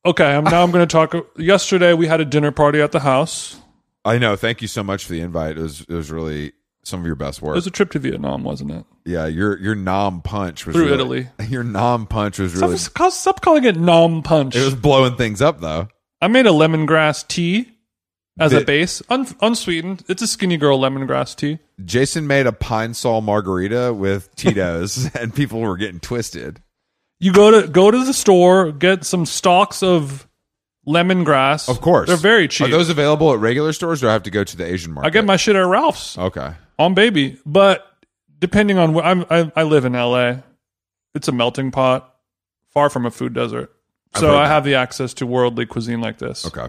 Okay, 0.05 0.35
I'm 0.35 0.45
now 0.45 0.63
I'm 0.63 0.71
going 0.71 0.87
to 0.87 0.93
talk. 0.93 1.15
Yesterday 1.37 1.93
we 1.93 2.07
had 2.07 2.21
a 2.21 2.25
dinner 2.25 2.53
party 2.53 2.81
at 2.81 2.93
the 2.93 3.01
house. 3.01 3.61
I 4.05 4.19
know. 4.19 4.37
Thank 4.37 4.63
you 4.63 4.69
so 4.69 4.83
much 4.83 5.05
for 5.05 5.13
the 5.13 5.21
invite. 5.21 5.59
It 5.59 5.63
was 5.63 5.81
it 5.83 5.95
was 5.95 6.11
really 6.11 6.53
some 6.83 7.01
of 7.01 7.07
your 7.07 7.17
best 7.17 7.43
work. 7.43 7.55
It 7.55 7.59
was 7.59 7.67
a 7.67 7.71
trip 7.71 7.91
to 7.91 7.99
Vietnam, 7.99 8.45
wasn't 8.45 8.71
it? 8.71 8.85
yeah, 9.05 9.27
your 9.27 9.59
your 9.59 9.75
nom 9.75 10.23
punch 10.23 10.67
was 10.67 10.77
Through 10.77 10.85
really, 10.85 11.21
Italy. 11.21 11.29
Your 11.49 11.65
nom 11.65 12.07
punch 12.07 12.39
was 12.39 12.55
really. 12.55 12.79
Stop, 12.79 13.13
stop 13.13 13.41
calling 13.41 13.65
it 13.65 13.77
nom 13.77 14.23
Punch. 14.23 14.55
It 14.55 14.65
was 14.65 14.75
blowing 14.75 15.17
things 15.17 15.43
up 15.43 15.61
though. 15.61 15.89
I 16.21 16.29
made 16.29 16.47
a 16.47 16.51
lemongrass 16.51 17.27
tea 17.27 17.71
as 18.39 18.53
a 18.53 18.61
base, 18.65 19.03
un, 19.09 19.27
unsweetened. 19.41 20.05
It's 20.09 20.23
a 20.23 20.27
skinny 20.27 20.57
girl 20.57 20.79
lemongrass 20.79 21.35
tea. 21.35 21.59
Jason 21.85 22.27
made 22.27 22.47
a 22.47 22.53
pine 22.53 22.95
sol 22.95 23.21
margarita 23.21 23.93
with 23.93 24.35
Tito's, 24.37 25.13
and 25.19 25.35
people 25.35 25.61
were 25.61 25.77
getting 25.77 26.01
twisted. 26.01 26.63
You 27.21 27.33
go 27.33 27.61
to 27.61 27.69
go 27.69 27.91
to 27.91 28.05
the 28.05 28.13
store, 28.13 28.73
get 28.73 29.05
some 29.05 29.27
stalks 29.27 29.83
of 29.83 30.29
lemongrass. 30.87 31.69
Of 31.69 31.81
course, 31.81 32.09
they're 32.09 32.17
very 32.17 32.49
cheap. 32.49 32.69
Are 32.69 32.71
those 32.71 32.91
available 32.91 33.33
at 33.33 33.39
regular 33.41 33.73
stores, 33.73 34.03
or 34.03 34.07
do 34.07 34.11
I 34.11 34.13
have 34.13 34.23
to 34.25 34.31
go 34.31 34.45
to 34.45 34.57
the 34.57 34.65
Asian 34.65 34.93
market? 34.93 35.09
I 35.09 35.11
get 35.11 35.25
my 35.25 35.37
shit 35.37 35.57
at 35.57 35.67
Ralph's 35.67 36.17
okay. 36.17 36.53
on 36.79 36.95
baby, 36.95 37.39
but 37.45 37.85
depending 38.39 38.79
on 38.79 38.95
where 38.95 39.05
I'm, 39.05 39.25
I, 39.31 39.51
I 39.57 39.63
live 39.65 39.85
in 39.85 39.93
LA, 39.95 40.37
it's 41.15 41.29
a 41.29 41.33
melting 41.33 41.71
pot, 41.71 42.15
far 42.69 42.91
from 42.91 43.07
a 43.07 43.11
food 43.11 43.35
desert. 43.35 43.73
So 44.17 44.29
heard 44.29 44.37
I 44.37 44.43
that. 44.45 44.49
have 44.49 44.65
the 44.65 44.77
access 44.77 45.15
to 45.15 45.27
worldly 45.27 45.67
cuisine 45.67 46.01
like 46.01 46.19
this. 46.19 46.47
Okay. 46.47 46.69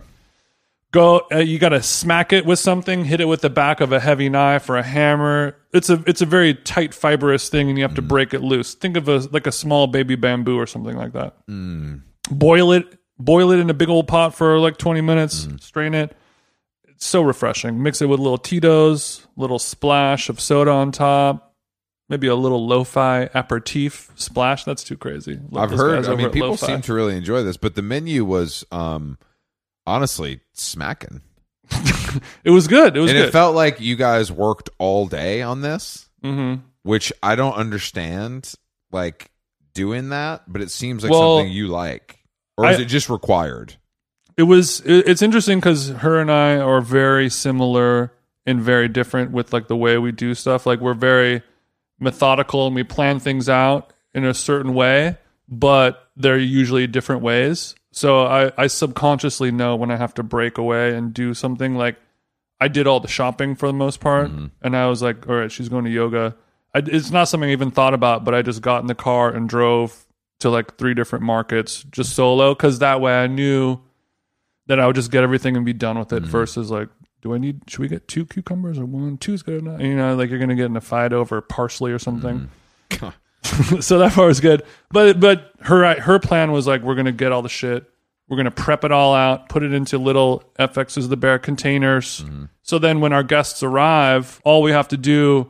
Go 0.92 1.22
uh, 1.32 1.38
you 1.38 1.60
got 1.60 1.70
to 1.70 1.82
smack 1.82 2.34
it 2.34 2.46
with 2.46 2.60
something 2.60 3.06
hit 3.06 3.22
it 3.22 3.26
with 3.26 3.42
the 3.42 3.50
back 3.50 3.82
of 3.82 3.92
a 3.92 4.00
heavy 4.00 4.30
knife 4.30 4.70
or 4.70 4.78
a 4.78 4.84
hammer. 4.84 5.56
It's 5.74 5.90
a 5.90 6.04
it's 6.08 6.22
a 6.22 6.26
very 6.26 6.56
tight 6.56 6.94
fibrous 6.94 7.50
thing 7.50 7.70
and 7.70 7.78
you 7.78 7.84
have 7.84 7.96
to 7.96 8.02
break 8.02 8.34
it 8.34 8.42
loose. 8.42 8.74
Think 8.74 8.98
of 8.98 9.08
a 9.08 9.18
like 9.32 9.48
a 9.48 9.52
small 9.52 9.88
baby 9.88 10.16
bamboo 10.16 10.58
or 10.58 10.66
something 10.68 10.98
like 10.98 11.14
that. 11.14 11.36
Boil 12.32 12.72
it 12.72 12.98
boil 13.18 13.52
it 13.52 13.60
in 13.60 13.70
a 13.70 13.74
big 13.74 13.90
old 13.90 14.08
pot 14.08 14.34
for 14.34 14.60
like 14.60 14.78
20 14.78 15.02
minutes 15.02 15.48
strain 15.60 15.94
it. 15.94 16.16
It's 16.88 17.06
so 17.06 17.22
refreshing. 17.22 17.82
Mix 17.82 18.02
it 18.02 18.08
with 18.08 18.20
little 18.20 18.38
tito's 18.38 19.28
little 19.36 19.60
splash 19.60 20.30
of 20.30 20.40
soda 20.40 20.72
on 20.72 20.92
top 20.92 21.46
maybe 22.10 22.26
a 22.26 22.36
little 22.36 22.66
lo-fi 22.68 23.30
aperitif 23.36 24.12
splash. 24.16 24.64
That's 24.64 24.84
too 24.84 24.98
crazy. 24.98 25.40
I've 25.56 25.70
heard. 25.72 26.08
I 26.08 26.16
mean, 26.16 26.32
people 26.32 26.58
seem 26.58 26.82
to 26.82 26.94
really 26.94 27.16
enjoy 27.16 27.44
this, 27.44 27.56
but 27.56 27.76
the 27.76 27.82
menu 27.84 28.26
was 28.26 28.66
um 28.72 29.18
honestly 29.90 30.40
smacking, 30.54 31.22
it 32.44 32.52
was 32.52 32.68
good 32.68 32.96
it 32.96 33.00
was 33.00 33.12
and 33.12 33.18
good 33.20 33.28
it 33.30 33.32
felt 33.32 33.56
like 33.56 33.80
you 33.82 33.96
guys 33.96 34.32
worked 34.32 34.70
all 34.78 35.08
day 35.08 35.42
on 35.42 35.62
this, 35.62 36.08
hmm 36.24 36.56
which 36.84 37.12
I 37.22 37.36
don't 37.36 37.54
understand. 37.56 38.54
Like 38.92 39.30
doing 39.76 40.10
that, 40.10 40.44
but 40.52 40.62
it 40.62 40.72
seems 40.72 41.04
like 41.04 41.12
Well, 41.12 41.38
something 41.38 41.52
you 41.52 41.68
like, 41.68 42.20
or 42.58 42.68
is 42.70 42.80
I- 42.80 42.82
it 42.82 42.86
just 42.86 43.10
required? 43.10 43.76
It 44.38 44.44
was. 44.44 44.80
It, 44.82 45.08
it's 45.08 45.22
interesting 45.22 45.60
because 45.60 45.90
her 45.90 46.20
and 46.20 46.32
I 46.32 46.58
are 46.58 46.82
very 46.82 47.30
similar 47.30 48.14
and 48.46 48.62
very 48.62 48.88
different 48.88 49.32
with 49.32 49.52
like 49.54 49.68
the 49.68 49.76
way 49.76 49.98
we 50.00 50.12
do 50.14 50.34
stuff. 50.34 50.66
Like 50.66 50.80
we're 50.80 50.94
very 50.96 51.44
methodical 52.00 52.66
and 52.66 52.74
we 52.76 52.84
plan 52.84 53.20
things 53.20 53.50
out 53.50 53.92
in 54.14 54.24
a 54.26 54.34
certain 54.34 54.74
way, 54.74 55.18
but 55.48 56.10
they're 56.16 56.38
usually 56.38 56.88
different 56.88 57.22
ways. 57.22 57.76
So 57.92 58.26
I, 58.26 58.52
I 58.58 58.68
subconsciously 58.68 59.52
know 59.52 59.76
when 59.76 59.92
I 59.92 59.98
have 59.98 60.14
to 60.16 60.24
break 60.24 60.58
away 60.58 60.96
and 60.96 61.14
do 61.14 61.34
something. 61.34 61.76
Like 61.76 61.98
I 62.60 62.68
did 62.68 62.88
all 62.88 63.00
the 63.00 63.08
shopping 63.08 63.56
for 63.56 63.68
the 63.68 63.74
most 63.74 64.00
part, 64.00 64.30
mm-hmm. 64.30 64.48
and 64.62 64.76
I 64.76 64.88
was 64.88 65.02
like, 65.02 65.28
all 65.28 65.36
right, 65.36 65.52
she's 65.52 65.70
going 65.70 65.86
to 65.86 65.92
yoga. 65.92 66.36
I, 66.74 66.84
it's 66.86 67.10
not 67.10 67.26
something 67.26 67.50
I 67.50 67.54
even 67.54 67.72
thought 67.72 67.94
about, 67.94 68.24
but 68.24 68.36
I 68.36 68.42
just 68.42 68.62
got 68.62 68.82
in 68.82 68.88
the 68.88 68.96
car 68.96 69.32
and 69.32 69.50
drove 69.50 70.06
to 70.40 70.50
like 70.50 70.78
three 70.78 70.94
different 70.94 71.26
markets 71.26 71.84
just 71.92 72.16
solo 72.16 72.54
because 72.54 72.80
that 72.80 73.02
way 73.02 73.14
I 73.14 73.28
knew 73.28 73.80
that 74.68 74.80
I 74.80 74.86
would 74.86 74.96
just 74.96 75.12
get 75.12 75.24
everything 75.24 75.58
and 75.58 75.66
be 75.66 75.74
done 75.74 75.98
with 75.98 76.14
it 76.14 76.24
mm-hmm. 76.24 76.32
versus 76.32 76.70
like, 76.70 76.90
do 77.22 77.34
I 77.34 77.38
need, 77.38 77.62
should 77.68 77.80
we 77.80 77.88
get 77.88 78.08
two 78.08 78.26
cucumbers 78.26 78.78
or 78.78 78.86
one? 78.86 79.18
Two's 79.18 79.42
good 79.42 79.64
enough. 79.64 79.82
You 79.82 79.96
know, 79.96 80.16
like 80.16 80.30
you're 80.30 80.40
going 80.40 80.50
to 80.50 80.56
get 80.56 80.68
in 80.68 80.78
a 80.78 80.82
fight 80.82 81.12
over 81.12 81.42
parsley 81.42 81.92
or 81.92 82.00
something. 82.00 82.50
Mm-hmm. 82.92 83.08
so 83.82 84.00
that 84.00 84.14
part 84.14 84.28
was 84.28 84.40
good. 84.40 84.64
But, 84.92 85.20
but 85.20 85.52
her, 85.62 86.00
her 86.00 86.20
plan 86.20 86.52
was 86.52 86.68
like, 86.68 86.82
we're 86.82 86.96
going 86.96 87.06
to 87.06 87.12
get 87.12 87.32
all 87.32 87.42
the 87.42 87.50
shit. 87.50 87.90
We're 88.28 88.38
going 88.38 88.46
to 88.46 88.52
prep 88.52 88.84
it 88.84 88.92
all 88.92 89.16
out, 89.16 89.50
put 89.50 89.64
it 89.64 89.74
into 89.74 89.98
little 89.98 90.44
FX's 90.60 91.10
the 91.10 91.18
Bear 91.18 91.40
containers. 91.40 92.22
Mm-hmm. 92.22 92.46
So 92.62 92.78
then 92.78 93.02
when 93.02 93.12
our 93.12 93.24
guests 93.24 93.64
arrive, 93.64 94.40
all 94.44 94.62
we 94.62 94.72
have 94.72 94.88
to 94.90 94.98
do 94.98 95.50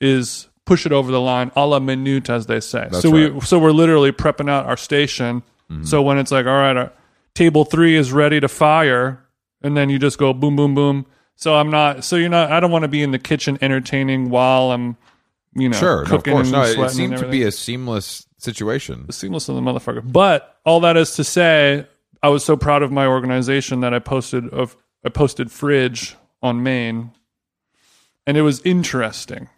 is 0.00 0.48
push 0.64 0.86
it 0.86 0.92
over 0.92 1.10
the 1.10 1.20
line 1.20 1.50
a 1.56 1.66
la 1.66 1.80
minute, 1.80 2.30
as 2.30 2.46
they 2.46 2.60
say. 2.60 2.88
so 2.92 3.10
we 3.10 3.40
so 3.40 3.58
we're 3.58 3.72
literally 3.72 4.12
prepping 4.12 4.48
out 4.48 4.66
our 4.66 4.76
station. 4.76 5.42
Mm-hmm. 5.68 5.84
So 5.84 6.00
when 6.00 6.18
it's 6.18 6.30
like, 6.30 6.46
all 6.46 6.52
right, 6.52 6.76
our, 6.76 6.92
table 7.34 7.64
three 7.64 7.96
is 7.96 8.12
ready 8.12 8.40
to 8.40 8.48
fire, 8.48 9.24
and 9.62 9.76
then 9.76 9.90
you 9.90 9.98
just 9.98 10.18
go 10.18 10.32
boom, 10.32 10.56
boom, 10.56 10.74
boom. 10.74 11.06
So 11.36 11.54
I'm 11.54 11.70
not. 11.70 12.04
So 12.04 12.16
you're 12.16 12.28
not. 12.28 12.52
I 12.52 12.60
don't 12.60 12.70
want 12.70 12.82
to 12.82 12.88
be 12.88 13.02
in 13.02 13.10
the 13.10 13.18
kitchen 13.18 13.58
entertaining 13.60 14.30
while 14.30 14.70
I'm, 14.70 14.96
you 15.54 15.68
know, 15.68 15.76
Sure, 15.76 16.04
no, 16.06 16.16
of 16.16 16.24
course. 16.24 16.50
No, 16.50 16.62
it 16.62 16.90
seemed 16.90 17.18
to 17.18 17.28
be 17.28 17.42
a 17.42 17.52
seamless 17.52 18.26
situation. 18.38 19.10
seamless 19.10 19.46
to 19.46 19.52
the 19.52 19.60
motherfucker. 19.60 20.02
But 20.10 20.58
all 20.64 20.80
that 20.80 20.96
is 20.96 21.14
to 21.16 21.24
say, 21.24 21.86
I 22.22 22.28
was 22.28 22.44
so 22.44 22.56
proud 22.56 22.82
of 22.82 22.92
my 22.92 23.06
organization 23.06 23.80
that 23.80 23.92
I 23.94 23.98
posted 23.98 24.48
of 24.50 24.76
I 25.04 25.08
posted 25.08 25.50
fridge 25.50 26.16
on 26.42 26.62
Maine, 26.62 27.10
and 28.26 28.36
it 28.36 28.42
was 28.42 28.60
interesting. 28.62 29.48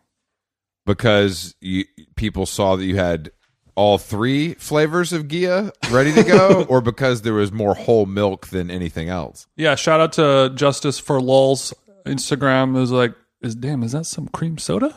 because 0.87 1.55
you, 1.61 1.85
people 2.17 2.47
saw 2.47 2.77
that 2.77 2.85
you 2.85 2.97
had 2.97 3.31
all 3.77 3.99
three 3.99 4.55
flavors 4.55 5.13
of 5.13 5.25
Ghia 5.25 5.73
ready 5.91 6.13
to 6.13 6.23
go, 6.23 6.63
or 6.69 6.81
because 6.81 7.23
there 7.23 7.35
was 7.35 7.53
more 7.53 7.75
whole 7.75 8.07
milk 8.07 8.47
than 8.49 8.71
anything 8.71 9.09
else. 9.09 9.47
Yeah, 9.57 9.75
shout 9.75 10.01
out 10.01 10.13
to 10.15 10.53
Justice 10.55 10.99
for 10.99 11.21
Lulz 11.21 11.75
Instagram. 12.07 12.77
It 12.77 12.81
was 12.81 12.93
like, 12.93 13.15
is 13.45 13.55
damn, 13.55 13.83
is 13.83 13.93
that 13.93 14.07
some 14.07 14.29
cream 14.29 14.59
soda? 14.59 14.95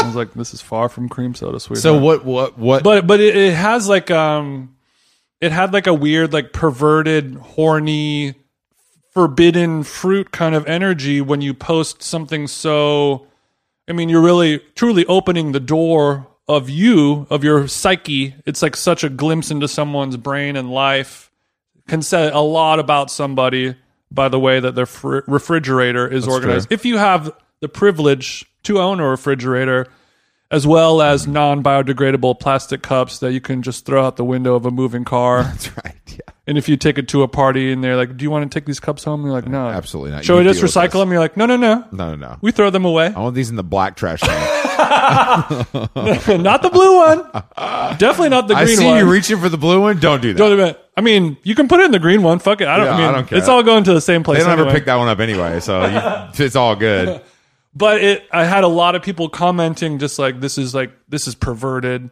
I 0.00 0.06
was 0.06 0.14
like, 0.14 0.32
this 0.34 0.54
is 0.54 0.60
far 0.60 0.88
from 0.88 1.08
cream 1.08 1.34
soda, 1.34 1.58
sweetheart. 1.58 1.82
So 1.82 1.98
what? 1.98 2.24
What? 2.24 2.58
What? 2.58 2.84
but 2.84 3.06
but 3.06 3.20
it, 3.20 3.36
it 3.36 3.54
has 3.54 3.88
like 3.88 4.10
um, 4.10 4.76
it 5.40 5.52
had 5.52 5.72
like 5.72 5.86
a 5.86 5.94
weird 5.94 6.32
like 6.32 6.52
perverted, 6.52 7.34
horny, 7.34 8.34
forbidden 9.12 9.82
fruit 9.82 10.30
kind 10.30 10.54
of 10.54 10.66
energy 10.66 11.20
when 11.20 11.40
you 11.40 11.54
post 11.54 12.02
something 12.02 12.46
so. 12.46 13.26
I 13.88 13.92
mean, 13.92 14.08
you're 14.08 14.22
really 14.22 14.58
truly 14.74 15.06
opening 15.06 15.52
the 15.52 15.60
door 15.60 16.26
of 16.46 16.68
you, 16.68 17.26
of 17.30 17.42
your 17.42 17.66
psyche. 17.68 18.34
It's 18.46 18.62
like 18.62 18.76
such 18.76 19.02
a 19.02 19.08
glimpse 19.08 19.50
into 19.50 19.66
someone's 19.66 20.16
brain 20.16 20.56
and 20.56 20.70
life. 20.70 21.30
Can 21.88 22.02
say 22.02 22.30
a 22.30 22.40
lot 22.40 22.80
about 22.80 23.10
somebody 23.10 23.74
by 24.10 24.28
the 24.28 24.38
way 24.38 24.60
that 24.60 24.74
their 24.74 24.86
fr- 24.86 25.20
refrigerator 25.26 26.06
is 26.06 26.26
organized. 26.26 26.68
true. 26.68 26.74
If 26.74 26.84
you 26.84 26.98
have 26.98 27.32
the 27.60 27.68
privilege 27.68 28.44
to 28.64 28.80
own 28.80 29.00
a 29.00 29.08
refrigerator, 29.08 29.86
as 30.50 30.66
well 30.66 31.02
as 31.02 31.26
non 31.26 31.62
biodegradable 31.62 32.38
plastic 32.40 32.82
cups 32.82 33.18
that 33.18 33.32
you 33.32 33.40
can 33.40 33.62
just 33.62 33.84
throw 33.86 34.04
out 34.06 34.16
the 34.16 34.24
window 34.24 34.54
of 34.54 34.64
a 34.66 34.70
moving 34.70 35.04
car. 35.04 35.42
That's 35.44 35.76
right. 35.84 35.94
Yeah. 36.06 36.20
and 36.46 36.56
if 36.56 36.68
you 36.68 36.76
take 36.76 36.96
it 36.98 37.08
to 37.08 37.22
a 37.22 37.28
party 37.28 37.70
and 37.70 37.84
they're 37.84 37.96
like, 37.96 38.16
Do 38.16 38.22
you 38.24 38.30
want 38.30 38.50
to 38.50 38.58
take 38.58 38.64
these 38.66 38.80
cups 38.80 39.04
home? 39.04 39.22
You're 39.24 39.32
like, 39.32 39.46
No. 39.46 39.68
Absolutely 39.68 40.12
not. 40.12 40.24
Should 40.24 40.32
You 40.34 40.38
we 40.38 40.44
just 40.44 40.58
deal 40.60 40.64
with 40.64 40.72
recycle 40.74 40.92
this. 40.92 41.00
them? 41.00 41.10
You're 41.10 41.20
like, 41.20 41.36
No, 41.36 41.46
no, 41.46 41.56
no. 41.56 41.84
No, 41.92 42.10
no, 42.10 42.16
no. 42.16 42.36
We 42.40 42.50
throw 42.52 42.70
them 42.70 42.84
away. 42.86 43.06
I 43.14 43.20
want 43.20 43.34
these 43.34 43.50
in 43.50 43.56
the 43.56 43.62
black 43.64 43.94
trash 43.96 44.20
can. 44.20 44.28
not 46.42 46.62
the 46.62 46.70
blue 46.72 46.96
one. 46.98 47.18
Definitely 47.98 48.30
not 48.30 48.48
the 48.48 48.54
green 48.54 48.68
I 48.68 48.74
see 48.74 48.86
one. 48.86 48.98
you 48.98 49.10
reaching 49.10 49.38
for 49.38 49.48
the 49.48 49.58
blue 49.58 49.80
one. 49.82 49.98
Don't 50.00 50.20
do 50.22 50.32
that. 50.32 50.38
Don't 50.38 50.52
admit- 50.52 50.80
I 50.96 51.00
mean, 51.00 51.36
you 51.44 51.54
can 51.54 51.68
put 51.68 51.80
it 51.80 51.84
in 51.86 51.92
the 51.92 51.98
green 51.98 52.22
one. 52.22 52.38
Fuck 52.40 52.60
it. 52.60 52.68
I 52.68 52.76
don't, 52.76 52.86
Yeah, 52.86 52.92
I 52.94 52.98
mean, 52.98 53.08
I 53.08 53.12
don't 53.12 53.26
care. 53.28 53.38
it's 53.38 53.48
all 53.48 53.62
going 53.62 53.84
to 53.84 53.94
the 53.94 54.00
same 54.00 54.22
place. 54.24 54.38
they 54.38 54.44
don't 54.44 54.52
anyway. 54.54 54.68
ever 54.70 54.76
pick 54.78 54.86
that 54.86 54.96
one 54.96 55.08
up 55.08 55.20
anyway, 55.20 55.60
so 55.60 55.84
you, 55.86 56.44
it's 56.44 56.56
all 56.56 56.74
good. 56.74 57.20
but 57.74 58.02
it 58.02 58.26
i 58.32 58.44
had 58.44 58.64
a 58.64 58.68
lot 58.68 58.94
of 58.94 59.02
people 59.02 59.28
commenting 59.28 59.98
just 59.98 60.18
like 60.18 60.40
this 60.40 60.58
is 60.58 60.74
like 60.74 60.90
this 61.08 61.26
is 61.28 61.34
perverted 61.34 62.10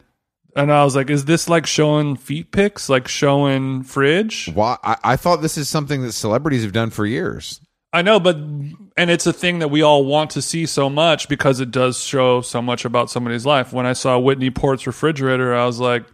and 0.54 0.72
i 0.72 0.84
was 0.84 0.94
like 0.96 1.10
is 1.10 1.24
this 1.24 1.48
like 1.48 1.66
showing 1.66 2.16
feet 2.16 2.50
pics 2.52 2.88
like 2.88 3.08
showing 3.08 3.82
fridge 3.82 4.50
Why? 4.54 4.76
I, 4.84 4.96
I 5.04 5.16
thought 5.16 5.42
this 5.42 5.58
is 5.58 5.68
something 5.68 6.02
that 6.02 6.12
celebrities 6.12 6.62
have 6.62 6.72
done 6.72 6.90
for 6.90 7.06
years. 7.06 7.60
i 7.92 8.02
know 8.02 8.20
but 8.20 8.36
and 8.36 9.10
it's 9.10 9.26
a 9.26 9.32
thing 9.32 9.58
that 9.60 9.68
we 9.68 9.82
all 9.82 10.04
want 10.04 10.30
to 10.30 10.42
see 10.42 10.66
so 10.66 10.88
much 10.90 11.28
because 11.28 11.60
it 11.60 11.70
does 11.70 11.98
show 12.00 12.40
so 12.40 12.60
much 12.62 12.84
about 12.84 13.10
somebody's 13.10 13.46
life 13.46 13.72
when 13.72 13.86
i 13.86 13.92
saw 13.92 14.18
whitney 14.18 14.50
port's 14.50 14.86
refrigerator 14.86 15.54
i 15.54 15.64
was 15.66 15.80
like 15.80 16.04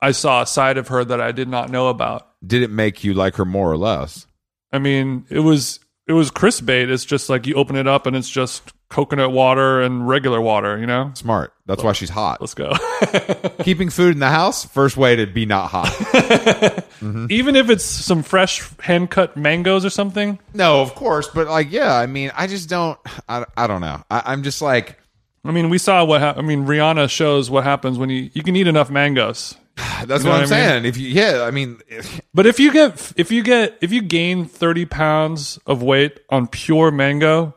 i 0.00 0.10
saw 0.10 0.42
a 0.42 0.46
side 0.46 0.76
of 0.78 0.88
her 0.88 1.04
that 1.04 1.20
i 1.20 1.32
did 1.32 1.48
not 1.48 1.70
know 1.70 1.88
about 1.88 2.28
Did 2.46 2.62
it 2.62 2.70
make 2.70 3.02
you 3.04 3.14
like 3.14 3.36
her 3.36 3.44
more 3.44 3.70
or 3.70 3.76
less? 3.76 4.26
i 4.72 4.78
mean 4.78 5.24
it 5.30 5.40
was 5.40 5.80
it 6.06 6.12
was 6.12 6.30
Chris 6.30 6.60
bait 6.60 6.90
it's 6.90 7.04
just 7.04 7.28
like 7.28 7.46
you 7.46 7.54
open 7.54 7.76
it 7.76 7.86
up 7.86 8.06
and 8.06 8.14
it's 8.16 8.30
just 8.30 8.72
coconut 8.88 9.32
water 9.32 9.82
and 9.82 10.06
regular 10.06 10.40
water 10.40 10.78
you 10.78 10.86
know 10.86 11.10
Smart. 11.14 11.52
That's 11.66 11.82
why 11.82 11.92
she's 11.92 12.10
hot. 12.10 12.40
let's 12.40 12.54
go 12.54 12.72
Keeping 13.62 13.90
food 13.90 14.12
in 14.14 14.20
the 14.20 14.28
house, 14.28 14.64
first 14.64 14.96
way 14.96 15.16
to 15.16 15.26
be 15.26 15.46
not 15.46 15.68
hot. 15.68 16.82
Mm-hmm. 16.96 17.26
even 17.28 17.56
if 17.56 17.68
it's 17.68 17.84
some 17.84 18.22
fresh 18.22 18.62
hand 18.80 19.10
cut 19.10 19.36
mangoes 19.36 19.84
or 19.84 19.90
something. 19.90 20.38
no, 20.54 20.80
of 20.80 20.94
course, 20.94 21.28
but 21.28 21.46
like, 21.46 21.70
yeah, 21.70 21.94
I 21.94 22.06
mean, 22.06 22.32
I 22.34 22.46
just 22.46 22.70
don't. 22.70 22.98
I, 23.28 23.44
I 23.54 23.66
don't 23.66 23.82
know. 23.82 24.02
I, 24.10 24.22
I'm 24.24 24.42
just 24.42 24.62
like, 24.62 24.98
I 25.44 25.50
mean, 25.52 25.68
we 25.68 25.76
saw 25.76 26.02
what 26.06 26.22
hap 26.22 26.38
I 26.38 26.40
mean, 26.40 26.64
Rihanna 26.64 27.10
shows 27.10 27.50
what 27.50 27.64
happens 27.64 27.98
when 27.98 28.08
you 28.08 28.30
you 28.32 28.42
can 28.42 28.56
eat 28.56 28.66
enough 28.66 28.90
mangoes. 28.90 29.56
that's 30.06 30.08
know 30.08 30.14
what 30.14 30.24
what 30.24 30.28
I'm 30.30 30.34
I 30.34 30.40
mean? 30.40 30.48
saying. 30.48 30.84
If 30.86 30.96
you, 30.96 31.08
yeah, 31.08 31.42
I 31.42 31.50
mean, 31.50 31.80
But 32.34 32.46
if 32.46 32.58
you 32.60 32.72
get 32.72 33.12
if 33.16 33.30
you 33.30 33.42
get 33.42 33.76
if 33.80 33.92
you 33.92 34.02
gain 34.02 34.44
thirty 34.46 34.84
pounds 34.86 35.58
of 35.66 35.82
weight 35.82 36.20
on 36.30 36.46
pure 36.48 36.90
mango, 36.90 37.54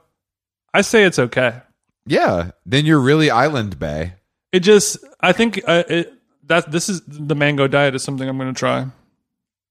I 0.73 0.81
say 0.81 1.03
it's 1.03 1.19
okay. 1.19 1.61
yeah, 2.05 2.51
then 2.65 2.85
you're 2.85 2.99
really 2.99 3.29
Island 3.31 3.79
Bay. 3.79 4.13
It 4.51 4.61
just 4.61 4.97
I 5.21 5.31
think 5.31 5.61
uh, 5.67 5.83
it 5.87 6.13
that 6.45 6.71
this 6.71 6.89
is 6.89 7.01
the 7.07 7.35
mango 7.35 7.67
diet 7.67 7.93
is 7.95 8.03
something 8.03 8.27
I'm 8.27 8.37
going 8.37 8.53
to 8.53 8.57
try. 8.57 8.87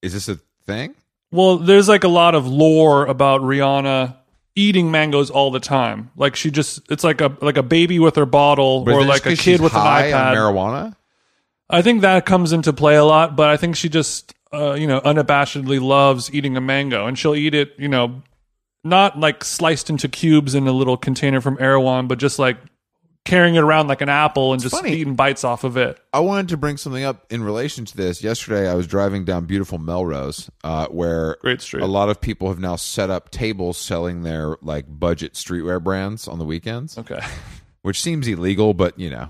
Is 0.02 0.12
this 0.12 0.28
a 0.28 0.38
thing? 0.64 0.94
Well, 1.32 1.56
there's 1.58 1.88
like 1.88 2.04
a 2.04 2.08
lot 2.08 2.34
of 2.34 2.46
lore 2.46 3.04
about 3.06 3.40
Rihanna 3.42 4.16
eating 4.54 4.90
mangoes 4.90 5.30
all 5.30 5.50
the 5.50 5.60
time. 5.60 6.10
Like 6.16 6.36
she 6.36 6.50
just 6.50 6.80
it's 6.90 7.02
like 7.04 7.20
a 7.20 7.36
like 7.40 7.56
a 7.56 7.62
baby 7.62 7.98
with 7.98 8.16
her 8.16 8.26
bottle 8.26 8.84
But 8.84 8.94
or 8.94 9.04
like 9.04 9.26
a 9.26 9.36
kid 9.36 9.60
with 9.60 9.74
an 9.74 9.80
iPad. 9.80 10.14
on 10.30 10.36
marijuana. 10.36 10.96
I 11.70 11.82
think 11.82 12.00
that 12.00 12.24
comes 12.26 12.52
into 12.52 12.72
play 12.72 12.96
a 12.96 13.04
lot, 13.04 13.36
but 13.36 13.48
I 13.48 13.56
think 13.56 13.76
she 13.76 13.88
just, 13.88 14.34
uh, 14.52 14.72
you 14.74 14.86
know, 14.86 15.00
unabashedly 15.02 15.80
loves 15.80 16.32
eating 16.34 16.56
a 16.56 16.60
mango, 16.60 17.06
and 17.06 17.18
she'll 17.18 17.34
eat 17.34 17.54
it, 17.54 17.72
you 17.78 17.88
know, 17.88 18.22
not 18.84 19.18
like 19.18 19.44
sliced 19.44 19.90
into 19.90 20.08
cubes 20.08 20.54
in 20.54 20.66
a 20.66 20.72
little 20.72 20.96
container 20.96 21.40
from 21.40 21.58
Erewhon, 21.60 22.06
but 22.08 22.18
just 22.18 22.38
like 22.38 22.56
carrying 23.26 23.56
it 23.56 23.62
around 23.62 23.88
like 23.88 24.00
an 24.00 24.08
apple 24.08 24.54
and 24.54 24.62
just 24.62 24.74
funny. 24.74 24.92
eating 24.94 25.14
bites 25.14 25.44
off 25.44 25.62
of 25.62 25.76
it. 25.76 26.00
I 26.14 26.20
wanted 26.20 26.48
to 26.48 26.56
bring 26.56 26.78
something 26.78 27.04
up 27.04 27.30
in 27.30 27.42
relation 27.42 27.84
to 27.84 27.94
this. 27.96 28.22
Yesterday, 28.22 28.70
I 28.70 28.72
was 28.74 28.86
driving 28.86 29.26
down 29.26 29.44
beautiful 29.44 29.76
Melrose, 29.76 30.48
uh, 30.64 30.86
where 30.86 31.36
Great 31.42 31.60
street. 31.60 31.82
a 31.82 31.86
lot 31.86 32.08
of 32.08 32.22
people 32.22 32.48
have 32.48 32.58
now 32.58 32.76
set 32.76 33.10
up 33.10 33.30
tables 33.30 33.76
selling 33.76 34.22
their 34.22 34.56
like 34.62 34.86
budget 34.88 35.34
streetwear 35.34 35.82
brands 35.82 36.26
on 36.26 36.38
the 36.38 36.46
weekends, 36.46 36.96
Okay. 36.96 37.20
which 37.82 38.00
seems 38.00 38.26
illegal, 38.26 38.72
but 38.72 38.98
you 38.98 39.10
know, 39.10 39.28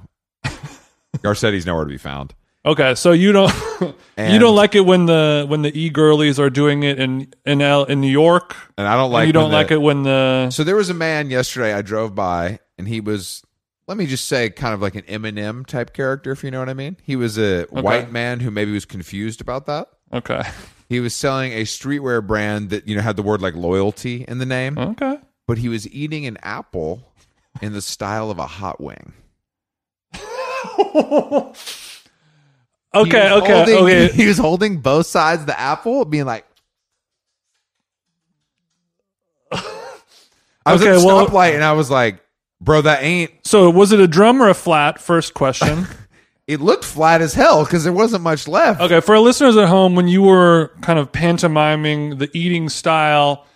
Garcetti's 1.23 1.67
nowhere 1.67 1.85
to 1.85 1.91
be 1.91 1.99
found. 1.99 2.35
Okay, 2.67 2.95
so 2.97 3.13
you 3.13 3.33
don't 3.33 3.53
you 4.19 4.39
don't 4.39 4.57
like 4.57 4.75
it 4.75 4.81
when 4.81 5.07
the 5.07 5.47
when 5.49 5.63
the 5.63 5.77
e 5.79 5.91
girlies 5.91 6.39
are 6.39 6.51
doing 6.51 6.83
it 6.83 6.99
in 6.99 7.33
in 7.47 7.63
L, 7.63 7.85
in 7.85 8.01
New 8.01 8.11
York. 8.11 8.57
And 8.77 8.87
I 8.87 8.95
don't 8.95 9.05
and 9.05 9.13
like 9.13 9.27
you 9.27 9.33
don't 9.33 9.51
the- 9.51 9.57
like 9.57 9.71
it 9.71 9.81
when 9.81 10.03
the 10.03 10.51
So 10.51 10.65
there 10.65 10.77
was 10.77 10.91
a 10.91 10.95
man 10.95 11.31
yesterday 11.31 11.73
I 11.73 11.83
drove 11.83 12.15
by, 12.15 12.59
and 12.77 12.87
he 12.89 13.01
was, 13.01 13.43
let 13.87 13.97
me 13.97 14.07
just 14.07 14.27
say, 14.27 14.51
kind 14.51 14.75
of 14.75 14.83
like 14.83 14.97
an 14.97 15.03
Eminem 15.03 15.65
type 15.67 15.93
character, 15.95 16.33
if 16.33 16.43
you 16.45 16.51
know 16.51 16.59
what 16.59 16.69
I 16.69 16.75
mean. 16.75 16.97
He 17.03 17.17
was 17.17 17.39
a 17.39 17.65
white 17.71 18.11
man 18.13 18.41
who 18.41 18.51
maybe 18.51 18.73
was 18.73 18.85
confused 18.85 19.41
about 19.41 19.67
that. 19.67 19.89
okay 20.13 20.43
He 20.89 21.01
was 21.01 21.15
selling 21.15 21.53
a 21.53 21.63
streetwear 21.63 22.27
brand 22.27 22.71
that 22.71 22.89
you 22.89 22.97
know 22.97 23.03
had 23.03 23.17
the 23.17 23.23
word 23.23 23.41
like 23.41 23.55
loyalty 23.55 24.25
in 24.27 24.39
the 24.39 24.47
name, 24.47 24.77
okay 24.79 25.19
but 25.47 25.57
he 25.59 25.69
was 25.71 25.89
eating 25.91 26.27
an 26.27 26.37
apple 26.43 27.01
in 27.63 27.73
the 27.73 27.81
style 27.81 28.31
of 28.31 28.39
a 28.39 28.47
hot 28.47 28.81
wing. 28.83 29.15
Okay 32.95 33.31
okay 33.33 33.53
holding- 33.53 33.77
okay. 33.77 34.09
He 34.15 34.27
was 34.27 34.39
holding 34.39 34.79
both 34.81 35.07
sides 35.07 35.43
of 35.43 35.47
the 35.47 35.59
apple, 35.59 36.05
being 36.05 36.25
like. 36.25 36.45
I 39.53 40.73
was 40.73 40.83
Okay, 40.83 40.91
at 40.95 41.01
the 41.01 41.07
well- 41.07 41.27
stoplight 41.27 41.55
and 41.55 41.65
I 41.65 41.73
was 41.73 41.91
like, 41.91 42.21
"Bro, 42.61 42.83
that 42.83 43.03
ain't 43.03 43.31
So 43.45 43.71
was 43.71 43.93
it 43.93 44.01
a 44.01 44.07
drum 44.07 44.43
or 44.43 44.49
a 44.49 44.55
flat? 44.55 45.01
First 45.01 45.33
question. 45.35 45.87
it 46.47 46.61
looked 46.61 46.85
flat 46.85 47.21
as 47.23 47.33
hell 47.35 47.65
because 47.65 47.85
there 47.85 47.93
wasn't 47.93 48.23
much 48.23 48.47
left. 48.47 48.81
Okay, 48.81 49.01
for 49.01 49.15
our 49.15 49.21
listeners 49.21 49.57
at 49.57 49.69
home, 49.69 49.95
when 49.95 50.09
you 50.09 50.23
were 50.23 50.73
kind 50.83 50.99
of 50.99 51.11
pantomiming 51.11 52.19
the 52.19 52.29
eating 52.35 52.69
style, 52.69 53.47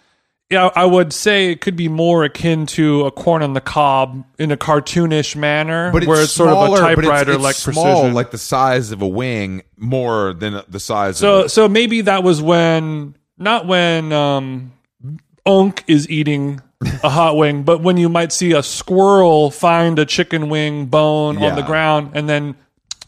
yeah, 0.53 0.71
I 0.77 0.85
would 0.85 1.13
say 1.13 1.51
it 1.51 1.61
could 1.61 1.75
be 1.77 1.89
more 1.89 2.23
akin 2.25 2.67
to 2.67 3.07
a 3.07 3.11
corn 3.11 3.43
on 3.43 3.55
the 3.55 3.61
cob 3.61 4.25
in 4.39 4.53
a 4.53 4.57
cartoonish 4.57 5.35
manner, 5.35 5.91
But 5.91 6.03
it's 6.03 6.09
where 6.09 6.23
it's 6.23 6.33
smaller, 6.33 6.77
sort 6.77 6.79
of 6.79 6.93
a 6.93 6.95
but 6.97 7.05
it's- 7.05 7.21
typewriter 7.21 7.39
like 7.39 7.55
small, 7.57 7.85
precision. 7.85 8.15
like 8.15 8.31
the 8.31 8.39
size 8.39 8.93
of 8.93 9.03
a 9.03 9.09
wing, 9.09 9.63
more 9.79 10.33
than 10.35 10.63
the 10.69 10.79
size. 10.81 11.17
so, 11.17 11.41
of 11.41 11.47
a- 11.47 11.49
so 11.49 11.69
maybe 11.69 12.03
that 12.03 12.23
was 12.23 12.41
when 12.41 13.17
not 13.39 13.67
when 13.67 14.13
um, 14.13 14.73
Onk 15.47 15.83
is 15.89 16.09
eating 16.09 16.61
a 17.03 17.09
hot 17.09 17.37
wing, 17.37 17.63
but 17.63 17.81
when 17.83 17.97
you 17.97 18.09
might 18.09 18.33
see 18.33 18.53
a 18.53 18.63
squirrel 18.63 19.51
find 19.51 19.99
a 19.99 20.05
chicken 20.07 20.49
wing 20.49 20.87
bone 20.87 21.43
on 21.43 21.57
the 21.57 21.63
ground 21.63 22.11
and 22.15 22.29
then 22.29 22.55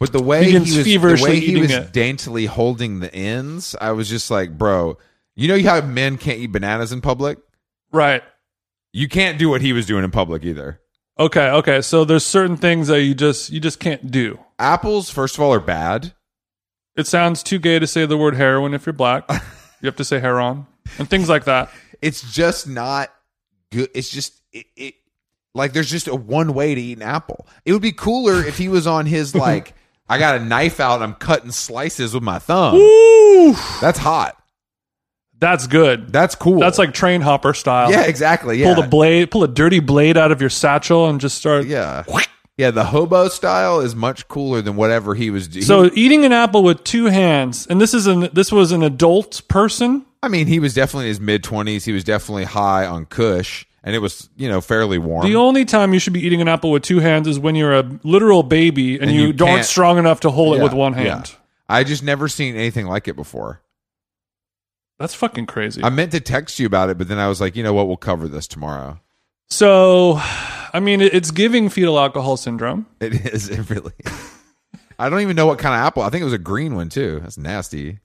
But 0.00 0.12
the 0.12 0.22
way 0.22 0.50
he 0.50 0.58
was, 0.58 0.74
the 0.84 0.98
way 1.22 1.38
he 1.40 1.56
was 1.60 1.70
it. 1.70 1.92
daintily 1.92 2.46
holding 2.46 3.00
the 3.00 3.14
ends, 3.14 3.76
I 3.80 3.92
was 3.92 4.08
just 4.08 4.30
like, 4.30 4.56
bro, 4.58 4.98
you 5.34 5.48
know 5.48 5.60
how 5.62 5.80
men 5.80 6.16
can't 6.18 6.38
eat 6.38 6.52
bananas 6.52 6.92
in 6.92 7.00
public? 7.00 7.38
right. 7.92 8.22
You 8.96 9.08
can't 9.08 9.40
do 9.40 9.48
what 9.48 9.60
he 9.60 9.72
was 9.72 9.86
doing 9.86 10.04
in 10.04 10.12
public 10.12 10.44
either. 10.44 10.80
Okay, 11.18 11.48
okay. 11.50 11.82
So 11.82 12.04
there's 12.04 12.24
certain 12.24 12.56
things 12.56 12.86
that 12.86 13.02
you 13.02 13.12
just 13.12 13.50
you 13.50 13.58
just 13.58 13.80
can't 13.80 14.08
do. 14.08 14.38
Apples, 14.56 15.10
first 15.10 15.34
of 15.36 15.42
all, 15.42 15.52
are 15.52 15.58
bad. 15.58 16.12
It 16.96 17.08
sounds 17.08 17.42
too 17.42 17.58
gay 17.58 17.80
to 17.80 17.88
say 17.88 18.06
the 18.06 18.16
word 18.16 18.36
heroin 18.36 18.72
if 18.72 18.86
you're 18.86 18.92
black. 18.92 19.24
you 19.80 19.86
have 19.86 19.96
to 19.96 20.04
say 20.04 20.20
heron 20.20 20.68
and 20.98 21.10
things 21.10 21.28
like 21.28 21.44
that. 21.46 21.70
It's 22.02 22.32
just 22.32 22.68
not 22.68 23.10
good. 23.72 23.90
It's 23.94 24.10
just 24.10 24.40
it, 24.52 24.66
it 24.76 24.94
like 25.54 25.72
there's 25.72 25.90
just 25.90 26.06
a 26.06 26.14
one 26.14 26.54
way 26.54 26.74
to 26.74 26.80
eat 26.80 26.98
an 26.98 27.02
apple. 27.02 27.48
It 27.64 27.72
would 27.72 27.82
be 27.82 27.92
cooler 27.92 28.44
if 28.44 28.58
he 28.58 28.68
was 28.68 28.86
on 28.86 29.06
his 29.06 29.34
like 29.34 29.74
I 30.08 30.18
got 30.18 30.40
a 30.40 30.44
knife 30.44 30.78
out 30.78 30.96
and 30.96 31.04
I'm 31.04 31.14
cutting 31.14 31.50
slices 31.50 32.14
with 32.14 32.22
my 32.22 32.38
thumb. 32.38 32.76
Ooh, 32.76 33.54
That's 33.80 33.98
hot. 33.98 34.40
That's 35.40 35.66
good. 35.66 36.12
That's 36.12 36.34
cool. 36.34 36.58
That's 36.58 36.78
like 36.78 36.94
train 36.94 37.20
hopper 37.20 37.54
style. 37.54 37.90
yeah, 37.90 38.02
exactly. 38.04 38.58
Yeah, 38.58 38.72
Pull 38.74 38.82
the 38.82 38.88
blade, 38.88 39.30
pull 39.30 39.44
a 39.44 39.48
dirty 39.48 39.80
blade 39.80 40.16
out 40.16 40.32
of 40.32 40.40
your 40.40 40.50
satchel 40.50 41.08
and 41.08 41.20
just 41.20 41.36
start. 41.36 41.66
yeah, 41.66 42.04
yeah. 42.56 42.70
The 42.70 42.84
hobo 42.84 43.28
style 43.28 43.80
is 43.80 43.94
much 43.94 44.28
cooler 44.28 44.62
than 44.62 44.76
whatever 44.76 45.14
he 45.14 45.30
was 45.30 45.48
doing. 45.48 45.64
So 45.64 45.90
eating 45.94 46.24
an 46.24 46.32
apple 46.32 46.62
with 46.62 46.84
two 46.84 47.06
hands, 47.06 47.66
and 47.66 47.80
this 47.80 47.92
is 47.94 48.06
an 48.06 48.30
this 48.32 48.50
was 48.52 48.72
an 48.72 48.82
adult 48.82 49.42
person. 49.48 50.06
I 50.22 50.28
mean, 50.28 50.46
he 50.46 50.58
was 50.58 50.72
definitely 50.72 51.06
in 51.06 51.08
his 51.10 51.20
mid 51.20 51.42
twenties. 51.42 51.84
He 51.84 51.92
was 51.92 52.04
definitely 52.04 52.44
high 52.44 52.86
on 52.86 53.04
Kush, 53.04 53.66
and 53.82 53.94
it 53.94 53.98
was 53.98 54.30
you 54.36 54.48
know 54.48 54.60
fairly 54.62 54.96
warm. 54.98 55.26
The 55.26 55.36
only 55.36 55.64
time 55.66 55.92
you 55.92 55.98
should 56.00 56.12
be 56.14 56.24
eating 56.24 56.40
an 56.40 56.48
apple 56.48 56.70
with 56.70 56.82
two 56.84 57.00
hands 57.00 57.28
is 57.28 57.38
when 57.38 57.54
you're 57.56 57.74
a 57.74 57.98
literal 58.04 58.42
baby 58.42 58.98
and, 58.98 59.10
you, 59.10 59.20
you 59.22 59.26
aren't 59.26 59.38
can't- 59.38 59.66
strong 59.66 59.98
enough 59.98 60.20
to 60.20 60.30
hold 60.30 60.54
it 60.54 60.58
Yeah, 60.58 60.62
with 60.64 60.72
one 60.72 60.94
yeah. 60.94 61.00
hand. 61.16 61.34
I 61.68 61.82
just 61.84 62.02
never 62.02 62.28
seen 62.28 62.54
anything 62.56 62.86
like 62.86 63.08
it 63.08 63.16
before. 63.16 63.60
That's 64.98 65.14
fucking 65.14 65.46
crazy. 65.46 65.82
I 65.82 65.90
meant 65.90 66.12
to 66.12 66.20
text 66.20 66.58
you 66.58 66.66
about 66.66 66.88
it, 66.90 66.98
but 66.98 67.08
then 67.08 67.18
I 67.18 67.28
was 67.28 67.40
like, 67.40 67.56
you 67.56 67.62
know 67.62 67.72
what? 67.72 67.88
We'll 67.88 67.96
cover 67.96 68.28
this 68.28 68.46
tomorrow. 68.46 69.00
So, 69.50 70.14
I 70.72 70.80
mean, 70.80 71.00
it's 71.00 71.30
giving 71.30 71.68
fetal 71.68 71.98
alcohol 71.98 72.36
syndrome. 72.36 72.86
It 73.00 73.14
is. 73.26 73.48
It 73.58 73.68
really. 73.70 73.92
I 74.98 75.10
don't 75.10 75.20
even 75.20 75.34
know 75.36 75.46
what 75.46 75.58
kind 75.58 75.74
of 75.74 75.84
apple. 75.86 76.02
I 76.02 76.10
think 76.10 76.22
it 76.22 76.24
was 76.24 76.32
a 76.32 76.38
green 76.38 76.76
one 76.76 76.88
too. 76.88 77.20
That's 77.20 77.36
nasty. 77.36 77.98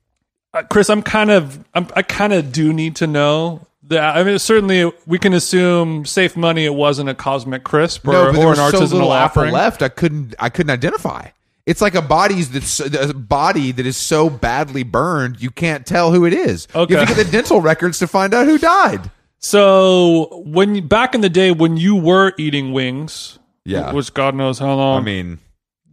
Uh, 0.53 0.63
Chris, 0.63 0.89
I'm 0.89 1.03
kind 1.03 1.29
of, 1.29 1.63
I'm, 1.75 1.87
I 1.95 2.01
kind 2.01 2.33
of 2.33 2.51
do 2.51 2.73
need 2.73 2.95
to 2.97 3.07
know 3.07 3.67
that. 3.83 4.17
I 4.17 4.23
mean, 4.23 4.39
certainly 4.39 4.91
we 5.05 5.19
can 5.19 5.33
assume 5.33 6.05
safe 6.05 6.35
money. 6.35 6.65
It 6.65 6.73
wasn't 6.73 7.09
a 7.09 7.13
cosmic 7.13 7.63
crisp 7.63 8.07
or, 8.07 8.13
no, 8.13 8.25
but 8.25 8.31
there 8.33 8.47
or 8.47 8.49
was 8.49 8.59
an 8.59 8.71
so 8.71 8.79
artisanal 8.79 8.91
little 8.93 9.13
apple 9.13 9.41
offering. 9.41 9.53
left. 9.53 9.83
I 9.83 9.89
couldn't. 9.89 10.33
I 10.39 10.49
couldn't 10.49 10.71
identify. 10.71 11.27
It's 11.65 11.81
like 11.81 11.93
a 11.95 12.01
body's 12.01 12.49
that's 12.49 12.79
a 12.79 13.13
body 13.13 13.71
that 13.71 13.85
is 13.85 13.95
so 13.97 14.29
badly 14.29 14.83
burned 14.83 15.41
you 15.41 15.51
can't 15.51 15.85
tell 15.85 16.11
who 16.11 16.25
it 16.25 16.33
is. 16.33 16.67
Okay. 16.73 16.93
You 16.93 16.99
have 16.99 17.09
to 17.09 17.15
get 17.15 17.25
the 17.25 17.31
dental 17.31 17.61
records 17.61 17.99
to 17.99 18.07
find 18.07 18.33
out 18.33 18.45
who 18.47 18.57
died. 18.57 19.11
So, 19.41 20.41
when 20.45 20.75
you, 20.75 20.81
back 20.81 21.15
in 21.15 21.21
the 21.21 21.29
day 21.29 21.51
when 21.51 21.77
you 21.77 21.95
were 21.95 22.33
eating 22.37 22.73
wings, 22.73 23.39
Yeah. 23.65 23.93
which 23.93 24.13
God 24.13 24.35
knows 24.35 24.59
how 24.59 24.73
long. 24.75 25.01
I 25.01 25.05
mean, 25.05 25.39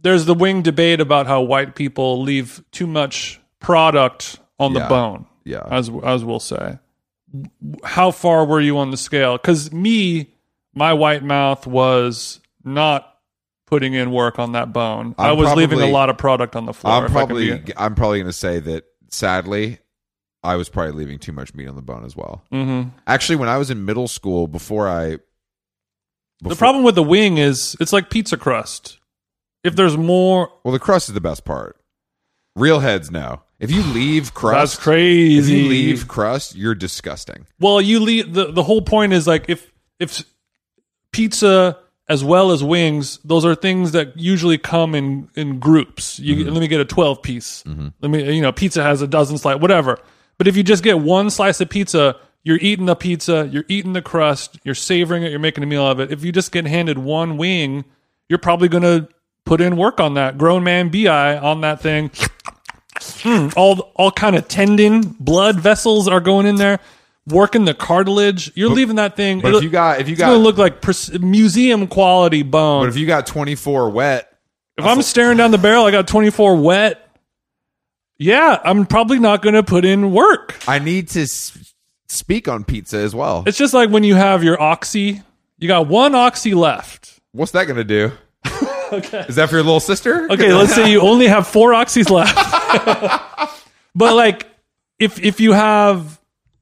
there's 0.01 0.25
the 0.25 0.33
wing 0.33 0.61
debate 0.63 0.99
about 0.99 1.27
how 1.27 1.41
white 1.41 1.75
people 1.75 2.21
leave 2.21 2.63
too 2.71 2.87
much 2.87 3.39
product 3.59 4.39
on 4.59 4.73
the 4.73 4.81
bone. 4.81 5.25
Yeah. 5.45 5.63
as 5.69 5.89
as 6.03 6.25
we'll 6.25 6.39
say. 6.39 6.79
How 7.83 8.11
far 8.11 8.45
were 8.45 8.59
you 8.61 8.77
on 8.77 8.91
the 8.91 8.97
scale? 8.97 9.37
Because 9.37 9.71
me, 9.71 10.33
my 10.73 10.93
white 10.93 11.23
mouth 11.23 11.67
was 11.67 12.39
not 12.63 13.16
putting 13.67 13.93
in 13.93 14.09
work 14.11 14.39
on 14.39 14.53
that 14.53 14.73
bone. 14.73 15.13
i 15.19 15.29
I'm 15.29 15.37
was 15.37 15.53
leaving 15.53 15.79
a 15.79 15.87
lot 15.87 16.09
of 16.09 16.17
product 16.17 16.55
on 16.55 16.65
the 16.65 16.73
floor. 16.73 16.93
I'm 16.93 17.03
I 17.03 17.07
probably 17.07 17.51
I'm 17.77 17.93
probably 17.93 18.17
going 18.19 18.29
to 18.29 18.33
say 18.33 18.59
that 18.59 18.85
sadly, 19.09 19.77
I 20.43 20.55
was 20.55 20.69
probably 20.69 20.93
leaving 20.93 21.19
too 21.19 21.33
much 21.33 21.53
meat 21.53 21.67
on 21.67 21.75
the 21.75 21.81
bone 21.83 22.03
as 22.03 22.15
well. 22.15 22.43
Mhm. 22.51 22.91
Actually, 23.05 23.35
when 23.35 23.49
I 23.49 23.57
was 23.57 23.69
in 23.69 23.85
middle 23.85 24.07
school, 24.07 24.47
before 24.47 24.87
I, 24.87 25.17
The 26.41 26.55
problem 26.55 26.83
with 26.83 26.95
the 26.95 27.03
wing 27.03 27.37
is 27.37 27.75
it's 27.79 27.93
like 27.93 28.09
pizza 28.09 28.37
crust. 28.37 28.99
If 29.63 29.75
there's 29.75 29.97
more, 29.97 30.49
well, 30.63 30.71
the 30.71 30.79
crust 30.79 31.09
is 31.09 31.13
the 31.13 31.21
best 31.21 31.43
part. 31.43 31.77
Real 32.55 32.79
heads 32.79 33.11
know 33.11 33.41
if 33.59 33.69
you 33.69 33.83
leave 33.83 34.33
crust, 34.33 34.75
that's 34.75 34.83
crazy. 34.83 35.37
If 35.39 35.49
you 35.49 35.69
leave 35.69 36.07
crust, 36.07 36.55
you're 36.55 36.75
disgusting. 36.75 37.47
Well, 37.59 37.81
you 37.81 37.99
leave 37.99 38.33
the 38.33 38.51
the 38.51 38.63
whole 38.63 38.81
point 38.81 39.11
is 39.13 39.27
like 39.27 39.45
if 39.49 39.73
if 39.99 40.23
pizza 41.11 41.79
as 42.09 42.23
well 42.23 42.51
as 42.51 42.63
wings, 42.63 43.19
those 43.25 43.43
are 43.45 43.53
things 43.55 43.91
that 43.91 44.17
usually 44.17 44.57
come 44.57 44.95
in 44.95 45.29
in 45.35 45.59
groups. 45.59 46.19
You 46.19 46.37
Mm-hmm. 46.37 46.53
let 46.53 46.59
me 46.61 46.67
get 46.67 46.79
a 46.79 46.85
twelve 46.85 47.21
piece. 47.21 47.63
Let 48.01 48.09
me 48.09 48.33
you 48.33 48.41
know 48.41 48.51
pizza 48.51 48.81
has 48.83 49.01
a 49.01 49.07
dozen 49.07 49.37
slice 49.37 49.59
whatever. 49.59 49.99
But 50.37 50.47
if 50.47 50.55
you 50.55 50.63
just 50.63 50.83
get 50.83 50.99
one 50.99 51.29
slice 51.29 51.59
of 51.61 51.69
pizza, 51.69 52.15
you're 52.43 52.59
eating 52.61 52.85
the 52.85 52.95
pizza, 52.95 53.49
you're 53.51 53.65
eating 53.67 53.93
the 53.93 54.01
crust, 54.01 54.57
you're 54.63 54.75
savoring 54.75 55.23
it, 55.23 55.31
you're 55.31 55.39
making 55.39 55.63
a 55.63 55.67
meal 55.67 55.85
of 55.85 55.99
it. 55.99 56.11
If 56.11 56.23
you 56.23 56.31
just 56.31 56.51
get 56.51 56.65
handed 56.65 56.97
one 56.97 57.37
wing, 57.37 57.83
you're 58.29 58.39
probably 58.39 58.67
going 58.69 58.83
to 58.83 59.09
put 59.45 59.59
in 59.61 59.75
work 59.75 59.99
on 59.99 60.13
that 60.13 60.37
grown 60.37 60.63
man 60.63 60.89
bi 60.89 61.37
on 61.37 61.61
that 61.61 61.81
thing. 61.81 62.09
Mm, 62.99 63.53
all 63.55 63.91
all 63.95 64.11
kind 64.11 64.35
of 64.35 64.47
tendon, 64.47 65.01
blood 65.19 65.59
vessels 65.59 66.07
are 66.07 66.19
going 66.19 66.45
in 66.45 66.55
there, 66.55 66.79
working 67.27 67.65
the 67.65 67.73
cartilage. 67.73 68.51
You're 68.55 68.69
leaving 68.71 68.95
that 68.95 69.15
thing. 69.15 69.41
But 69.41 69.53
if 69.55 69.63
you 69.63 69.69
got 69.69 69.99
if 70.01 70.07
you 70.07 70.13
it's 70.13 70.21
gonna 70.21 70.35
got 70.37 70.41
look 70.41 70.57
like 70.57 70.81
pres- 70.81 71.19
museum 71.19 71.87
quality 71.87 72.41
bone. 72.43 72.83
but 72.83 72.89
if 72.89 72.97
you 72.97 73.05
got 73.05 73.27
24 73.27 73.89
wet, 73.91 74.31
If 74.77 74.85
I'm 74.85 75.01
staring 75.01 75.37
down 75.37 75.51
the 75.51 75.57
barrel, 75.57 75.85
I 75.85 75.91
got 75.91 76.07
24 76.07 76.55
wet. 76.55 77.03
Yeah, 78.19 78.59
I'm 78.63 78.85
probably 78.87 79.19
not 79.19 79.43
going 79.43 79.53
to 79.53 79.61
put 79.61 79.85
in 79.85 80.11
work. 80.11 80.55
I 80.67 80.79
need 80.79 81.09
to 81.09 81.21
s- 81.23 81.73
speak 82.07 82.47
on 82.47 82.63
pizza 82.63 82.97
as 82.97 83.13
well. 83.13 83.43
It's 83.45 83.59
just 83.59 83.75
like 83.75 83.91
when 83.91 84.03
you 84.03 84.15
have 84.15 84.43
your 84.43 84.59
oxy. 84.59 85.21
You 85.59 85.67
got 85.67 85.87
one 85.87 86.15
oxy 86.15 86.53
left. 86.55 87.19
What's 87.31 87.51
that 87.51 87.65
going 87.65 87.77
to 87.77 87.83
do? 87.83 88.11
Okay. 88.91 89.19
Is 89.29 89.35
that 89.35 89.49
for 89.49 89.55
your 89.55 89.63
little 89.63 89.79
sister? 89.79 90.31
Okay, 90.31 90.51
let's 90.53 90.73
say 90.73 90.89
you 90.91 91.01
only 91.01 91.27
have 91.27 91.45
four 91.47 91.71
oxys 91.73 92.09
left. 92.09 92.35
but 93.95 94.15
like, 94.15 94.47
if 94.97 95.19
if 95.23 95.39
you 95.39 95.51
have, 95.53 96.16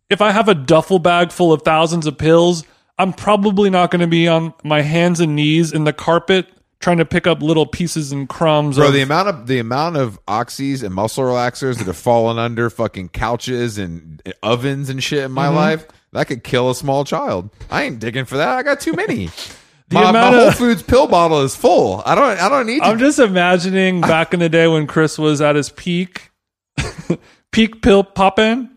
if 0.09 0.21
I 0.21 0.31
have 0.31 0.47
a 0.47 0.55
duffel 0.55 0.99
bag 0.99 1.31
full 1.31 1.51
of 1.53 1.61
thousands 1.63 2.05
of 2.07 2.17
pills, 2.17 2.63
I'm 2.97 3.11
probably 3.13 3.69
not 3.69 3.91
going 3.91 4.01
to 4.01 4.07
be 4.07 4.27
on 4.27 4.53
my 4.63 4.81
hands 4.81 5.19
and 5.19 5.35
knees 5.35 5.73
in 5.73 5.83
the 5.83 5.93
carpet 5.93 6.47
trying 6.79 6.97
to 6.97 7.05
pick 7.05 7.25
up 7.25 7.41
little 7.41 7.65
pieces 7.65 8.11
and 8.11 8.29
crumbs. 8.29 8.75
Bro, 8.77 8.87
of, 8.87 8.93
the 8.93 9.01
amount 9.01 9.27
of 9.29 9.47
the 9.47 9.59
amount 9.59 9.97
of 9.97 10.23
oxys 10.27 10.83
and 10.83 10.93
muscle 10.93 11.23
relaxers 11.23 11.77
that 11.79 11.87
have 11.87 11.97
fallen 11.97 12.37
under 12.37 12.69
fucking 12.69 13.09
couches 13.09 13.77
and 13.77 14.21
ovens 14.43 14.89
and 14.89 15.03
shit 15.03 15.23
in 15.23 15.31
my 15.31 15.47
Mm-hmm. 15.47 15.55
life 15.55 15.87
that 16.11 16.27
could 16.27 16.43
kill 16.43 16.69
a 16.69 16.75
small 16.75 17.03
child. 17.03 17.49
I 17.69 17.83
ain't 17.83 17.99
digging 17.99 18.25
for 18.25 18.37
that. 18.37 18.49
I 18.49 18.63
got 18.63 18.79
too 18.79 18.93
many. 18.93 19.29
The 19.87 19.93
my, 19.95 20.01
my 20.05 20.09
amount 20.09 20.35
Whole 20.35 20.47
of- 20.47 20.55
Foods 20.55 20.81
pill 20.81 21.05
bottle 21.05 21.41
is 21.43 21.55
full. 21.55 22.01
I 22.07 22.15
don't. 22.15 22.41
I 22.41 22.49
don't 22.49 22.65
need 22.65 22.79
to. 22.79 22.85
I'm 22.85 22.97
just 22.97 23.19
imagining 23.19 24.01
back 24.15 24.33
in 24.33 24.39
the 24.39 24.49
day 24.49 24.67
when 24.67 24.87
Chris 24.87 25.19
was 25.19 25.41
at 25.41 25.55
his 25.55 25.69
peak, 25.69 26.31
peak 27.51 27.83
pill 27.83 28.03
popping. 28.03 28.69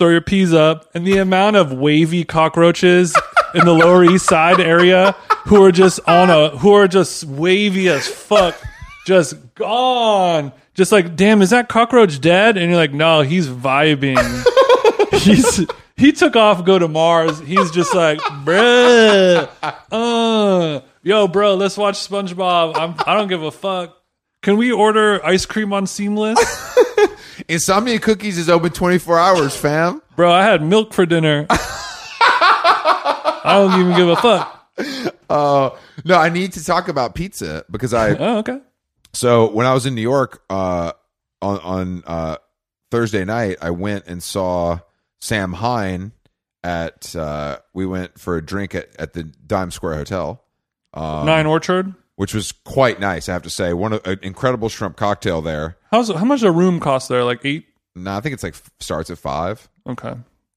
Throw 0.00 0.08
your 0.08 0.22
peas 0.22 0.54
up, 0.54 0.88
and 0.94 1.06
the 1.06 1.18
amount 1.18 1.56
of 1.56 1.74
wavy 1.74 2.24
cockroaches 2.24 3.14
in 3.54 3.66
the 3.66 3.74
Lower 3.74 4.02
East 4.02 4.24
Side 4.24 4.58
area 4.58 5.12
who 5.44 5.62
are 5.62 5.70
just 5.70 6.00
on 6.08 6.30
a 6.30 6.56
who 6.56 6.72
are 6.72 6.88
just 6.88 7.24
wavy 7.24 7.86
as 7.90 8.08
fuck, 8.08 8.58
just 9.06 9.54
gone. 9.56 10.52
Just 10.72 10.90
like, 10.90 11.16
damn, 11.16 11.42
is 11.42 11.50
that 11.50 11.68
cockroach 11.68 12.18
dead? 12.18 12.56
And 12.56 12.70
you're 12.70 12.80
like, 12.80 12.94
no, 12.94 13.20
he's 13.20 13.46
vibing. 13.46 14.16
he's 15.20 15.66
he 15.98 16.12
took 16.12 16.34
off, 16.34 16.64
go 16.64 16.78
to 16.78 16.88
Mars. 16.88 17.38
He's 17.40 17.70
just 17.70 17.94
like, 17.94 18.20
bruh, 18.20 19.50
uh, 19.92 20.80
yo, 21.02 21.28
bro, 21.28 21.56
let's 21.56 21.76
watch 21.76 21.96
SpongeBob. 21.96 22.74
I'm, 22.74 22.94
I 23.06 23.18
don't 23.18 23.28
give 23.28 23.42
a 23.42 23.50
fuck. 23.50 23.98
Can 24.40 24.56
we 24.56 24.72
order 24.72 25.22
ice 25.26 25.44
cream 25.44 25.74
on 25.74 25.86
Seamless? 25.86 26.38
Insomnia 27.48 27.98
Cookies 27.98 28.38
is 28.38 28.48
open 28.48 28.70
24 28.70 29.18
hours, 29.18 29.56
fam. 29.56 30.02
Bro, 30.16 30.32
I 30.32 30.44
had 30.44 30.62
milk 30.62 30.92
for 30.92 31.06
dinner. 31.06 31.46
I 31.50 33.42
don't 33.54 33.80
even 33.80 33.96
give 33.96 34.08
a 34.08 34.16
fuck. 34.16 34.56
Uh, 35.28 35.70
no, 36.04 36.16
I 36.16 36.28
need 36.28 36.52
to 36.54 36.64
talk 36.64 36.88
about 36.88 37.14
pizza 37.14 37.64
because 37.70 37.94
I 37.94 38.10
Oh, 38.16 38.38
okay. 38.38 38.60
So 39.12 39.50
when 39.50 39.66
I 39.66 39.74
was 39.74 39.86
in 39.86 39.94
New 39.94 40.02
York 40.02 40.42
uh, 40.50 40.92
on 41.42 41.58
on 41.60 42.02
uh, 42.06 42.36
Thursday 42.90 43.24
night, 43.24 43.58
I 43.60 43.70
went 43.70 44.06
and 44.06 44.22
saw 44.22 44.78
Sam 45.20 45.52
Hine 45.52 46.12
at. 46.62 47.14
Uh, 47.14 47.58
we 47.74 47.86
went 47.86 48.18
for 48.18 48.36
a 48.36 48.44
drink 48.44 48.74
at, 48.74 48.88
at 48.98 49.12
the 49.12 49.24
Dime 49.24 49.70
Square 49.70 49.96
Hotel, 49.96 50.42
um, 50.94 51.26
Nine 51.26 51.46
Orchard. 51.46 51.94
Which 52.20 52.34
was 52.34 52.52
quite 52.52 53.00
nice. 53.00 53.30
I 53.30 53.32
have 53.32 53.44
to 53.44 53.50
say, 53.50 53.72
one 53.72 53.94
an 53.94 54.18
incredible 54.20 54.68
shrimp 54.68 54.94
cocktail 54.94 55.40
there. 55.40 55.78
How's 55.90 56.10
how 56.10 56.26
much 56.26 56.42
a 56.42 56.52
room 56.52 56.78
cost 56.78 57.08
there? 57.08 57.24
Like 57.24 57.42
eight. 57.46 57.64
No, 57.94 58.14
I 58.14 58.20
think 58.20 58.34
it's 58.34 58.42
like 58.42 58.54
starts 58.78 59.08
at 59.08 59.16
five. 59.16 59.70
Okay. 59.88 60.12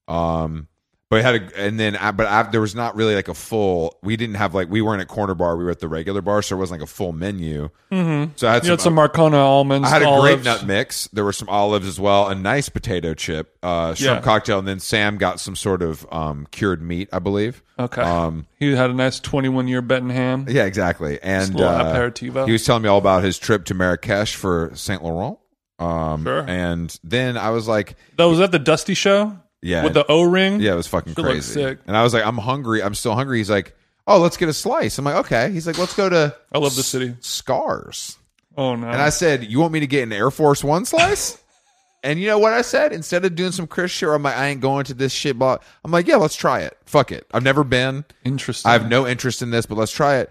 Um, 0.06 0.68
but 1.10 1.22
had 1.22 1.34
a, 1.36 1.60
and 1.66 1.78
then 1.78 1.96
I, 1.96 2.10
but 2.10 2.26
I, 2.26 2.42
there 2.44 2.60
was 2.60 2.74
not 2.74 2.96
really 2.96 3.14
like 3.14 3.28
a 3.28 3.34
full. 3.34 3.96
We 4.02 4.16
didn't 4.16 4.36
have 4.36 4.54
like 4.54 4.68
we 4.68 4.80
weren't 4.82 5.00
at 5.02 5.08
corner 5.08 5.34
bar. 5.34 5.56
We 5.56 5.64
were 5.64 5.70
at 5.70 5.78
the 5.80 5.86
regular 5.88 6.22
bar, 6.22 6.42
so 6.42 6.56
it 6.56 6.58
wasn't 6.58 6.80
like 6.80 6.88
a 6.88 6.90
full 6.92 7.12
menu. 7.12 7.68
Mm-hmm. 7.92 8.32
So 8.36 8.48
I 8.48 8.54
had 8.54 8.64
You 8.64 8.70
had 8.70 8.80
some 8.80 8.96
some 8.96 9.08
Marcona 9.08 9.34
almonds. 9.34 9.86
I 9.86 9.90
had 9.90 10.02
a 10.02 10.06
olives. 10.06 10.42
great 10.42 10.44
nut 10.44 10.66
mix. 10.66 11.08
There 11.12 11.24
were 11.24 11.32
some 11.32 11.48
olives 11.48 11.86
as 11.86 12.00
well, 12.00 12.28
a 12.28 12.34
nice 12.34 12.68
potato 12.68 13.14
chip, 13.14 13.56
uh, 13.62 13.94
shrimp 13.94 14.16
Yeah. 14.20 14.24
cocktail, 14.24 14.58
and 14.58 14.66
then 14.66 14.80
Sam 14.80 15.16
got 15.18 15.38
some 15.40 15.54
sort 15.56 15.82
of 15.82 16.06
um, 16.10 16.46
cured 16.50 16.82
meat, 16.82 17.08
I 17.12 17.18
believe. 17.18 17.62
Okay. 17.78 18.02
Um, 18.02 18.46
he 18.58 18.72
had 18.74 18.90
a 18.90 18.94
nice 18.94 19.20
21 19.20 19.68
year 19.68 19.82
bet 19.82 20.02
ham. 20.04 20.46
yeah, 20.48 20.64
exactly. 20.64 21.20
And 21.22 21.60
uh, 21.60 21.84
aperitivo. 21.94 22.46
he 22.46 22.52
was 22.52 22.64
telling 22.64 22.82
me 22.82 22.88
all 22.88 22.98
about 22.98 23.22
his 23.24 23.38
trip 23.38 23.64
to 23.66 23.74
Marrakesh 23.74 24.34
for 24.36 24.70
Saint 24.74 25.02
Laurent. 25.04 25.38
Um, 25.78 26.22
Sure. 26.24 26.44
And 26.48 26.96
then 27.02 27.36
I 27.36 27.50
was 27.50 27.66
like, 27.68 27.96
That 28.16 28.24
was 28.24 28.38
that 28.38 28.52
the 28.52 28.58
Dusty 28.60 28.94
show. 28.94 29.36
Yeah. 29.64 29.82
With 29.84 29.94
the 29.94 30.04
O 30.10 30.22
ring. 30.22 30.60
yeah, 30.60 30.72
it 30.72 30.76
was 30.76 30.86
fucking 30.86 31.14
looks 31.16 31.28
crazy. 31.28 31.52
sick. 31.54 31.78
And 31.86 31.96
I 31.96 32.02
was 32.02 32.12
like, 32.12 32.24
I'm 32.24 32.36
hungry. 32.38 32.82
I'm 32.82 32.94
still 32.94 33.14
hungry. 33.14 33.38
He's 33.38 33.48
like, 33.50 33.74
oh, 34.06 34.18
let's 34.20 34.36
get 34.36 34.48
a 34.48 34.52
slice. 34.52 34.98
I'm 34.98 35.04
like, 35.06 35.16
okay. 35.24 35.50
He's 35.50 35.66
like, 35.66 35.78
let's 35.78 35.94
go 35.96 36.08
to 36.10 36.36
I 36.52 36.58
love 36.58 36.76
the 36.76 36.82
city. 36.82 37.16
Scarr's. 37.20 38.18
Oh 38.56 38.76
no. 38.76 38.86
And 38.86 39.00
I 39.02 39.08
said, 39.08 39.42
"You 39.44 39.58
want 39.58 39.72
me 39.72 39.80
to 39.80 39.86
get 39.88 40.04
an 40.04 40.12
Air 40.12 40.30
Force 40.30 40.62
One 40.62 40.84
slice?" 40.84 41.42
and 42.04 42.20
you 42.20 42.28
know 42.28 42.38
what 42.38 42.52
I 42.52 42.62
said? 42.62 42.92
Instead 42.92 43.24
of 43.24 43.34
doing 43.34 43.50
some 43.50 43.66
Chris 43.66 43.90
shit, 43.90 44.06
where 44.06 44.14
I'm 44.14 44.22
like, 44.22 44.36
"I 44.36 44.46
ain't 44.46 44.60
going 44.60 44.84
to 44.84 44.94
this 44.94 45.12
shit." 45.12 45.36
But 45.36 45.60
I'm 45.84 45.90
like, 45.90 46.06
"Yeah, 46.06 46.16
let's 46.16 46.36
try 46.36 46.60
it. 46.60 46.76
Fuck 46.86 47.10
it. 47.10 47.26
I've 47.34 47.42
never 47.42 47.64
been. 47.64 48.04
Interesting. 48.24 48.68
I 48.70 48.74
have 48.74 48.88
no 48.88 49.08
interest 49.08 49.42
in 49.42 49.50
this, 49.50 49.66
but 49.66 49.76
let's 49.76 49.90
try 49.90 50.18
it." 50.18 50.30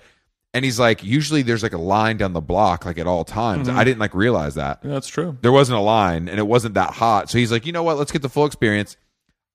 And 0.53 0.63
he's 0.63 0.79
like, 0.79 1.03
"Usually 1.03 1.41
there's 1.41 1.63
like 1.63 1.73
a 1.73 1.77
line 1.77 2.15
down 2.15 2.31
the 2.31 2.39
block, 2.39 2.85
like 2.85 2.97
at 2.97 3.07
all 3.07 3.25
times. 3.25 3.67
Mm-hmm. 3.67 3.77
I 3.77 3.83
didn't 3.83 3.99
like 3.99 4.13
realize 4.13 4.55
that 4.55 4.79
Yeah, 4.83 4.91
that's 4.91 5.09
true. 5.09 5.37
there 5.41 5.51
wasn't 5.51 5.79
a 5.79 5.81
line, 5.81 6.29
and 6.29 6.39
it 6.39 6.47
wasn't 6.47 6.75
that 6.75 6.91
hot. 6.91 7.29
So 7.29 7.39
he's 7.39 7.51
like, 7.51 7.65
"You 7.65 7.73
know 7.73 7.83
what? 7.83 7.97
Let's 7.97 8.13
get 8.13 8.21
the 8.21 8.29
full 8.29 8.45
experience. 8.45 8.95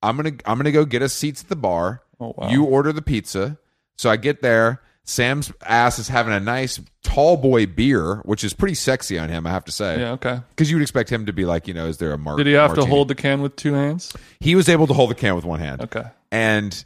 I'm 0.02 0.16
gonna 0.16 0.32
I'm 0.46 0.58
gonna 0.58 0.72
go 0.72 0.84
get 0.84 1.02
us 1.02 1.12
seats 1.14 1.42
at 1.42 1.48
the 1.48 1.56
bar. 1.56 2.02
Oh, 2.20 2.34
wow. 2.36 2.48
You 2.50 2.64
order 2.64 2.92
the 2.92 3.02
pizza. 3.02 3.58
So 3.96 4.10
I 4.10 4.16
get 4.16 4.42
there." 4.42 4.80
Sam's 5.04 5.50
ass 5.64 5.98
is 5.98 6.08
having 6.08 6.34
a 6.34 6.40
nice 6.40 6.78
tall 7.02 7.38
boy 7.38 7.64
beer, 7.64 8.16
which 8.26 8.44
is 8.44 8.52
pretty 8.52 8.74
sexy 8.74 9.18
on 9.18 9.30
him, 9.30 9.46
I 9.46 9.50
have 9.50 9.64
to 9.64 9.72
say 9.72 9.98
Yeah. 10.00 10.10
Okay. 10.12 10.38
because 10.50 10.70
you 10.70 10.76
would 10.76 10.82
expect 10.82 11.08
him 11.10 11.24
to 11.24 11.32
be 11.32 11.46
like, 11.46 11.66
you 11.66 11.72
know, 11.72 11.86
is 11.86 11.96
there 11.96 12.12
a 12.12 12.18
mark? 12.18 12.36
Did 12.36 12.46
he 12.46 12.52
have 12.52 12.74
to 12.74 12.84
hold 12.84 13.08
the 13.08 13.14
can 13.14 13.40
with 13.40 13.56
two 13.56 13.72
hands? 13.72 14.12
He 14.38 14.54
was 14.54 14.68
able 14.68 14.86
to 14.86 14.92
hold 14.92 15.08
the 15.08 15.14
can 15.14 15.34
with 15.34 15.46
one 15.46 15.60
hand, 15.60 15.80
Okay. 15.80 16.04
and 16.30 16.84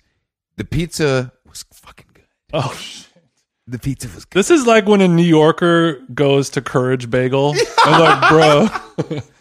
the 0.57 0.65
pizza 0.65 1.33
was 1.51 1.65
fucking 1.73 2.07
good. 2.15 2.27
Oh 2.53 2.73
shit. 2.79 3.09
The 3.67 3.81
pizza 3.81 4.07
was 4.15 4.25
good. 4.25 4.39
This 4.39 4.51
is 4.53 4.69
like 4.69 4.87
when 4.87 5.01
a 5.01 5.09
New 5.09 5.25
Yorker 5.25 5.95
goes 6.15 6.49
to 6.51 6.63
Courage 6.63 7.11
Bagel. 7.11 7.57
I'm 7.85 8.01
like, 8.01 8.29
bro. 8.29 9.21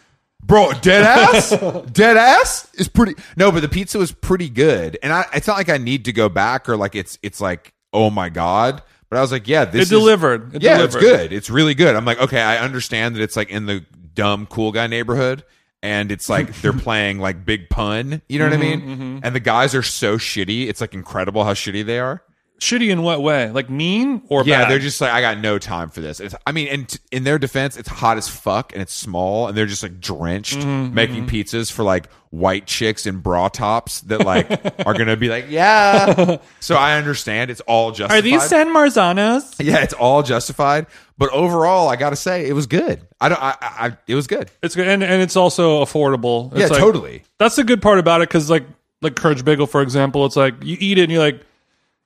Bro, 0.43 0.73
dead 0.81 1.03
ass, 1.33 1.49
dead 1.91 2.17
ass 2.17 2.67
is 2.73 2.87
pretty. 2.87 3.15
No, 3.37 3.51
but 3.51 3.61
the 3.61 3.69
pizza 3.69 3.97
was 3.97 4.11
pretty 4.11 4.49
good, 4.49 4.97
and 5.01 5.13
I, 5.13 5.25
it's 5.33 5.47
not 5.47 5.57
like 5.57 5.69
I 5.69 5.77
need 5.77 6.05
to 6.05 6.13
go 6.13 6.29
back 6.29 6.67
or 6.67 6.75
like 6.77 6.95
it's 6.95 7.17
it's 7.21 7.39
like 7.39 7.73
oh 7.93 8.09
my 8.09 8.29
god. 8.29 8.81
But 9.09 9.17
I 9.17 9.21
was 9.21 9.31
like, 9.33 9.47
yeah, 9.47 9.65
this 9.65 9.75
It 9.75 9.81
is, 9.83 9.89
delivered. 9.89 10.55
It 10.55 10.63
yeah, 10.63 10.77
delivered. 10.77 10.97
it's 11.03 11.05
good. 11.05 11.33
It's 11.33 11.49
really 11.49 11.73
good. 11.73 11.95
I'm 11.97 12.05
like, 12.05 12.19
okay, 12.21 12.41
I 12.41 12.59
understand 12.59 13.15
that 13.17 13.21
it's 13.21 13.35
like 13.35 13.49
in 13.49 13.65
the 13.65 13.85
dumb 14.13 14.45
cool 14.45 14.71
guy 14.71 14.87
neighborhood, 14.87 15.43
and 15.83 16.11
it's 16.13 16.29
like 16.29 16.53
they're 16.61 16.71
playing 16.71 17.19
like 17.19 17.43
big 17.45 17.69
pun. 17.69 18.21
You 18.29 18.39
know 18.39 18.45
what 18.45 18.53
I 18.53 18.57
Mm-hmm, 18.61 18.99
mean? 19.01 19.19
And 19.23 19.35
the 19.35 19.41
guys 19.41 19.75
are 19.75 19.83
so 19.83 20.17
shitty. 20.17 20.67
It's 20.67 20.79
like 20.79 20.93
incredible 20.93 21.43
how 21.43 21.53
shitty 21.53 21.85
they 21.85 21.99
are. 21.99 22.23
Shitty 22.61 22.91
in 22.91 23.01
what 23.01 23.23
way? 23.23 23.49
Like 23.49 23.71
mean 23.71 24.21
or 24.29 24.43
Yeah, 24.43 24.61
bad? 24.61 24.71
they're 24.71 24.77
just 24.79 25.01
like, 25.01 25.11
I 25.11 25.19
got 25.19 25.39
no 25.39 25.57
time 25.57 25.89
for 25.89 25.99
this. 25.99 26.19
It's, 26.19 26.35
I 26.45 26.51
mean, 26.51 26.67
and 26.67 26.87
t- 26.87 26.99
in 27.11 27.23
their 27.23 27.39
defense, 27.39 27.75
it's 27.75 27.89
hot 27.89 28.17
as 28.17 28.27
fuck 28.29 28.71
and 28.71 28.83
it's 28.83 28.93
small, 28.93 29.47
and 29.47 29.57
they're 29.57 29.65
just 29.65 29.81
like 29.81 29.99
drenched 29.99 30.59
Mm-hmm, 30.59 30.93
making 30.93 31.25
pizzas 31.27 31.71
for 31.71 31.81
like 31.83 32.07
white 32.29 32.67
chicks 32.67 33.07
in 33.07 33.17
bra 33.17 33.49
tops 33.49 34.01
that 34.01 34.23
like 34.23 34.47
are 34.85 34.93
gonna 34.93 35.17
be 35.17 35.27
like, 35.27 35.47
yeah. 35.49 36.37
So 36.59 36.75
I 36.75 36.97
understand 36.97 37.49
it's 37.49 37.61
all 37.61 37.91
justified. 37.91 38.19
Are 38.19 38.21
these 38.21 38.43
San 38.43 38.67
Marzanos? 38.67 39.55
yeah, 39.57 39.81
it's 39.81 39.93
all 39.95 40.21
justified. 40.21 40.85
But 41.17 41.31
overall, 41.31 41.89
I 41.89 41.95
gotta 41.95 42.15
say, 42.15 42.47
it 42.47 42.53
was 42.53 42.67
good. 42.67 43.01
I 43.19 43.29
don't. 43.29 43.41
I. 43.41 43.55
I, 43.59 43.87
I 43.87 43.97
it 44.07 44.13
was 44.15 44.27
good. 44.27 44.51
It's 44.61 44.75
good, 44.75 44.87
and, 44.87 45.03
and 45.03 45.21
it's 45.21 45.35
also 45.35 45.83
affordable. 45.83 46.51
It's 46.51 46.61
yeah, 46.61 46.67
like- 46.67 46.79
totally. 46.79 47.23
That's 47.39 47.55
the 47.55 47.63
good 47.63 47.81
part 47.81 47.97
about 47.99 48.21
it, 48.21 48.29
because 48.29 48.49
like 48.51 48.65
like 49.01 49.15
Courage 49.15 49.43
Bagel, 49.43 49.65
for 49.67 49.81
example, 49.81 50.25
it's 50.27 50.35
like 50.35 50.53
you 50.63 50.77
eat 50.79 50.99
it 50.99 51.03
and 51.03 51.11
you're 51.11 51.21
like, 51.23 51.41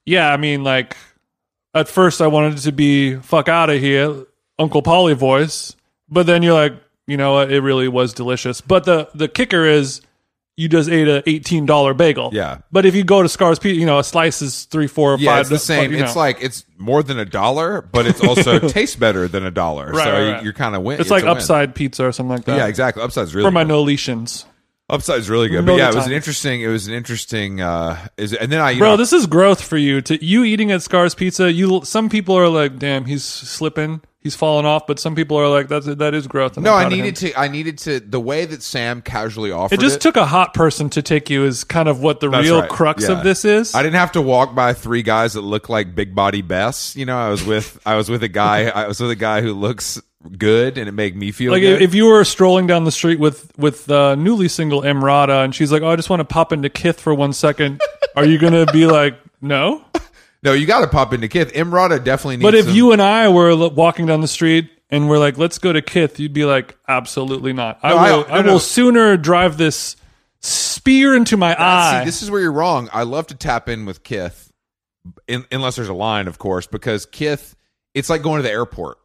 yeah, 0.06 0.32
I 0.32 0.38
mean, 0.38 0.64
like 0.64 0.95
at 1.74 1.88
first 1.88 2.22
I 2.22 2.28
wanted 2.28 2.58
it 2.60 2.62
to 2.62 2.72
be 2.72 3.16
fuck 3.16 3.47
out 3.49 3.70
of 3.70 3.80
here, 3.82 4.26
Uncle 4.60 4.82
Polly 4.82 5.14
voice, 5.14 5.76
but 6.10 6.26
then 6.26 6.43
you're 6.43 6.53
like, 6.53 6.74
you 7.08 7.18
know 7.18 7.34
what, 7.34 7.51
it 7.51 7.62
really 7.62 7.88
was 7.88 8.14
delicious. 8.14 8.62
But 8.62 8.86
the 8.86 9.10
the 9.14 9.28
kicker 9.28 9.66
is. 9.66 10.01
You 10.58 10.70
just 10.70 10.89
ate 10.89 11.10
a 11.10 11.22
eighteen 11.30 11.66
dollar 11.66 11.93
bagel. 11.93 12.30
Yeah. 12.32 12.60
But 12.72 12.86
if 12.86 12.95
you 12.95 13.03
go 13.03 13.22
to 13.22 13.28
Scarr's 13.28 13.60
Pizza, 13.60 13.78
you 13.78 13.86
know 13.86 13.99
a 13.99 14.06
slice 14.06 14.41
is 14.41 14.64
three, 14.64 14.88
four, 14.88 15.18
Yeah, 15.20 15.32
five. 15.32 15.41
it's 15.41 15.49
the 15.49 15.60
same. 15.60 15.91
you 15.91 15.97
know. 15.97 16.06
It's 16.06 16.16
like 16.16 16.38
it's 16.41 16.64
more 16.78 17.03
than 17.03 17.20
a 17.20 17.26
dollar, 17.26 17.82
but 17.82 18.08
it's 18.08 18.22
also 18.24 18.60
tastes 18.70 18.95
better 18.95 19.28
than 19.28 19.45
a 19.45 19.51
dollar. 19.51 19.88
Right, 19.91 20.03
so 20.06 20.12
right, 20.14 20.38
you- 20.38 20.43
you're 20.45 20.53
kind 20.53 20.74
of 20.74 20.82
win. 20.84 21.01
it's 21.01 21.10
like 21.12 21.24
a 21.24 21.26
win. 21.26 21.36
upside 21.36 21.76
pizza 21.76 22.06
or 22.06 22.14
something 22.14 22.38
like 22.38 22.45
that. 22.45 22.56
Yeah, 22.56 22.68
exactly. 22.68 23.03
Upside's 23.03 23.36
really 23.36 23.45
For 23.49 23.51
my 23.51 23.66
good. 23.66 23.72
Noletians. 23.74 24.45
Upside's 24.88 25.31
really 25.31 25.49
good, 25.49 25.65
but 25.65 25.77
yeah, 25.77 25.89
it 25.89 25.95
was 25.95 26.05
an 26.05 26.11
interesting. 26.11 26.61
It 26.61 26.67
was 26.67 26.88
an 26.88 26.93
interesting. 26.93 27.59
uh 27.59 28.07
is 28.17 28.33
And 28.33 28.51
then 28.51 28.61
I, 28.61 28.77
Bro, 28.77 28.91
know, 28.91 28.97
this 28.97 29.13
is 29.13 29.25
growth 29.25 29.59
for 29.59 29.77
you. 29.77 29.99
To 30.01 30.23
you 30.23 30.43
eating 30.43 30.71
at 30.71 30.83
Scarr's 30.83 31.15
Pizza, 31.15 31.51
you 31.51 31.81
some 31.83 32.07
people 32.07 32.36
are 32.36 32.49
like, 32.49 32.77
"Damn, 32.77 33.05
he's 33.05 33.23
slipping, 33.23 34.01
he's 34.19 34.36
falling 34.36 34.67
off," 34.67 34.86
but 34.86 34.99
some 34.99 35.15
people 35.15 35.38
are 35.38 35.49
like, 35.49 35.69
"That's 35.69 35.88
that 35.88 36.13
is 36.13 36.27
growth." 36.27 36.57
and 36.57 36.63
no, 36.63 36.75
I 36.75 36.88
needed 36.88 37.15
to. 37.15 37.33
I 37.33 37.47
needed 37.47 37.79
to. 37.79 37.99
The 37.99 38.19
way 38.19 38.45
that 38.45 38.61
Sam 38.61 39.01
casually 39.01 39.51
offered 39.51 39.79
It 39.79 39.81
just 39.81 40.01
took 40.01 40.17
a 40.17 40.25
hot 40.27 40.53
person 40.53 40.91
to 40.91 41.01
take 41.01 41.31
you. 41.31 41.45
Is 41.45 41.63
kind 41.63 41.89
of 41.89 42.01
what 42.01 42.19
the 42.19 42.29
real 42.29 42.61
right. 42.61 42.69
crux 42.69 43.09
Yeah. 43.09 43.17
of 43.17 43.23
this 43.23 43.43
is. 43.43 43.73
I 43.73 43.81
didn't 43.81 43.95
have 43.95 44.11
to 44.11 44.21
walk 44.21 44.53
by 44.53 44.73
three 44.73 45.01
guys 45.01 45.33
that 45.33 45.41
look 45.41 45.67
like 45.67 45.95
big 45.95 46.13
body 46.13 46.43
Bes. 46.43 46.95
You 46.95 47.07
know, 47.07 47.17
I 47.17 47.29
was 47.29 47.43
with. 47.43 47.79
I 47.88 47.95
was 47.95 48.07
with 48.07 48.21
a 48.21 48.27
guy. 48.27 48.65
I 48.69 48.88
was 48.88 48.99
with 48.99 49.09
a 49.09 49.15
guy 49.15 49.41
who 49.41 49.53
looks 49.53 49.99
good, 50.38 50.78
and 50.78 50.88
it 50.89 50.93
made 50.93 51.15
me 51.15 51.32
feel 51.32 51.51
like 51.51 51.61
good. 51.61 51.82
if 51.82 51.93
you 51.95 52.05
were 52.05 52.23
strolling 52.23 52.67
down 52.67 52.84
the 52.84 52.91
street 52.91 53.19
with 53.19 53.51
with 53.57 53.89
uh, 53.89 54.15
newly 54.15 54.47
single 54.47 54.82
Emrata, 54.82 55.43
and 55.43 55.53
she's 55.53 55.71
like, 55.71 55.82
"Oh, 55.82 55.89
I 55.89 55.95
just 55.95 56.09
want 56.09 56.19
to 56.21 56.26
pop 56.26 56.51
into 56.53 56.69
Kith 56.69 56.99
for 56.99 57.13
one 57.13 57.34
second. 57.34 57.82
are 58.15 58.26
you 58.26 58.38
gonna 58.38 58.65
be 58.67 58.86
like, 58.86 59.17
"No"? 59.41 59.84
no, 60.43 60.53
you 60.53 60.65
got 60.65 60.82
to 60.82 60.88
pop 60.88 61.13
into 61.13 61.28
Kith. 61.28 61.53
Emrata 61.53 62.03
definitely 62.03 62.38
needs. 62.38 62.43
But 62.43 62.55
if 62.55 62.65
some- 62.65 62.76
you 62.76 62.91
and 62.91 63.01
I 63.01 63.30
were 63.30 63.49
l- 63.51 63.71
walking 63.71 64.05
down 64.05 64.21
the 64.21 64.28
street 64.28 64.69
and 64.89 65.09
we're 65.09 65.17
like, 65.19 65.38
"Let's 65.38 65.57
go 65.59 65.73
to 65.73 65.82
Kith," 65.82 66.19
you'd 66.19 66.34
be 66.34 66.45
like, 66.45 66.78
"Absolutely 66.88 67.53
not. 67.53 67.80
I 67.84 67.89
No, 67.89 67.97
I- 67.97 68.11
will. 68.11 68.26
I, 68.30 68.36
no, 68.38 68.41
no. 68.41 68.51
will 68.53 68.59
sooner 68.59 69.17
drive 69.17 69.57
this 69.57 69.95
spear 70.41 71.15
into 71.15 71.38
my 71.38 71.55
eye." 71.57 71.99
See, 72.01 72.05
this 72.05 72.21
is 72.21 72.30
where 72.32 72.41
you're 72.41 72.51
wrong. 72.51 72.89
I 72.93 73.03
love 73.03 73.28
to 73.28 73.36
tap 73.36 73.69
in 73.69 73.86
with 73.86 74.03
Kith, 74.03 74.51
in, 75.28 75.45
unless 75.51 75.76
there's 75.76 75.89
a 75.89 75.93
line, 75.93 76.28
of 76.28 76.38
course, 76.38 76.67
because 76.67 77.05
Kith 77.05 77.55
it's 77.93 78.09
like 78.09 78.21
going 78.21 78.38
to 78.39 78.43
the 78.43 78.51
airport. 78.51 78.97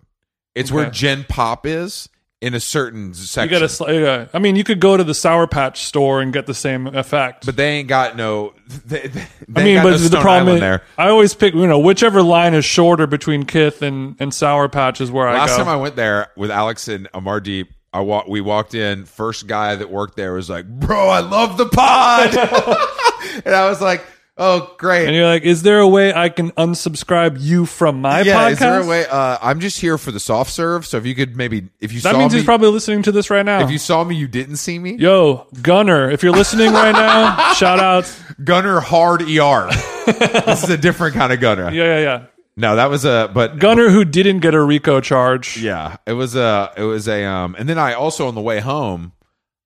It's 0.60 0.70
where 0.72 0.84
Okay. 0.86 0.92
Gen 0.92 1.24
Pop 1.28 1.66
is 1.66 2.08
in 2.40 2.54
a 2.54 2.60
certain 2.60 3.08
You 3.08 3.14
section. 3.14 3.50
got 3.50 3.58
to. 3.58 3.68
Sl- 3.68 3.90
yeah. 3.90 4.26
I 4.32 4.38
mean, 4.38 4.56
you 4.56 4.64
could 4.64 4.80
go 4.80 4.96
to 4.96 5.04
the 5.04 5.12
Sour 5.14 5.46
Patch 5.46 5.84
store 5.84 6.22
and 6.22 6.32
get 6.32 6.46
the 6.46 6.54
same 6.54 6.86
effect. 6.86 7.44
but 7.44 7.56
they 7.56 7.68
ain't 7.78 7.88
got 7.88 8.16
no. 8.16 8.54
They, 8.86 9.08
they, 9.08 9.26
I 9.56 9.64
mean, 9.64 9.82
but 9.82 9.98
the 9.98 10.20
problem 10.20 10.54
is, 10.54 10.60
there. 10.60 10.82
I 10.96 11.08
always 11.08 11.34
pick 11.34 11.52
you 11.54 11.66
know 11.66 11.78
whichever 11.78 12.22
line 12.22 12.54
is 12.54 12.64
shorter 12.64 13.06
between 13.06 13.44
Kith 13.44 13.82
and 13.82 14.16
and 14.20 14.32
Sour 14.32 14.68
Patch 14.70 15.00
is 15.02 15.10
where 15.10 15.28
I 15.28 15.34
Last 15.34 15.50
go. 15.50 15.56
time 15.58 15.68
I 15.68 15.76
went 15.76 15.96
there 15.96 16.28
with 16.36 16.50
Alex 16.50 16.88
and 16.88 17.10
Amardeep, 17.12 17.66
I 17.92 18.00
wa- 18.00 18.24
we 18.26 18.40
walked 18.40 18.74
in. 18.74 19.04
First 19.04 19.46
guy 19.46 19.74
that 19.76 19.90
worked 19.90 20.16
there 20.16 20.32
was 20.32 20.48
like, 20.48 20.66
"Bro, 20.66 21.08
I 21.08 21.20
love 21.20 21.58
the 21.58 21.66
pod," 21.66 22.34
and 23.44 23.54
I 23.54 23.68
was 23.68 23.80
like, 23.82 24.02
"Oh, 24.40 24.74
great." 24.78 25.06
and 25.06 25.14
you're 25.14 25.26
like, 25.26 25.42
is 25.42 25.62
there 25.62 25.78
a 25.78 25.86
way 25.86 26.12
I 26.12 26.28
can 26.30 26.50
unsubscribe 26.52 27.36
you 27.38 27.66
from 27.66 28.00
my 28.00 28.22
yeah, 28.22 28.34
podcast? 28.34 28.52
is 28.52 28.58
there 28.58 28.80
a 28.80 28.86
way? 28.86 29.06
Uh, 29.06 29.38
I'm 29.40 29.60
just 29.60 29.80
here 29.80 29.98
for 29.98 30.10
the 30.10 30.18
soft 30.18 30.50
serve. 30.50 30.86
So 30.86 30.96
if 30.96 31.06
you 31.06 31.14
could 31.14 31.36
maybe, 31.36 31.68
if 31.78 31.92
you 31.92 32.00
saw 32.00 32.08
me. 32.08 32.12
That 32.14 32.18
means 32.18 32.32
me, 32.32 32.38
he's 32.40 32.46
probably 32.46 32.70
listening 32.70 33.02
to 33.02 33.12
this 33.12 33.30
right 33.30 33.44
now. 33.46 33.60
if 33.60 33.70
you 33.70 33.78
saw 33.78 34.02
me, 34.02 34.16
you 34.16 34.26
didn't 34.26 34.56
see 34.56 34.78
me. 34.78 34.94
Yo, 34.96 35.46
Gunner, 35.62 36.10
if 36.10 36.22
you're 36.22 36.32
listening 36.32 36.72
right 36.72 36.92
now, 36.92 37.52
shout 37.54 37.78
out. 37.78 38.12
Gunner 38.42 38.80
hard 38.80 39.22
ER. 39.22 39.70
this 40.06 40.64
is 40.64 40.70
a 40.70 40.78
different 40.78 41.14
kind 41.14 41.32
of 41.32 41.40
Gunner. 41.40 41.70
Yeah, 41.70 41.84
yeah, 41.84 42.00
yeah. 42.00 42.26
No, 42.56 42.76
that 42.76 42.90
was 42.90 43.04
a 43.04 43.30
but 43.32 43.58
Gunner 43.58 43.90
who 43.90 44.04
didn't 44.04 44.40
get 44.40 44.54
a 44.54 44.62
RICO 44.62 45.00
charge. 45.00 45.56
yeah, 45.56 45.96
it 46.06 46.12
was 46.12 46.34
a 46.34 46.72
it 46.76 46.82
was 46.82 47.08
a 47.08 47.24
um 47.24 47.54
and 47.58 47.68
then 47.68 47.78
I 47.78 47.94
also 47.94 48.26
on 48.28 48.34
the 48.34 48.40
way 48.40 48.60
home 48.60 49.12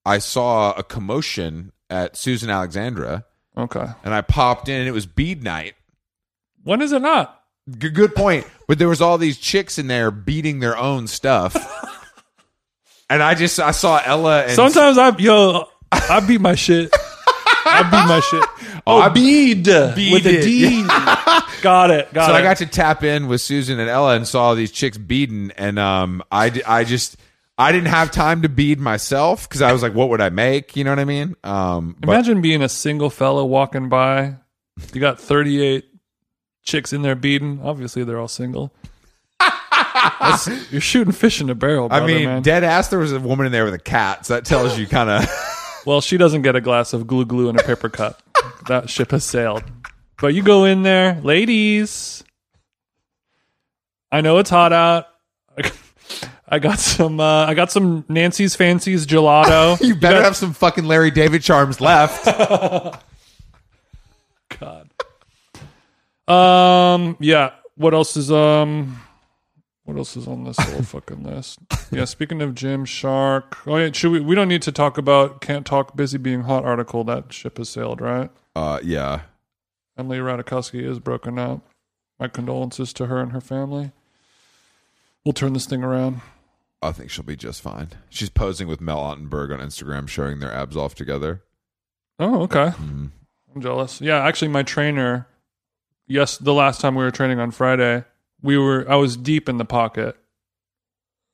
I 0.05 0.19
saw 0.19 0.73
a 0.73 0.83
commotion 0.83 1.73
at 1.89 2.17
Susan 2.17 2.51
Alexandra 2.51 3.25
Okay. 3.57 3.87
and 4.05 4.13
I 4.15 4.21
popped 4.21 4.69
in 4.69 4.81
and 4.81 4.89
it 4.89 4.93
was 4.93 5.07
bead 5.07 5.43
night. 5.43 5.75
When 6.65 6.81
is 6.83 6.93
it 6.93 7.03
not? 7.03 7.43
G- 7.79 7.91
good 7.91 8.15
point. 8.15 8.47
But 8.67 8.79
there 8.79 8.89
was 8.89 9.01
all 9.01 9.19
these 9.19 9.39
chicks 9.39 9.79
in 9.79 9.87
there 9.87 10.11
beating 10.11 10.61
their 10.61 10.77
own 10.77 11.07
stuff. 11.07 11.55
and 13.11 13.23
I 13.23 13.35
just 13.35 13.61
I 13.61 13.71
saw 13.71 14.01
Ella 14.05 14.43
and 14.45 14.53
Sometimes 14.53 14.99
I 14.99 15.17
yo, 15.19 15.69
I 15.93 16.21
beat 16.27 16.41
my 16.41 16.55
shit. 16.55 16.91
I 17.67 17.83
beat 17.85 18.09
my 18.09 18.21
shit. 18.21 18.45
Oh, 18.87 18.99
I- 18.99 19.09
bead, 19.09 19.67
with 19.67 19.67
a 19.67 19.93
Beaded, 19.95 20.43
D. 20.43 20.83
got 21.63 21.91
it. 21.91 22.13
Got 22.13 22.27
so 22.27 22.35
it. 22.35 22.37
I 22.37 22.43
got 22.43 22.59
to 22.59 22.67
tap 22.67 23.03
in 23.03 23.29
with 23.29 23.41
Susan 23.41 23.81
and 23.81 23.89
Ella 23.89 24.15
and 24.15 24.29
saw 24.29 24.53
these 24.53 24.71
chicks 24.71 24.99
beading, 24.99 25.53
and 25.57 25.79
um, 25.79 26.23
I, 26.31 26.61
I 26.67 26.85
just 26.85 27.17
I 27.57 27.71
didn't 27.71 27.89
have 27.89 28.11
time 28.11 28.43
to 28.43 28.49
bead 28.49 28.81
myself 28.81 29.49
because 29.49 29.63
I 29.63 29.73
was 29.73 29.83
like, 29.83 29.95
what 29.95 30.09
would 30.09 30.21
I 30.21 30.29
make? 30.31 30.77
You 30.77 30.83
know 30.85 30.91
what 30.91 30.99
I 30.99 31.05
mean? 31.05 31.37
Um, 31.45 31.97
but 32.01 32.11
Imagine 32.11 32.41
being 32.41 32.63
a 32.63 32.69
single 32.69 33.11
fella 33.11 33.45
walking 33.45 33.89
by. 33.89 34.37
You 34.93 35.01
got 35.01 35.21
38 35.21 35.85
chicks 36.65 36.93
in 36.93 37.03
there 37.03 37.15
beating. 37.15 37.61
Obviously, 37.63 38.03
they're 38.03 38.19
all 38.19 38.27
single. 38.29 38.73
That's- 39.39 40.49
you're 40.73 40.81
shooting 40.81 41.13
fish 41.13 41.41
in 41.41 41.49
a 41.49 41.55
barrel, 41.55 41.89
I 41.93 42.05
mean, 42.05 42.25
man. 42.25 42.43
dead 42.43 42.65
ass. 42.65 42.89
There 42.89 42.99
was 42.99 43.13
a 43.13 43.21
woman 43.21 43.47
in 43.47 43.53
there 43.53 43.65
with 43.65 43.75
a 43.75 43.79
cat, 43.79 44.27
so 44.27 44.35
that 44.35 44.45
tells 44.45 44.77
you 44.77 44.87
kind 44.87 45.09
of. 45.11 45.83
well, 45.87 46.01
she 46.01 46.17
doesn't 46.17 46.43
get 46.43 46.57
a 46.57 46.61
glass 46.61 46.93
of 46.93 47.07
glue 47.07 47.25
glue 47.25 47.49
in 47.49 47.59
a 47.59 47.63
paper 47.63 47.89
cup. 47.89 48.21
that 48.67 48.91
ship 48.91 49.13
has 49.13 49.25
sailed. 49.25 49.63
But 50.21 50.35
you 50.35 50.43
go 50.43 50.65
in 50.65 50.83
there, 50.83 51.21
ladies. 51.23 52.25
I 54.11 54.21
know 54.23 54.39
it's 54.39 54.51
hot 54.51 54.73
out. 54.73 55.07
I 56.55 56.61
got 56.61 56.79
some. 56.79 57.19
Uh, 57.19 57.47
I 57.47 57.55
got 57.55 57.73
some 57.73 58.05
Nancy's 58.09 58.55
Fancies 58.55 59.09
gelato. 59.09 59.81
you 59.85 59.97
better 59.97 60.23
have 60.23 60.37
some 60.37 60.53
fucking 60.53 60.85
Larry 60.85 61.11
David 61.11 61.43
charms 61.43 61.81
left. 61.81 62.25
God. 64.61 64.89
Um. 66.29 67.17
Yeah. 67.19 67.51
What 67.75 67.93
else 67.93 68.17
is 68.17 68.31
um? 68.31 69.01
What 69.83 69.97
else 69.97 70.17
is 70.17 70.29
on 70.29 70.45
this 70.45 70.57
whole 70.57 70.83
fucking 70.95 71.25
list? 71.25 71.59
Yeah. 71.91 72.05
Speaking 72.05 72.41
of 72.41 72.51
Gymshark. 72.55 73.57
Oh 73.67 73.77
yeah. 73.77 73.91
Should 73.91 74.13
we? 74.13 74.21
We 74.21 74.37
don't 74.37 74.47
need 74.47 74.63
to 74.63 74.71
talk 74.71 74.97
about 74.97 75.41
can't 75.41 75.67
talk 75.67 75.97
busy 75.97 76.19
being 76.19 76.43
hot 76.43 76.65
article. 76.65 77.03
That 77.03 77.33
ship 77.33 77.59
has 77.59 77.69
sailed, 77.69 78.01
right? 78.01 78.31
uh, 78.55 78.79
yeah. 78.85 79.23
Emily 79.99 80.19
Ratajkowski 80.19 80.89
is 80.89 81.01
broken 81.01 81.37
up. 81.37 81.63
My 82.21 82.29
condolences 82.29 82.93
to 82.93 83.07
her 83.07 83.19
and 83.19 83.33
her 83.33 83.41
family. 83.41 83.91
We'll 85.25 85.33
turn 85.33 85.53
this 85.53 85.67
thing 85.67 85.83
around. 85.83 86.21
I 86.85 86.93
think 86.93 87.11
she'll 87.11 87.25
be 87.25 87.37
just 87.37 87.63
fine. 87.63 87.89
She's 88.11 88.31
posing 88.31 88.69
with 88.69 88.81
Mel 88.81 88.99
Ottenberg 88.99 89.53
on 89.53 89.61
Instagram, 89.67 90.09
showing 90.09 90.41
their 90.41 90.53
abs 90.53 90.77
off 90.77 90.95
together. 90.95 91.43
Oh, 92.19 92.43
okay. 92.43 92.71
Mhm. 92.79 93.11
I'm 93.55 93.61
jealous. 93.63 94.01
Yeah, 94.01 94.19
actually, 94.19 94.49
my 94.49 94.63
trainer. 94.63 95.27
Yes, 96.07 96.37
the 96.39 96.53
last 96.55 96.81
time 96.81 96.95
we 96.95 97.03
were 97.05 97.11
training 97.11 97.39
on 97.41 97.51
Friday, 97.51 98.05
we 98.43 98.59
were. 98.59 98.85
I 98.91 98.97
was 98.97 99.17
deep 99.17 99.49
in 99.49 99.57
the 99.59 99.65
pocket, 99.65 100.17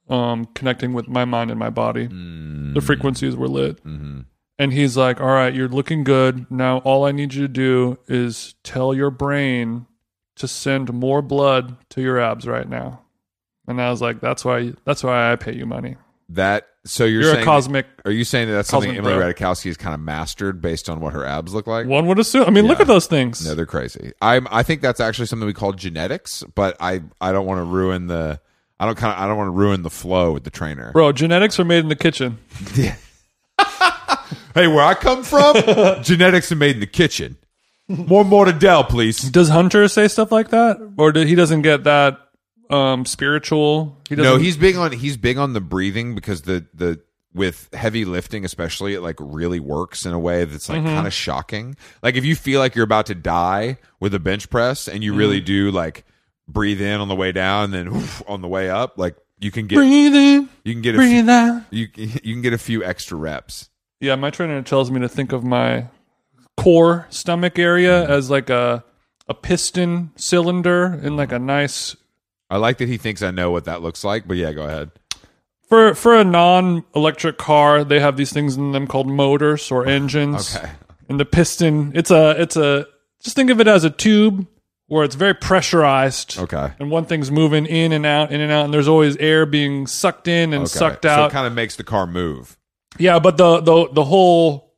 um, 0.09 0.47
connecting 0.55 0.93
with 0.93 1.09
my 1.09 1.25
mind 1.25 1.51
and 1.51 1.59
my 1.59 1.71
body. 1.71 2.09
Mm. 2.09 2.75
The 2.75 2.81
frequencies 2.81 3.37
were 3.37 3.49
lit, 3.49 3.83
Mhm. 3.85 4.27
and 4.59 4.73
he's 4.73 4.97
like, 4.97 5.21
"All 5.21 5.27
right, 5.29 5.53
you're 5.55 5.69
looking 5.69 6.05
good. 6.05 6.51
Now, 6.51 6.79
all 6.79 7.05
I 7.05 7.13
need 7.13 7.35
you 7.35 7.43
to 7.43 7.49
do 7.53 7.99
is 8.07 8.55
tell 8.63 8.95
your 8.95 9.11
brain 9.11 9.87
to 10.37 10.47
send 10.49 10.93
more 10.93 11.21
blood 11.23 11.77
to 11.91 12.01
your 12.01 12.19
abs 12.21 12.47
right 12.47 12.69
now." 12.69 13.03
And 13.71 13.81
I 13.81 13.91
was 13.91 14.03
like, 14.03 14.21
"That's 14.21 14.45
why. 14.45 14.73
That's 14.85 15.03
why 15.03 15.33
I 15.33 15.37
pay 15.37 15.55
you 15.55 15.65
money. 15.65 15.97
That 16.31 16.69
so 16.85 17.05
you're, 17.05 17.23
You're, 17.23 17.33
saying 17.33 17.43
a 17.43 17.45
cosmic." 17.45 17.87
Are 18.05 18.11
you 18.11 18.25
saying 18.25 18.49
that 18.49 18.55
that's 18.55 18.69
something 18.69 18.97
Emily 18.97 19.15
bro. 19.15 19.33
Ratajkowski 19.33 19.67
has 19.67 19.77
kind 19.77 19.95
of 19.95 20.01
mastered 20.01 20.61
based 20.61 20.89
on 20.89 21.01
what 21.01 21.13
her 21.13 21.25
abs 21.25 21.55
look 21.55 21.67
like? 21.67 21.87
One 21.87 22.07
would 22.07 22.19
assume. 22.19 22.45
I 22.45 22.51
mean, 22.51 22.67
look 22.67 22.81
at 22.81 22.87
those 22.87 23.07
things. 23.07 23.47
No, 23.47 23.55
they're 23.55 23.67
crazy. 23.67 24.13
I'm. 24.21 24.49
I 24.51 24.63
think 24.63 24.83
that's 24.83 25.01
actually 25.01 25.27
something 25.27 25.47
we 25.47 25.55
call 25.55 25.73
genetics, 25.73 26.45
but 26.55 26.77
I. 26.81 27.03
I 27.21 27.33
don't 27.33 27.47
want 27.47 27.59
to 27.59 27.65
ruin 27.65 28.09
the. 28.09 28.41
I 28.79 28.87
don't 28.87 28.97
kind 28.97 29.13
of. 29.13 29.23
I 29.23 29.27
don't 29.27 29.37
want 29.37 29.49
to 29.49 29.53
ruin 29.53 29.83
the 29.83 29.91
flow 29.91 30.33
with 30.33 30.45
the 30.45 30.51
trainer. 30.51 30.93
Bro, 30.93 31.13
genetics 31.13 31.61
are 31.61 31.65
made 31.65 31.79
in 31.81 31.89
the 31.89 31.97
kitchen. 31.97 32.39
Yeah. 32.75 32.97
Hey, 34.55 34.67
where 34.67 34.85
I 34.85 34.95
come 34.95 35.23
from, 35.23 35.55
genetics 36.03 36.51
are 36.51 36.57
made 36.57 36.75
in 36.75 36.81
the 36.81 36.87
kitchen. 36.87 37.37
More 37.89 38.25
mortadell, 38.25 38.89
please. 38.89 39.19
Does 39.31 39.49
Hunter 39.49 39.87
say 39.89 40.09
stuff 40.09 40.33
like 40.33 40.51
that, 40.51 40.77
or 40.97 41.13
did, 41.13 41.29
he 41.29 41.35
doesn't 41.35 41.63
get 41.63 41.85
that 41.85 42.19
um, 42.71 43.05
spiritual? 43.05 43.97
He. 44.09 44.15
No, 44.17 44.37
he's 44.39 44.57
big 44.57 44.77
on. 44.77 44.93
He's 44.93 45.17
big 45.17 45.37
on 45.39 45.53
the 45.53 45.61
breathing 45.61 46.15
because 46.15 46.43
the 46.43 46.65
the 46.75 47.01
with 47.33 47.69
heavy 47.73 48.05
lifting, 48.05 48.45
especially, 48.45 48.95
it 48.95 49.01
like 49.03 49.17
really 49.21 49.61
works 49.61 50.05
in 50.07 50.13
a 50.13 50.19
way 50.19 50.45
that's 50.45 50.69
like 50.69 50.83
kind 50.83 51.07
of 51.07 51.13
shocking. 51.13 51.77
Like 52.03 52.17
if 52.17 52.25
you 52.25 52.35
feel 52.35 52.59
like 52.61 52.75
you're 52.75 52.85
about 52.85 53.07
to 53.07 53.15
die 53.15 53.79
with 54.01 54.15
a 54.15 54.19
bench 54.19 54.51
press, 54.51 54.89
and 54.89 55.05
you 55.05 55.15
really 55.15 55.41
do 55.41 55.71
like 55.71 56.05
breathe 56.49 56.81
in 56.81 57.01
on 57.01 57.09
the 57.09 57.15
way 57.17 57.31
down, 57.33 57.73
and 57.73 57.93
then 57.93 58.09
on 58.27 58.41
the 58.41 58.49
way 58.49 58.69
up, 58.71 58.99
like 58.99 59.17
you 59.39 59.51
can 59.51 59.67
get 59.67 59.77
breathe 59.77 60.15
in, 60.15 60.49
you 60.65 60.73
can 60.75 60.83
get 60.83 60.95
a 60.95 60.99
few, 60.99 61.09
breathe 61.09 61.29
out. 61.29 61.63
you 61.71 61.89
you 61.97 62.35
can 62.35 62.43
get 62.43 62.53
a 62.53 62.59
few 62.59 62.83
extra 62.85 63.17
reps. 63.17 63.69
Yeah, 64.01 64.17
my 64.17 64.31
trainer 64.31 64.61
tells 64.63 64.91
me 64.91 65.01
to 65.01 65.09
think 65.09 65.33
of 65.33 65.45
my 65.45 65.87
core 66.57 67.07
stomach 67.11 67.59
area 67.59 68.03
Mm-hmm. 68.03 68.13
as 68.13 68.29
like 68.31 68.51
a 68.51 68.85
a 69.29 69.35
piston 69.35 70.11
cylinder 70.17 70.99
in 71.03 71.17
like 71.17 71.31
a 71.33 71.39
nice 71.39 71.95
I 72.51 72.57
like 72.57 72.79
that 72.79 72.89
he 72.89 72.97
thinks 72.97 73.23
I 73.23 73.31
know 73.31 73.51
what 73.51 73.65
that 73.67 73.81
looks 73.83 74.03
like, 74.05 74.27
but 74.27 74.37
yeah, 74.37 74.53
go 74.53 74.65
ahead. 74.65 74.91
for 75.69 75.95
for 75.95 76.15
a 76.17 76.25
non 76.25 76.85
electric 76.95 77.39
car. 77.39 77.85
They 77.85 78.01
have 78.01 78.17
these 78.17 78.33
things 78.33 78.57
in 78.57 78.73
them 78.73 78.87
called 78.87 79.07
motors 79.09 79.71
or 79.71 79.87
engines. 79.99 80.57
Okay. 80.57 80.71
And 81.09 81.19
the 81.21 81.25
piston, 81.25 81.93
it's 81.95 82.11
a 82.11 82.41
it's 82.41 82.57
a 82.57 82.87
just 83.23 83.37
think 83.37 83.51
of 83.51 83.61
it 83.61 83.67
as 83.69 83.85
a 83.85 83.91
tube 83.91 84.47
where 84.87 85.05
it's 85.05 85.15
very 85.15 85.35
pressurized. 85.35 86.39
Okay. 86.39 86.73
and 86.81 86.91
one 86.91 87.05
thing's 87.05 87.31
moving 87.31 87.67
in 87.67 87.93
and 87.93 88.05
out, 88.05 88.33
in 88.33 88.41
and 88.41 88.51
out, 88.51 88.65
and 88.65 88.75
there's 88.75 88.89
always 88.89 89.17
air 89.19 89.47
being 89.47 89.87
sucked 89.87 90.27
in 90.27 90.53
and 90.53 90.63
Okay. 90.63 90.69
sucked 90.69 91.03
So 91.05 91.09
out. 91.11 91.31
it 91.31 91.33
kind 91.33 91.47
of 91.47 91.53
makes 91.53 91.77
the 91.77 91.85
car 91.85 92.07
move. 92.07 92.57
yeah, 92.99 93.19
but 93.21 93.37
the 93.37 93.61
the 93.61 93.89
the 93.93 94.05
whole 94.05 94.75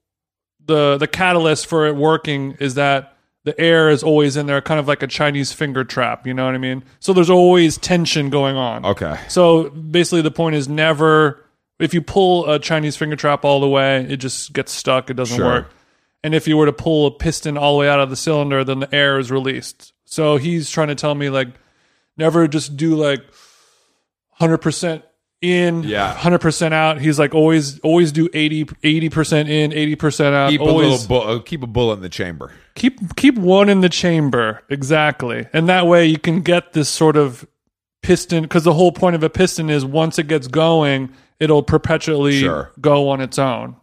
the 0.65 0.97
the 0.99 1.07
catalyst 1.09 1.67
for 1.67 1.87
it 1.87 1.97
working 1.97 2.53
is 2.61 2.75
that 2.75 3.12
the 3.45 3.59
air 3.61 3.91
is 3.91 4.03
always 4.03 4.37
in 4.37 4.47
there, 4.47 4.61
kind 4.61 4.79
of 4.79 4.87
like 4.87 5.03
a 5.03 5.07
Chinese 5.07 5.53
finger 5.53 5.83
trap. 5.85 6.27
You 6.27 6.35
know 6.35 6.45
what 6.47 6.55
I 6.55 6.59
mean? 6.59 6.85
So 7.01 7.13
there's 7.13 7.31
always 7.31 7.77
tension 7.77 8.31
going 8.31 8.57
on. 8.57 8.85
Okay. 8.85 9.19
So 9.29 9.71
basically, 9.71 10.23
the 10.23 10.31
point 10.31 10.57
is 10.57 10.69
never 10.69 11.45
if 11.79 11.93
you 11.95 12.01
pull 12.03 12.49
a 12.49 12.61
Chinese 12.61 12.97
finger 12.97 13.17
trap 13.17 13.45
all 13.45 13.61
the 13.61 13.69
way, 13.69 14.03
it 14.09 14.19
just 14.19 14.53
gets 14.53 14.71
stuck. 14.71 15.11
It 15.11 15.15
doesn't 15.15 15.37
Sure. 15.37 15.45
work. 15.47 15.71
And 16.23 16.33
if 16.37 16.47
you 16.47 16.57
were 16.57 16.67
to 16.67 16.73
pull 16.73 17.07
a 17.07 17.11
piston 17.11 17.59
all 17.59 17.73
the 17.75 17.81
way 17.81 17.89
out 17.89 17.99
of 17.99 18.09
the 18.11 18.15
cylinder, 18.15 18.63
then 18.63 18.79
the 18.79 18.95
air 18.95 19.19
is 19.19 19.33
released. 19.33 19.93
So 20.05 20.37
he's 20.37 20.71
trying 20.71 20.89
to 20.89 20.95
tell 20.95 21.17
me 21.17 21.29
like 21.31 21.49
never 22.17 22.47
just 22.47 22.77
do 22.77 22.95
like 22.95 23.21
hundred 24.33 24.59
percent 24.59 25.03
in, 25.41 25.83
Yeah. 25.83 26.15
hundred 26.15 26.39
percent 26.41 26.73
out. 26.75 27.01
He's 27.01 27.19
like 27.19 27.35
always 27.35 27.81
always 27.81 28.13
do 28.13 28.29
80 28.33 28.65
percent 29.09 29.49
in, 29.49 29.73
eighty 29.73 29.97
percent 29.97 30.35
out. 30.37 30.51
Keep 30.51 30.61
a 30.61 30.65
always 30.65 31.09
little 31.09 31.09
bu- 31.09 31.29
uh, 31.33 31.39
keep 31.41 31.63
a 31.63 31.67
bullet 31.67 31.95
in 31.95 32.01
the 32.03 32.09
chamber. 32.09 32.53
Keep 32.75 33.17
keep 33.17 33.37
one 33.37 33.69
in 33.69 33.81
the 33.81 33.89
chamber 33.89 34.63
exactly 34.69 35.47
and 35.53 35.69
that 35.69 35.87
way 35.87 36.07
you 36.07 36.19
can 36.19 36.41
get 36.41 36.73
this 36.73 36.89
sort 36.89 37.17
of 37.17 37.47
piston 38.03 38.43
because 38.43 38.65
the 38.65 38.75
whole 38.75 38.93
point 38.93 39.15
of 39.15 39.23
a 39.23 39.31
piston 39.31 39.69
is 39.71 39.85
once 39.85 40.19
it 40.19 40.27
gets 40.29 40.47
going 40.49 41.13
it'll 41.39 41.63
perpetually 41.63 42.41
Sure. 42.41 42.71
go 42.81 43.09
on 43.11 43.21
its 43.21 43.39
own 43.39 43.77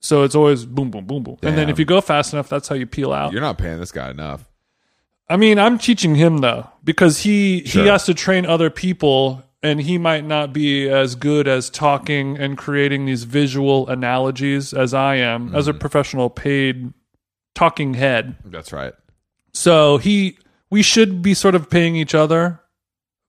so 0.00 0.22
it's 0.24 0.34
always 0.34 0.64
boom 0.66 0.90
boom 0.90 1.06
boom 1.06 1.22
boom 1.22 1.38
and 1.42 1.56
then 1.56 1.68
if 1.68 1.78
you 1.78 1.84
go 1.84 2.00
fast 2.00 2.32
enough 2.32 2.48
that's 2.48 2.68
how 2.68 2.74
you 2.74 2.86
peel 2.86 3.12
out 3.12 3.32
You're 3.32 3.40
not 3.40 3.58
paying 3.58 3.78
this 3.78 3.92
guy 3.92 4.10
enough. 4.10 4.48
I 5.28 5.36
mean, 5.38 5.58
I'm 5.58 5.78
teaching 5.78 6.14
him 6.16 6.38
though 6.38 6.68
because 6.84 7.20
he 7.20 7.64
Sure. 7.64 7.82
he 7.84 7.88
has 7.88 8.04
to 8.06 8.12
train 8.14 8.44
other 8.44 8.68
people 8.68 9.42
and 9.62 9.80
he 9.80 9.96
might 9.96 10.26
not 10.26 10.52
be 10.52 10.90
as 10.90 11.14
good 11.14 11.46
as 11.48 11.70
talking 11.70 12.36
and 12.36 12.58
creating 12.58 13.06
these 13.06 13.22
visual 13.24 13.88
analogies 13.88 14.74
as 14.74 14.92
I 14.92 15.14
am 15.16 15.54
as 15.54 15.68
Mm-hmm. 15.68 15.76
a 15.76 15.80
professional 15.80 16.28
paid 16.30 16.92
talking 17.54 17.94
head. 17.94 18.36
That's 18.44 18.72
right. 18.72 18.94
So 19.52 19.98
he 19.98 20.38
we 20.70 20.82
should 20.82 21.22
be 21.22 21.34
sort 21.34 21.54
of 21.54 21.68
paying 21.70 21.96
each 21.96 22.14
other, 22.14 22.60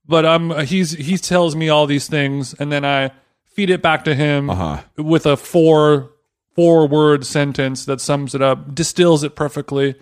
but 0.05 0.25
I'm 0.25 0.51
he's 0.65 0.91
he 0.91 1.17
tells 1.17 1.55
me 1.55 1.69
all 1.69 1.85
these 1.85 2.07
things 2.07 2.53
and 2.53 2.71
then 2.71 2.85
I 2.85 3.11
feed 3.43 3.69
it 3.69 3.81
back 3.81 4.03
to 4.05 4.15
him 4.15 4.49
Uh-huh. 4.49 4.81
with 4.97 5.25
a 5.25 5.35
four 5.37 6.11
four 6.55 6.87
word 6.87 7.25
sentence 7.25 7.85
that 7.85 7.99
sums 8.01 8.33
it 8.35 8.41
up, 8.41 8.73
distills 8.75 9.23
it 9.23 9.35
perfectly, 9.35 9.95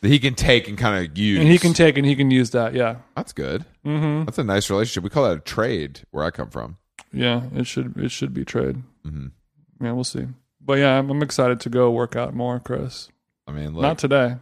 That 0.00 0.08
he 0.08 0.18
can 0.18 0.34
take 0.34 0.68
and 0.68 0.78
kind 0.78 1.04
of 1.04 1.18
use. 1.18 1.40
and 1.40 1.48
he 1.48 1.58
can 1.58 1.72
take 1.74 1.96
and 1.98 2.06
he 2.06 2.14
can 2.16 2.30
use 2.30 2.50
that. 2.50 2.72
Yeah. 2.74 2.96
That's 3.16 3.32
good. 3.32 3.64
Mm-hmm. 3.84 4.24
That's 4.24 4.38
a 4.38 4.44
nice 4.44 4.70
relationship. 4.70 5.04
We 5.04 5.10
call 5.10 5.24
that 5.28 5.36
a 5.36 5.40
trade 5.40 6.00
where 6.10 6.24
I 6.24 6.30
come 6.30 6.50
from. 6.50 6.76
Yeah, 7.12 7.42
it 7.54 7.66
should 7.66 7.96
it 7.96 8.10
should 8.10 8.32
be 8.34 8.44
trade. 8.44 8.82
Mm-hmm. 9.06 9.84
Yeah, 9.84 9.92
we'll 9.92 10.04
see. 10.04 10.26
But 10.60 10.78
yeah, 10.78 10.98
I'm, 10.98 11.10
I'm 11.10 11.22
excited 11.22 11.60
to 11.60 11.68
go 11.68 11.90
work 11.90 12.16
out 12.16 12.34
more, 12.34 12.58
Chris. 12.60 13.08
I 13.46 13.52
mean, 13.52 13.74
look, 13.74 13.82
not 13.82 13.98
today. 13.98 14.36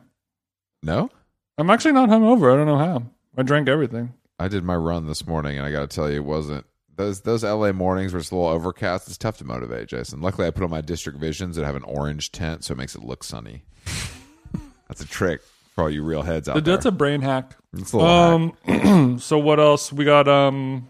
no, 0.82 1.10
I'm 1.58 1.70
actually 1.70 1.92
not 1.92 2.08
hungover. 2.08 2.52
I 2.52 2.56
don't 2.56 2.66
know 2.66 2.78
how. 2.78 3.02
I 3.36 3.42
drank 3.42 3.68
everything. 3.68 4.14
I 4.38 4.48
did 4.48 4.64
my 4.64 4.76
run 4.76 5.06
this 5.06 5.26
morning, 5.26 5.56
and 5.58 5.66
I 5.66 5.70
got 5.70 5.88
to 5.88 5.94
tell 5.94 6.10
you, 6.10 6.16
it 6.16 6.24
wasn't 6.24 6.66
those 6.96 7.20
those 7.22 7.44
LA 7.44 7.72
mornings 7.72 8.12
where 8.12 8.20
it's 8.20 8.30
a 8.30 8.34
little 8.34 8.50
overcast. 8.50 9.08
It's 9.08 9.18
tough 9.18 9.38
to 9.38 9.44
motivate, 9.44 9.88
Jason. 9.88 10.20
Luckily, 10.20 10.46
I 10.46 10.50
put 10.50 10.64
on 10.64 10.70
my 10.70 10.80
district 10.80 11.18
visions 11.18 11.56
that 11.56 11.64
have 11.64 11.76
an 11.76 11.84
orange 11.84 12.32
tint, 12.32 12.64
so 12.64 12.72
it 12.72 12.78
makes 12.78 12.94
it 12.94 13.02
look 13.02 13.24
sunny. 13.24 13.64
That's 14.88 15.00
a 15.00 15.06
trick 15.06 15.40
for 15.74 15.82
all 15.84 15.90
you 15.90 16.02
real 16.04 16.22
heads 16.22 16.48
out 16.48 16.54
there. 16.54 16.74
That's 16.74 16.86
a 16.86 16.92
brain 16.92 17.20
hack. 17.20 17.56
It's 17.76 17.92
a 17.92 17.96
little 17.98 18.52
hack. 18.66 18.84
Um, 18.86 19.18
so 19.18 19.38
what 19.38 19.58
else? 19.60 19.92
We 19.92 20.04
got 20.04 20.28
um, 20.28 20.88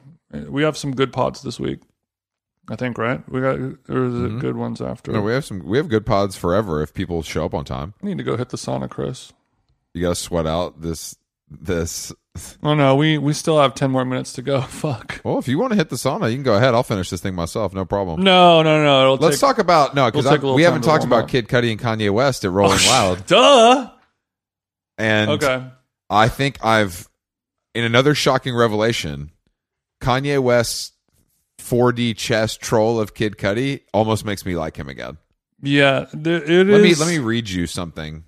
we 0.49 0.63
have 0.63 0.77
some 0.77 0.95
good 0.95 1.13
pods 1.13 1.43
this 1.43 1.59
week. 1.59 1.81
I 2.69 2.77
think 2.77 2.97
right. 2.99 3.21
We 3.31 3.41
got 3.41 3.57
or 3.57 4.05
is 4.07 4.15
it 4.23 4.39
good 4.41 4.57
ones 4.57 4.81
after? 4.81 5.11
Mm-hmm. 5.13 5.21
No, 5.21 5.27
we 5.27 5.33
have 5.33 5.45
some. 5.45 5.61
We 5.65 5.77
have 5.77 5.89
good 5.89 6.07
pods 6.07 6.37
forever 6.37 6.83
if 6.83 6.95
people 6.95 7.23
show 7.23 7.45
up 7.45 7.55
on 7.55 7.65
time. 7.65 7.95
I 8.03 8.07
need 8.07 8.19
to 8.19 8.25
go 8.25 8.37
hit 8.37 8.49
the 8.49 8.57
sauna, 8.57 8.89
Chris. 8.89 9.33
You 9.93 10.03
got 10.03 10.09
to 10.11 10.15
sweat 10.15 10.47
out 10.47 10.81
this 10.81 11.17
this. 11.51 12.13
Oh 12.63 12.75
no, 12.75 12.97
we 12.97 13.19
we 13.19 13.33
still 13.35 13.61
have 13.61 13.75
ten 13.75 13.91
more 13.91 14.05
minutes 14.05 14.33
to 14.35 14.43
go. 14.43 14.61
Fuck. 14.63 15.21
Well, 15.25 15.39
if 15.39 15.47
you 15.47 15.59
want 15.59 15.73
to 15.73 15.77
hit 15.77 15.91
the 15.91 15.97
sauna, 15.97 16.31
you 16.31 16.37
can 16.37 16.43
go 16.43 16.55
ahead. 16.55 16.75
I'll 16.75 16.83
finish 16.83 17.11
this 17.11 17.21
thing 17.21 17.35
myself. 17.35 17.75
No 17.75 17.85
problem. 17.85 18.23
No, 18.23 18.63
no, 18.63 18.83
no. 18.83 19.03
It'll 19.03 19.17
Let's 19.19 19.37
take, 19.37 19.41
talk 19.41 19.59
about 19.59 19.95
no 19.95 20.07
because 20.07 20.25
We'll 20.25 20.33
take 20.33 20.43
a 20.43 20.47
little 20.47 20.57
we 20.57 20.63
haven't 20.63 20.83
talked 20.83 21.05
about 21.05 21.25
up. 21.25 21.29
Kid 21.29 21.49
Cudi 21.49 21.71
and 21.71 21.79
Kanye 21.81 22.11
West 22.11 22.45
at 22.45 22.51
Rolling 22.51 22.81
Loud, 22.89 23.27
Duh. 23.27 23.91
and 24.99 25.31
Okay. 25.33 25.65
I 26.11 26.29
think 26.29 26.65
I've 26.65 27.09
in 27.75 27.85
another 27.85 28.15
shocking 28.15 28.57
revelation, 28.57 29.31
Kanye 30.01 30.41
West's 30.43 30.93
4D 31.65 32.17
chess 32.17 32.57
troll 32.57 33.01
of 33.01 33.15
Kid 33.15 33.37
Cudi 33.39 33.81
almost 33.93 34.25
makes 34.25 34.45
me 34.45 34.55
like 34.57 34.77
him 34.77 34.89
again. 34.89 35.17
Yeah, 35.63 36.07
there, 36.13 36.43
it 36.43 36.67
Let 36.67 36.83
me 36.83 36.95
let 36.95 37.09
me 37.09 37.19
read 37.19 37.49
you 37.49 37.67
something. 37.67 38.25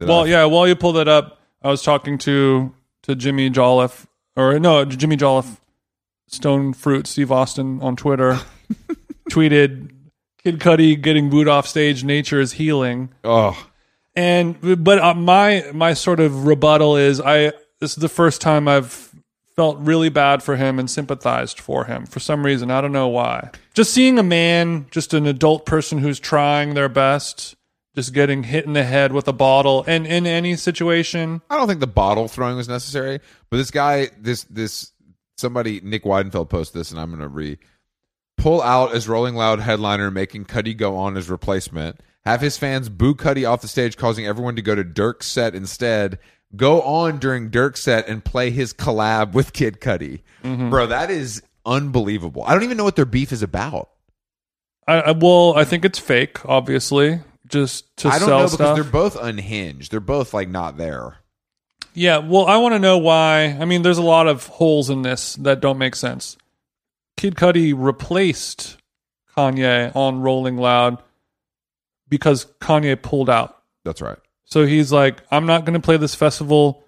Well, 0.00 0.20
I've- 0.22 0.30
yeah. 0.30 0.44
While 0.46 0.66
you 0.66 0.74
pull 0.74 0.92
that 0.94 1.06
up, 1.08 1.38
I 1.62 1.68
was 1.70 1.82
talking 1.82 2.18
to 2.18 2.74
to 3.04 3.14
Jimmy 3.14 3.48
Jolliffe, 3.50 4.06
or 4.36 4.58
no, 4.58 4.84
Jimmy 4.84 5.16
Jolliffe, 5.16 5.60
Stone 6.26 6.72
Fruit, 6.72 7.06
Steve 7.06 7.30
Austin 7.30 7.80
on 7.80 7.94
Twitter, 7.96 8.40
tweeted, 9.30 9.90
"Kid 10.42 10.58
Cudi 10.58 11.00
getting 11.00 11.30
booed 11.30 11.48
off 11.48 11.66
stage. 11.68 12.02
Nature 12.04 12.40
is 12.40 12.52
healing." 12.52 13.10
Oh, 13.22 13.56
And 14.16 14.56
but 14.84 14.98
uh, 14.98 15.14
my 15.14 15.64
my 15.72 15.94
sort 15.94 16.20
of 16.20 16.46
rebuttal 16.46 16.96
is, 16.96 17.20
I 17.20 17.52
this 17.80 17.90
is 17.92 17.96
the 17.96 18.08
first 18.08 18.40
time 18.40 18.66
I've 18.68 19.03
felt 19.56 19.78
really 19.78 20.08
bad 20.08 20.42
for 20.42 20.56
him 20.56 20.78
and 20.78 20.90
sympathized 20.90 21.60
for 21.60 21.84
him 21.84 22.06
for 22.06 22.20
some 22.20 22.44
reason. 22.44 22.70
I 22.70 22.80
don't 22.80 22.92
know 22.92 23.08
why. 23.08 23.50
Just 23.72 23.92
seeing 23.92 24.18
a 24.18 24.22
man, 24.22 24.86
just 24.90 25.14
an 25.14 25.26
adult 25.26 25.64
person 25.64 25.98
who's 25.98 26.18
trying 26.18 26.74
their 26.74 26.88
best, 26.88 27.54
just 27.94 28.12
getting 28.12 28.42
hit 28.42 28.64
in 28.64 28.72
the 28.72 28.84
head 28.84 29.12
with 29.12 29.28
a 29.28 29.32
bottle, 29.32 29.84
and 29.86 30.06
in 30.06 30.26
any 30.26 30.56
situation, 30.56 31.40
I 31.48 31.56
don't 31.56 31.68
think 31.68 31.80
the 31.80 31.86
bottle 31.86 32.28
throwing 32.28 32.56
was 32.56 32.68
necessary, 32.68 33.20
but 33.50 33.56
this 33.56 33.70
guy, 33.70 34.10
this 34.18 34.44
this 34.44 34.92
somebody, 35.36 35.80
Nick 35.82 36.04
Weidenfeld 36.04 36.48
posted 36.48 36.80
this, 36.80 36.90
and 36.90 37.00
I'm 37.00 37.10
going 37.10 37.20
to 37.20 37.28
re 37.28 37.58
pull 38.36 38.62
out 38.62 38.94
as 38.94 39.08
Rolling 39.08 39.36
Loud 39.36 39.60
headliner, 39.60 40.10
making 40.10 40.46
Cudi 40.46 40.76
go 40.76 40.96
on 40.96 41.16
as 41.16 41.30
replacement. 41.30 42.00
Have 42.24 42.40
his 42.40 42.56
fans 42.56 42.88
boo 42.88 43.14
Cudi 43.14 43.48
off 43.48 43.60
the 43.60 43.68
stage, 43.68 43.96
causing 43.96 44.26
everyone 44.26 44.56
to 44.56 44.62
go 44.62 44.74
to 44.74 44.82
Durk's 44.82 45.26
set 45.26 45.54
instead. 45.54 46.18
Go 46.56 46.82
on 46.82 47.18
during 47.18 47.50
Durk's 47.50 47.82
set 47.82 48.08
and 48.08 48.24
play 48.24 48.50
his 48.50 48.72
collab 48.72 49.32
with 49.32 49.52
Kid 49.52 49.80
Cudi, 49.80 50.22
mm-hmm. 50.42 50.70
bro. 50.70 50.86
That 50.86 51.10
is 51.10 51.42
unbelievable. 51.64 52.44
I 52.44 52.54
don't 52.54 52.62
even 52.62 52.76
know 52.76 52.84
what 52.84 52.96
their 52.96 53.04
beef 53.04 53.32
is 53.32 53.42
about. 53.42 53.90
I, 54.86 55.00
I 55.00 55.10
well, 55.12 55.54
I 55.56 55.64
think 55.64 55.84
it's 55.84 55.98
fake, 55.98 56.44
obviously, 56.44 57.20
just 57.48 57.96
to 57.98 58.08
I 58.08 58.18
don't 58.18 58.28
sell 58.28 58.38
know 58.38 58.44
because 58.44 58.52
stuff. 58.54 58.74
they're 58.76 58.84
both 58.84 59.16
unhinged. 59.16 59.90
They're 59.90 60.00
both 60.00 60.34
like 60.34 60.48
not 60.48 60.76
there. 60.76 61.16
Yeah, 61.94 62.18
well, 62.18 62.46
I 62.46 62.56
want 62.56 62.74
to 62.74 62.80
know 62.80 62.98
why. 62.98 63.56
I 63.60 63.64
mean, 63.64 63.82
there's 63.82 63.98
a 63.98 64.02
lot 64.02 64.26
of 64.26 64.46
holes 64.46 64.90
in 64.90 65.02
this 65.02 65.36
that 65.36 65.60
don't 65.60 65.78
make 65.78 65.94
sense. 65.94 66.36
Kid 67.16 67.36
Cudi 67.36 67.72
replaced 67.76 68.78
Kanye 69.36 69.94
on 69.94 70.20
Rolling 70.20 70.56
Loud 70.56 71.02
because 72.08 72.46
Kanye 72.60 73.00
pulled 73.00 73.30
out. 73.30 73.62
That's 73.84 74.02
right. 74.02 74.18
So 74.54 74.64
he's 74.64 74.92
like, 74.92 75.20
I'm 75.32 75.46
not 75.46 75.64
going 75.64 75.74
to 75.74 75.80
play 75.80 75.96
this 75.96 76.14
festival, 76.14 76.84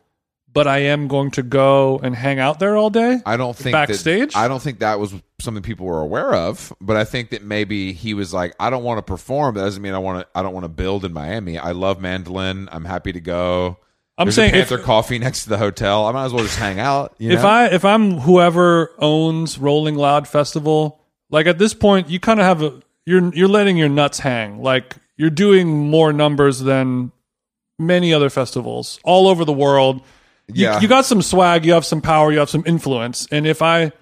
but 0.53 0.69
I 0.69 0.79
am 0.83 1.09
going 1.09 1.33
to 1.33 1.43
go 1.43 1.99
and 1.99 2.14
hang 2.14 2.39
out 2.39 2.61
there 2.61 2.77
all 2.77 2.91
day. 2.91 3.19
I 3.27 3.37
don't 3.37 3.57
think 3.57 3.73
Backstage? 3.73 4.35
That, 4.35 4.39
I 4.39 4.47
don't 4.47 4.62
think 4.62 4.79
that 4.79 5.01
was 5.01 5.12
something 5.41 5.64
people 5.64 5.85
were 5.85 6.01
aware 6.01 6.33
of, 6.33 6.73
but 6.81 6.97
I 6.97 7.03
think 7.03 7.31
that 7.31 7.43
maybe 7.43 7.93
he 7.93 8.14
was 8.14 8.33
like, 8.33 8.55
I 8.61 8.71
don't 8.71 8.85
want 8.85 8.99
to 8.99 9.03
perform. 9.03 9.57
That 9.57 9.62
doesn't 9.62 9.83
mean 9.83 9.95
I 9.95 9.99
want 9.99 10.21
to. 10.21 10.39
I 10.39 10.45
don't 10.45 10.55
want 10.55 10.62
to 10.62 10.69
build 10.69 11.05
in 11.05 11.12
Miami. 11.12 11.59
I 11.59 11.73
love 11.73 12.01
mandolin. 12.01 12.69
I'm 12.71 12.85
happy 12.85 13.11
to 13.11 13.21
go. 13.21 13.79
I'm 14.17 14.27
There's 14.27 14.37
saying 14.37 14.55
a 14.55 14.59
if, 14.59 14.69
Panther 14.69 14.85
Coffee 14.85 15.19
next 15.19 15.43
to 15.43 15.49
the 15.49 15.59
hotel. 15.59 16.07
I 16.07 16.12
might 16.12 16.27
as 16.27 16.33
well 16.33 16.45
just 16.45 16.61
hang 16.61 16.79
out. 16.79 17.17
You 17.19 17.33
if 17.33 17.43
know? 17.43 17.49
I 17.49 17.67
if 17.67 17.85
I'm 17.85 18.19
whoever 18.19 18.93
owns 19.01 19.59
Rolling 19.59 19.97
Loud 19.97 20.29
Festival, 20.29 21.01
like 21.31 21.49
at 21.49 21.59
this 21.59 21.75
point, 21.75 22.11
you 22.11 22.21
kind 22.21 22.39
of 22.39 22.47
have 22.47 22.62
a 22.62 22.81
you're 23.07 23.35
you're 23.35 23.49
letting 23.49 23.77
your 23.77 23.89
nuts 23.89 24.21
hang. 24.21 24.62
Like 24.62 24.95
you're 25.17 25.31
doing 25.31 25.91
more 25.91 26.12
numbers 26.12 26.61
than 26.61 27.11
many 27.79 28.12
other 28.12 28.31
festivals 28.31 28.99
all 29.05 29.29
over 29.29 29.45
the 29.45 29.53
world. 29.53 30.03
You, 30.49 30.64
Yeah. 30.64 30.81
you 30.81 30.89
got 30.89 31.05
some 31.05 31.22
swag, 31.22 31.64
you 31.66 31.72
have 31.72 31.85
some 31.85 32.01
power, 32.01 32.33
you 32.33 32.39
have 32.39 32.51
some 32.51 32.62
influence, 32.66 33.27
and 33.31 33.47
if 33.47 33.62
I 33.62 33.93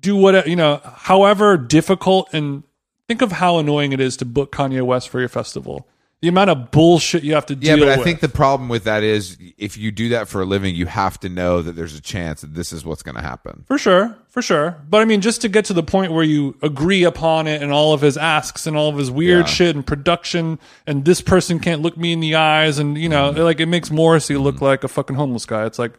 do 0.00 0.16
what 0.16 0.46
you 0.46 0.56
know, 0.56 0.80
however 0.84 1.56
difficult 1.56 2.28
and 2.32 2.62
think 3.08 3.22
of 3.22 3.32
how 3.32 3.58
annoying 3.58 3.92
it 3.92 4.00
is 4.00 4.16
to 4.18 4.24
book 4.24 4.52
Kanye 4.52 4.82
West 4.82 5.08
for 5.08 5.18
your 5.20 5.28
festival. 5.28 5.86
The 6.22 6.28
amount 6.28 6.48
of 6.48 6.70
bullshit 6.70 7.24
you 7.24 7.34
have 7.34 7.44
to 7.46 7.54
deal 7.54 7.78
yeah, 7.78 7.84
but 7.84 7.92
I 7.92 7.96
with. 7.98 8.04
think 8.06 8.20
the 8.20 8.28
problem 8.30 8.70
with 8.70 8.84
that 8.84 9.02
is 9.02 9.36
if 9.58 9.76
you 9.76 9.92
do 9.92 10.08
that 10.08 10.28
for 10.28 10.40
a 10.40 10.46
living, 10.46 10.74
you 10.74 10.86
have 10.86 11.20
to 11.20 11.28
know 11.28 11.60
that 11.60 11.72
there's 11.72 11.94
a 11.94 12.00
chance 12.00 12.40
that 12.40 12.54
this 12.54 12.72
is 12.72 12.86
what's 12.86 13.02
going 13.02 13.16
to 13.16 13.20
happen. 13.20 13.64
For 13.66 13.76
sure, 13.76 14.16
for 14.28 14.40
sure. 14.40 14.82
But 14.88 15.02
I 15.02 15.04
mean, 15.04 15.20
just 15.20 15.42
to 15.42 15.50
get 15.50 15.66
to 15.66 15.74
the 15.74 15.82
point 15.82 16.12
where 16.12 16.24
you 16.24 16.56
agree 16.62 17.04
upon 17.04 17.46
it 17.46 17.62
and 17.62 17.70
all 17.70 17.92
of 17.92 18.00
his 18.00 18.16
asks 18.16 18.66
and 18.66 18.78
all 18.78 18.88
of 18.88 18.96
his 18.96 19.10
weird 19.10 19.46
Yeah. 19.46 19.52
shit 19.52 19.76
and 19.76 19.86
production 19.86 20.58
and 20.86 21.04
this 21.04 21.20
person 21.20 21.60
can't 21.60 21.82
look 21.82 21.98
me 21.98 22.14
in 22.14 22.20
the 22.20 22.34
eyes 22.34 22.78
and, 22.78 22.96
you 22.96 23.10
know, 23.10 23.32
mm-hmm. 23.32 23.42
like 23.42 23.60
it 23.60 23.66
makes 23.66 23.90
Morrissey 23.90 24.38
look 24.38 24.56
mm-hmm. 24.56 24.64
like 24.64 24.84
a 24.84 24.88
fucking 24.88 25.16
homeless 25.16 25.44
guy. 25.44 25.66
It's 25.66 25.78
like 25.78 25.92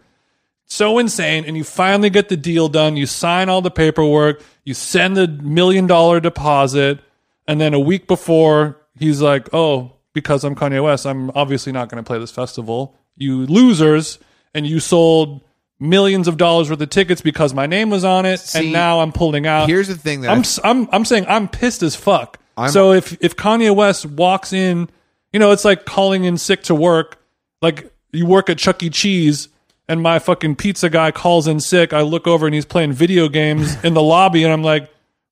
so 0.65 0.97
insane. 0.97 1.45
And 1.45 1.55
you 1.55 1.63
finally 1.63 2.09
get 2.09 2.29
the 2.29 2.37
deal 2.37 2.69
done. 2.69 2.97
You 2.97 3.05
sign 3.05 3.49
all 3.49 3.61
the 3.61 3.71
paperwork. 3.71 4.41
You 4.63 4.73
send 4.73 5.15
the 5.15 5.27
million 5.27 5.85
dollar 5.85 6.19
deposit. 6.19 6.99
And 7.47 7.61
then 7.61 7.75
a 7.75 7.79
week 7.79 8.07
before, 8.07 8.77
he's 8.97 9.21
like, 9.21 9.53
oh, 9.53 9.93
because 10.21 10.43
I'm 10.43 10.55
Kanye 10.55 10.83
West, 10.83 11.05
I'm 11.05 11.29
obviously 11.35 11.71
not 11.71 11.89
going 11.89 12.03
to 12.03 12.07
play 12.07 12.17
this 12.19 12.31
festival. 12.31 12.95
You 13.15 13.45
losers. 13.45 14.19
And 14.53 14.65
you 14.65 14.79
sold 14.79 15.41
millions 15.79 16.27
of 16.27 16.37
dollars 16.37 16.69
worth 16.71 16.81
of 16.81 16.89
tickets 16.89 17.21
because 17.21 17.53
my 17.53 17.67
name 17.67 17.91
was 17.91 18.03
on 18.03 18.25
it. 18.25 18.39
See, 18.39 18.59
and 18.59 18.73
now 18.73 19.01
I'm 19.01 19.11
pulling 19.11 19.45
out. 19.45 19.69
Here's 19.69 19.87
the 19.87 19.95
thing 19.95 20.21
that 20.21 20.29
I 20.29 20.33
I'm, 20.33 20.39
s- 20.39 20.59
I'm, 20.63 20.89
I'm 20.91 21.05
saying 21.05 21.25
I'm 21.27 21.47
pissed 21.47 21.83
as 21.83 21.95
fuck. 21.95 22.39
I'm- 22.57 22.71
so 22.71 22.93
if, 22.93 23.15
if 23.21 23.35
Kanye 23.35 23.75
West 23.75 24.05
walks 24.07 24.53
in, 24.53 24.89
you 25.31 25.39
know, 25.39 25.51
it's 25.51 25.63
like 25.65 25.85
calling 25.85 26.23
in 26.23 26.37
sick 26.37 26.63
to 26.63 26.73
work. 26.75 27.21
Like 27.61 27.93
you 28.11 28.25
work 28.25 28.49
at 28.49 28.57
Chuck 28.57 28.81
E. 28.81 28.89
Cheese 28.89 29.49
and 29.87 30.01
my 30.01 30.17
fucking 30.17 30.55
pizza 30.55 30.89
guy 30.89 31.11
calls 31.11 31.47
in 31.47 31.59
sick. 31.59 31.93
I 31.93 32.01
look 32.01 32.25
over 32.25 32.47
and 32.47 32.55
he's 32.55 32.65
playing 32.65 32.93
video 32.93 33.29
games 33.29 33.75
in 33.83 33.93
the 33.93 34.01
lobby 34.15 34.43
and 34.43 34.51
I'm 34.51 34.63
like, 34.63 34.89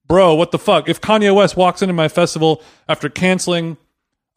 bro, 0.08 0.36
what 0.36 0.52
the 0.52 0.60
fuck? 0.60 0.88
If 0.88 1.02
Kanye 1.02 1.34
West 1.34 1.58
walks 1.58 1.82
into 1.82 1.94
my 1.94 2.10
festival 2.10 2.62
after 2.88 3.10
canceling, 3.10 3.78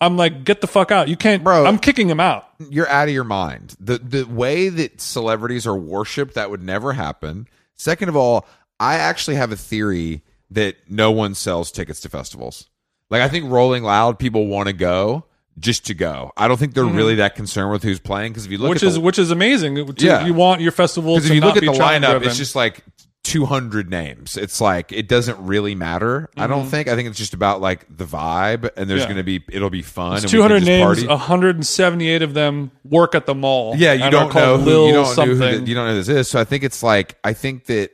I'm 0.01 0.17
like, 0.17 0.45
get 0.45 0.61
the 0.61 0.67
fuck 0.69 0.91
out. 0.93 1.09
You 1.09 1.17
can't, 1.17 1.43
Bro. 1.43 1.67
I'm 1.67 1.79
kicking 1.79 2.09
him 2.09 2.21
out. 2.21 2.49
you're 2.71 2.89
out 2.89 3.09
of 3.09 3.15
your 3.15 3.25
mind. 3.25 3.75
The 3.81 3.99
the 3.99 4.25
way 4.25 4.69
that 4.69 5.01
celebrities 5.01 5.67
are 5.67 5.77
worshipped, 5.77 6.35
that 6.35 6.51
would 6.51 6.63
never 6.63 6.93
happen. 6.93 7.49
Second 7.75 8.09
of 8.09 8.17
all, 8.17 8.47
I 8.79 8.95
actually 8.95 9.37
have 9.37 9.51
a 9.53 9.57
theory 9.57 10.23
that 10.51 10.77
no 10.89 11.11
one 11.11 11.35
sells 11.35 11.73
tickets 11.73 12.01
to 12.01 12.09
festivals. 12.09 12.69
Like 13.11 13.23
I 13.23 13.29
think 13.29 13.51
Rolling 13.51 13.83
Loud, 13.83 14.19
people 14.19 14.47
want 14.47 14.69
to 14.69 14.73
go 14.73 15.25
just 15.59 15.87
to 15.87 15.95
go. 15.95 16.31
I 16.37 16.47
don't 16.47 16.57
think 16.57 16.75
they're 16.75 16.85
really 16.85 17.17
that 17.17 17.35
concerned 17.35 17.73
with 17.73 17.83
who's 17.83 17.99
playing 17.99 18.33
because 18.33 18.47
if 18.47 18.53
you 18.53 18.59
look 18.59 18.67
Mm-hmm. 18.67 18.71
which 18.75 18.83
at 18.85 18.89
is 18.89 18.95
the, 18.95 19.01
which 19.01 19.19
is 19.19 19.31
amazing. 19.33 19.75
To- 19.95 20.07
Yeah. 20.07 20.25
you 20.25 20.33
want 20.35 20.61
your 20.61 20.71
festival 20.73 21.17
because 21.17 21.29
if 21.31 21.35
you 21.35 21.41
look 21.41 21.57
at 21.57 21.63
the 21.63 21.69
lineup, 21.73 22.11
driven. 22.11 22.29
it's 22.29 22.37
just 22.39 22.55
like 22.55 22.85
200 23.29 23.91
names. 23.91 24.37
It's 24.37 24.61
like 24.61 24.93
it 24.93 25.09
doesn't 25.09 25.39
really 25.45 25.75
matter. 25.75 26.29
I 26.37 26.47
don't 26.47 26.67
think. 26.67 26.89
I 26.89 26.95
think 26.97 27.09
it's 27.09 27.19
just 27.19 27.35
about 27.35 27.61
like 27.61 27.85
the 27.95 28.05
vibe, 28.05 28.71
and 28.77 28.89
there's 28.89 29.03
Mm-hmm. 29.03 29.11
Yeah. 29.11 29.15
going 29.15 29.17
to 29.17 29.23
be 29.23 29.43
it'll 29.51 29.71
be 29.71 29.83
fun. 29.83 30.21
two 30.23 30.43
hundred 30.43 30.65
names. 30.65 30.85
party. 30.85 31.07
178 31.07 32.23
of 32.23 32.35
them 32.35 32.71
work 32.85 33.15
at 33.15 33.27
the 33.27 33.35
mall. 33.35 33.75
Yeah, 33.77 33.93
you 33.93 34.11
don't 34.11 34.35
know 34.35 34.59
who 34.59 34.65
Lil 34.65 34.87
you 34.89 34.93
don't 34.95 35.03
know 35.05 35.13
something. 35.13 35.37
who 35.37 35.59
the, 35.61 35.69
you 35.69 35.75
don't 35.75 35.87
know 35.87 35.93
who 35.93 35.99
this 35.99 36.09
is. 36.09 36.29
So 36.29 36.41
I 36.41 36.45
think 36.45 36.65
it's 36.65 36.83
like 36.83 37.17
I 37.25 37.33
think 37.33 37.67
that 37.67 37.91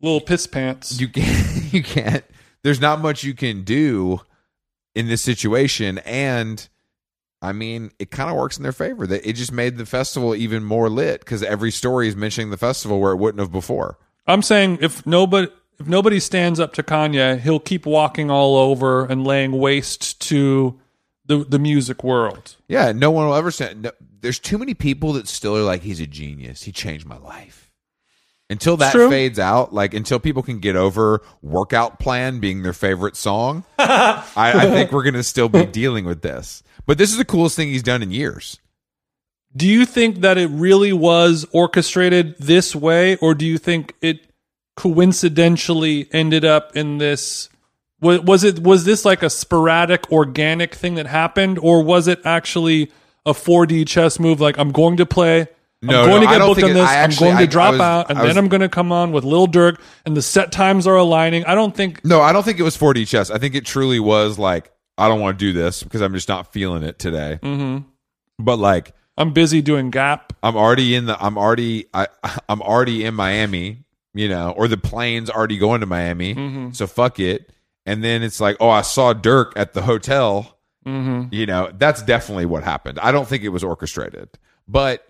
Little 0.00 0.20
piss 0.20 0.46
pants. 0.46 1.00
you 1.00 1.08
can't 1.08 1.72
you 1.72 1.82
can't. 1.82 2.24
There's 2.62 2.80
not 2.80 3.00
much 3.00 3.24
you 3.24 3.34
can 3.34 3.62
do 3.64 4.20
in 4.94 5.06
this 5.08 5.22
situation, 5.22 5.98
and 5.98 6.68
I 7.40 7.52
mean, 7.52 7.92
it 8.00 8.10
kind 8.10 8.28
of 8.30 8.36
works 8.36 8.56
in 8.56 8.64
their 8.64 8.72
favor. 8.72 9.06
That 9.06 9.28
it 9.28 9.34
just 9.34 9.52
made 9.52 9.76
the 9.76 9.86
festival 9.86 10.34
even 10.34 10.64
more 10.64 10.88
lit 10.90 11.20
because 11.20 11.42
every 11.42 11.70
story 11.70 12.08
is 12.08 12.16
mentioning 12.16 12.50
the 12.50 12.56
festival 12.56 13.00
where 13.00 13.12
it 13.12 13.16
wouldn't 13.16 13.38
have 13.40 13.52
before. 13.52 13.96
I'm 14.28 14.42
saying 14.42 14.78
if 14.80 15.04
nobody 15.06 15.48
if 15.80 15.86
nobody 15.86 16.20
stands 16.20 16.60
up 16.60 16.74
to 16.74 16.82
Kanye, 16.82 17.40
he'll 17.40 17.60
keep 17.60 17.86
walking 17.86 18.30
all 18.30 18.56
over 18.56 19.04
and 19.06 19.26
laying 19.26 19.52
waste 19.52 20.20
to 20.28 20.78
the 21.24 21.44
the 21.44 21.58
music 21.58 22.04
world. 22.04 22.56
Yeah, 22.68 22.92
no 22.92 23.10
one 23.10 23.26
will 23.26 23.34
ever 23.34 23.50
say. 23.50 23.74
No, 23.74 23.90
there's 24.20 24.38
too 24.38 24.58
many 24.58 24.74
people 24.74 25.14
that 25.14 25.28
still 25.28 25.56
are 25.56 25.62
like, 25.62 25.82
he's 25.82 26.00
a 26.00 26.06
genius. 26.06 26.62
He 26.62 26.72
changed 26.72 27.06
my 27.06 27.18
life. 27.18 27.70
Until 28.50 28.78
that 28.78 28.94
fades 28.94 29.38
out, 29.38 29.74
like 29.74 29.92
until 29.92 30.18
people 30.18 30.42
can 30.42 30.58
get 30.58 30.74
over 30.74 31.20
"Workout 31.42 31.98
Plan" 31.98 32.40
being 32.40 32.62
their 32.62 32.72
favorite 32.72 33.14
song, 33.14 33.64
I, 33.78 34.24
I 34.36 34.70
think 34.70 34.90
we're 34.90 35.02
gonna 35.02 35.22
still 35.22 35.50
be 35.50 35.66
dealing 35.66 36.06
with 36.06 36.22
this. 36.22 36.62
But 36.86 36.96
this 36.96 37.10
is 37.10 37.18
the 37.18 37.26
coolest 37.26 37.56
thing 37.56 37.68
he's 37.68 37.82
done 37.82 38.02
in 38.02 38.10
years. 38.10 38.58
Do 39.56 39.66
you 39.66 39.86
think 39.86 40.20
that 40.20 40.38
it 40.38 40.48
really 40.48 40.92
was 40.92 41.46
orchestrated 41.52 42.36
this 42.38 42.76
way, 42.76 43.16
or 43.16 43.34
do 43.34 43.44
you 43.46 43.58
think 43.58 43.94
it 44.00 44.20
coincidentally 44.76 46.08
ended 46.12 46.44
up 46.44 46.76
in 46.76 46.98
this? 46.98 47.48
Was, 48.00 48.20
was 48.20 48.44
it 48.44 48.60
was 48.60 48.84
this 48.84 49.04
like 49.04 49.22
a 49.22 49.30
sporadic, 49.30 50.10
organic 50.12 50.74
thing 50.74 50.94
that 50.96 51.06
happened, 51.06 51.58
or 51.60 51.82
was 51.82 52.06
it 52.08 52.20
actually 52.24 52.92
a 53.26 53.32
4D 53.32 53.86
chess 53.88 54.20
move? 54.20 54.40
Like 54.40 54.58
I'm 54.58 54.70
going 54.70 54.96
to 54.98 55.06
play. 55.06 55.48
No, 55.80 56.02
I'm 56.02 56.08
going 56.08 56.22
no, 56.24 56.26
to 56.32 56.38
get 56.38 56.46
booked 56.46 56.62
on 56.64 56.70
it- 56.70 56.74
this. 56.74 56.88
I 56.88 57.02
I'm 57.02 57.10
going 57.18 57.34
I- 57.36 57.38
to 57.38 57.42
I 57.42 57.46
drop 57.46 57.72
was- 57.72 57.80
out, 57.80 58.10
and 58.10 58.18
I 58.18 58.26
then 58.26 58.36
I'm 58.38 58.48
going 58.48 58.60
to 58.60 58.68
come 58.68 58.92
on 58.92 59.12
with 59.12 59.24
Lil 59.24 59.46
Durk, 59.48 59.80
and 60.04 60.16
the 60.16 60.22
set 60.22 60.52
times 60.52 60.86
are 60.86 60.96
aligning. 60.96 61.44
I 61.44 61.54
don't 61.54 61.74
think 61.74 62.04
No, 62.04 62.20
I 62.20 62.32
don't 62.32 62.42
think 62.44 62.58
it 62.58 62.64
was 62.64 62.76
4D 62.76 63.06
chess. 63.08 63.30
I 63.30 63.38
think 63.38 63.54
it 63.54 63.64
truly 63.64 63.98
was 64.00 64.38
like, 64.38 64.70
I 64.96 65.08
don't 65.08 65.20
want 65.20 65.38
to 65.38 65.44
do 65.44 65.52
this 65.52 65.82
because 65.82 66.00
I'm 66.00 66.12
just 66.14 66.28
not 66.28 66.52
feeling 66.52 66.82
it 66.82 66.98
today. 66.98 67.38
Mm-hmm. 67.42 67.88
But 68.40 68.58
like, 68.58 68.92
I'm 69.18 69.32
busy 69.32 69.60
doing 69.60 69.90
Gap. 69.90 70.32
I'm 70.42 70.56
already 70.56 70.94
in 70.94 71.06
the 71.06 71.22
I'm 71.22 71.36
already 71.36 71.86
I 71.92 72.06
I'm 72.48 72.62
already 72.62 73.04
in 73.04 73.14
Miami, 73.14 73.84
you 74.14 74.28
know, 74.28 74.52
or 74.56 74.68
the 74.68 74.78
plane's 74.78 75.28
already 75.28 75.58
going 75.58 75.80
to 75.80 75.86
Miami. 75.86 76.34
Mm-hmm. 76.34 76.70
So 76.70 76.86
fuck 76.86 77.18
it. 77.18 77.50
And 77.84 78.04
then 78.04 78.22
it's 78.22 78.40
like, 78.40 78.56
oh, 78.60 78.68
I 78.70 78.82
saw 78.82 79.14
Durk 79.14 79.52
at 79.56 79.74
the 79.74 79.82
hotel. 79.82 80.58
Mm-hmm. 80.86 81.34
You 81.34 81.46
know, 81.46 81.70
that's 81.76 82.02
definitely 82.02 82.46
what 82.46 82.62
happened. 82.62 82.98
I 83.00 83.12
don't 83.12 83.26
think 83.26 83.42
it 83.42 83.48
was 83.48 83.64
orchestrated, 83.64 84.30
but 84.66 85.06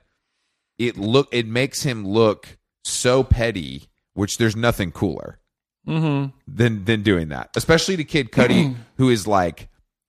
it 0.79 0.97
look 0.97 1.29
it 1.31 1.47
makes 1.47 1.83
him 1.83 2.07
look 2.07 2.57
so 2.85 3.23
petty, 3.23 3.89
which 4.15 4.39
there's 4.39 4.57
nothing 4.57 4.91
cooler 4.91 5.39
mm-hmm. 5.87 6.31
than 6.49 6.85
than 6.85 7.03
doing 7.03 7.29
that, 7.29 7.51
especially 7.57 7.99
to 7.99 8.05
Kid 8.05 8.33
Cudi, 8.33 8.75
who 8.97 9.11
is 9.11 9.27
like 9.27 9.69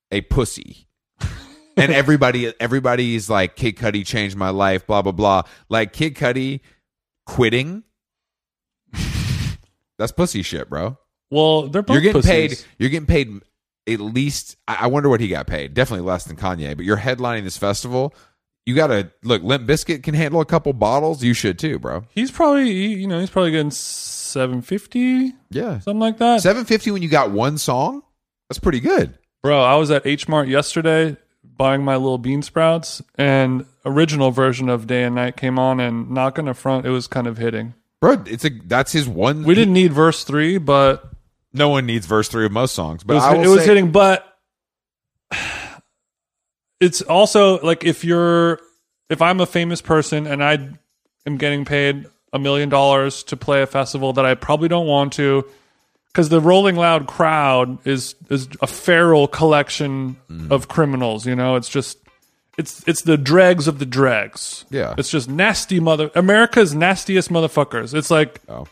a 0.09 0.21
pussy 0.21 0.87
and 1.79 1.91
everybody 1.93 2.53
everybody's 2.59 3.29
like 3.29 3.55
Kid 3.55 3.77
Cudi 3.77 4.05
changed 4.05 4.35
my 4.35 4.49
life, 4.49 4.85
blah 4.87 5.01
blah 5.01 5.11
blah. 5.11 5.43
Like 5.69 5.93
Kid 5.93 6.15
Cudi 6.15 6.59
quitting. 7.25 7.83
That's 9.97 10.11
pussy 10.11 10.43
shit, 10.43 10.69
bro. 10.69 10.97
Well, 11.31 11.67
they're 11.67 11.81
both 11.81 11.93
You're 11.95 12.01
getting 12.01 12.21
pussies. 12.21 12.61
paid. 12.63 12.67
You're 12.77 12.89
getting 12.89 13.05
paid 13.05 13.41
at 13.87 13.99
least. 13.99 14.55
I 14.67 14.77
I 14.81 14.87
wonder 14.87 15.09
what 15.09 15.19
he 15.19 15.27
got 15.27 15.47
paid. 15.47 15.73
Definitely 15.73 16.05
less 16.07 16.23
than 16.25 16.37
Kanye. 16.37 16.75
But 16.75 16.85
you're 16.85 16.97
headlining 16.97 17.43
this 17.43 17.57
festival. 17.57 18.13
You 18.65 18.75
got 18.75 18.87
to 18.87 19.09
look. 19.23 19.41
Limp 19.41 19.67
Bizkit 19.67 20.03
can 20.03 20.13
handle 20.13 20.41
a 20.41 20.45
couple 20.45 20.71
bottles. 20.73 21.23
You 21.23 21.33
should 21.33 21.57
too, 21.57 21.79
bro. 21.79 22.03
He's 22.13 22.29
probably 22.31 22.69
you 22.71 23.07
know 23.07 23.19
he's 23.19 23.29
probably 23.29 23.51
getting 23.51 23.71
750 23.71 25.33
Yeah, 25.49 25.79
something 25.79 25.99
like 25.99 26.17
that. 26.19 26.41
seven 26.41 26.65
fifty 26.65 26.91
when 26.91 27.01
you 27.01 27.09
got 27.09 27.31
one 27.31 27.57
song. 27.57 28.03
That's 28.49 28.59
pretty 28.59 28.79
good. 28.79 29.17
Bro, 29.43 29.61
I 29.61 29.75
was 29.75 29.89
at 29.91 30.05
H 30.05 30.27
Mart 30.27 30.47
yesterday 30.47 31.17
buying 31.59 31.83
my 31.83 31.95
little 31.95 32.17
bean 32.17 32.41
sprouts, 32.41 33.03
and 33.15 33.65
original 33.85 34.31
version 34.31 34.67
of 34.69 34.87
Day 34.87 35.03
and 35.03 35.13
Night 35.13 35.37
came 35.37 35.59
on, 35.59 35.79
and 35.79 36.09
not 36.09 36.33
gonna 36.33 36.55
front, 36.55 36.87
it 36.87 36.89
was 36.89 37.05
kind 37.05 37.27
of 37.27 37.37
hitting. 37.37 37.75
Bro, 38.01 38.23
it's 38.25 38.45
a 38.45 38.49
that's 38.49 38.93
his 38.93 39.07
one. 39.07 39.43
We 39.43 39.53
didn't 39.53 39.73
need 39.73 39.93
verse 39.93 40.23
three, 40.23 40.57
but 40.57 41.07
No 41.53 41.69
one 41.69 41.85
needs 41.85 42.05
verse 42.07 42.27
three 42.29 42.45
of 42.45 42.51
most 42.51 42.73
songs, 42.73 43.01
it 43.03 43.07
but 43.07 43.15
was, 43.15 43.23
I 43.23 43.33
will 43.35 43.43
it 43.43 43.47
was 43.47 43.59
say- 43.61 43.67
hitting. 43.67 43.91
But 43.91 44.25
it's 46.79 47.01
also 47.01 47.59
like 47.59 47.83
if 47.83 48.03
you're 48.03 48.59
if 49.09 49.21
I'm 49.21 49.39
a 49.41 49.45
famous 49.45 49.81
person 49.81 50.27
and 50.27 50.43
I 50.43 50.69
am 51.25 51.37
getting 51.37 51.65
paid 51.65 52.05
a 52.31 52.39
million 52.39 52.69
dollars 52.69 53.23
to 53.23 53.35
play 53.37 53.61
a 53.61 53.67
festival 53.67 54.13
that 54.13 54.25
I 54.25 54.35
probably 54.35 54.67
don't 54.69 54.87
want 54.87 55.13
to, 55.13 55.45
because 56.11 56.29
the 56.29 56.41
Rolling 56.41 56.75
Loud 56.75 57.07
crowd 57.07 57.85
is 57.87 58.15
is 58.29 58.47
a 58.61 58.67
feral 58.67 59.27
collection 59.27 60.17
Mm. 60.29 60.51
of 60.51 60.67
criminals. 60.67 61.25
You 61.25 61.35
know, 61.35 61.55
it's 61.55 61.69
just 61.69 61.97
it's 62.57 62.83
it's 62.87 63.03
the 63.03 63.17
dregs 63.17 63.67
of 63.67 63.79
the 63.79 63.85
dregs. 63.85 64.65
Yeah. 64.69 64.95
it's 64.97 65.09
just 65.09 65.29
nasty 65.29 65.79
mother 65.79 66.11
America's 66.15 66.75
nastiest 66.75 67.29
motherfuckers. 67.29 67.93
It's 67.93 68.11
like 68.11 68.41
Oh. 68.49 68.67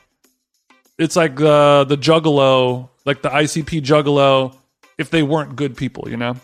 it's 0.98 1.16
like 1.16 1.36
the 1.38 1.86
the 1.88 1.98
Juggalo, 1.98 2.90
like 3.06 3.22
the 3.22 3.30
ICP 3.30 3.82
Juggalo, 3.82 4.56
if 4.98 5.10
they 5.10 5.24
weren't 5.24 5.56
good 5.56 5.78
people. 5.78 6.10
You 6.10 6.18
know, 6.18 6.36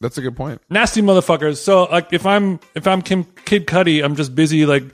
That's 0.00 0.18
a 0.18 0.22
good 0.22 0.36
point. 0.36 0.60
nasty 0.68 1.00
motherfuckers. 1.02 1.56
So 1.58 1.84
like 1.84 2.12
if 2.12 2.26
I'm 2.26 2.60
if 2.74 2.86
I'm 2.86 3.00
Kim 3.00 3.24
Kid 3.44 3.66
Cudi, 3.66 4.04
I'm 4.04 4.16
just 4.16 4.34
busy 4.34 4.66
like 4.66 4.84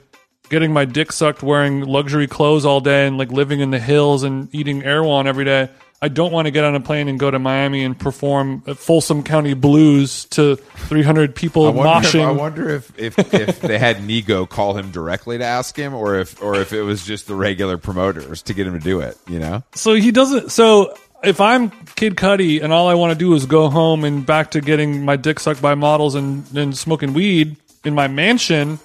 getting 0.49 0.71
my 0.71 0.85
dick 0.85 1.11
sucked, 1.11 1.43
wearing 1.43 1.81
luxury 1.81 2.27
clothes 2.27 2.65
all 2.65 2.81
day, 2.81 3.07
and 3.07 3.17
like 3.17 3.31
living 3.31 3.59
in 3.59 3.71
the 3.71 3.79
hills 3.79 4.23
and 4.23 4.53
eating 4.53 4.83
Erewhon 4.83 5.27
every 5.27 5.45
day. 5.45 5.69
I 6.01 6.09
don't 6.09 6.33
want 6.33 6.47
to 6.47 6.51
get 6.51 6.65
on 6.65 6.75
a 6.75 6.81
plane 6.81 7.07
and 7.07 7.17
go 7.17 7.31
to 7.31 7.39
Miami 7.39 7.85
and 7.85 7.97
perform 7.97 8.61
at 8.67 8.77
Folsom 8.77 9.23
County 9.23 9.53
Blues 9.53 10.25
to 10.31 10.57
300 10.57 11.33
people 11.33 11.65
I 11.65 11.69
wonder, 11.69 12.07
if, 12.07 12.13
moshing. 12.13 12.25
I 12.25 12.31
wonder 12.31 12.69
if 12.69 12.99
if, 12.99 13.33
if 13.33 13.61
they 13.61 13.79
had 13.79 13.97
Nigo 13.97 14.47
call 14.47 14.75
him 14.75 14.91
directly 14.91 15.37
to 15.37 15.45
ask 15.45 15.77
him, 15.77 15.93
or 15.93 16.19
if 16.19 16.41
or 16.41 16.55
if 16.55 16.73
it 16.73 16.81
was 16.81 17.05
just 17.05 17.27
the 17.27 17.35
regular 17.35 17.77
promoters 17.77 18.41
to 18.43 18.53
get 18.53 18.67
him 18.67 18.73
to 18.73 18.83
do 18.83 18.99
it. 18.99 19.17
You 19.29 19.39
know, 19.39 19.63
so 19.75 19.93
he 19.93 20.11
doesn't. 20.11 20.51
So 20.51 20.93
if 21.23 21.39
I'm 21.39 21.69
Kid 21.95 22.17
Cudi 22.17 22.61
and 22.61 22.73
all 22.73 22.89
I 22.89 22.95
want 22.95 23.13
to 23.13 23.17
do 23.17 23.33
is 23.33 23.45
go 23.45 23.69
home 23.69 24.03
and 24.03 24.25
back 24.25 24.51
to 24.51 24.61
getting 24.61 25.05
my 25.05 25.15
dick 25.15 25.39
sucked 25.39 25.61
by 25.61 25.73
models 25.75 26.15
and, 26.15 26.45
and 26.53 26.77
smoking 26.77 27.13
weed 27.13 27.55
in 27.85 27.95
my 27.95 28.09
mansion, 28.09 28.79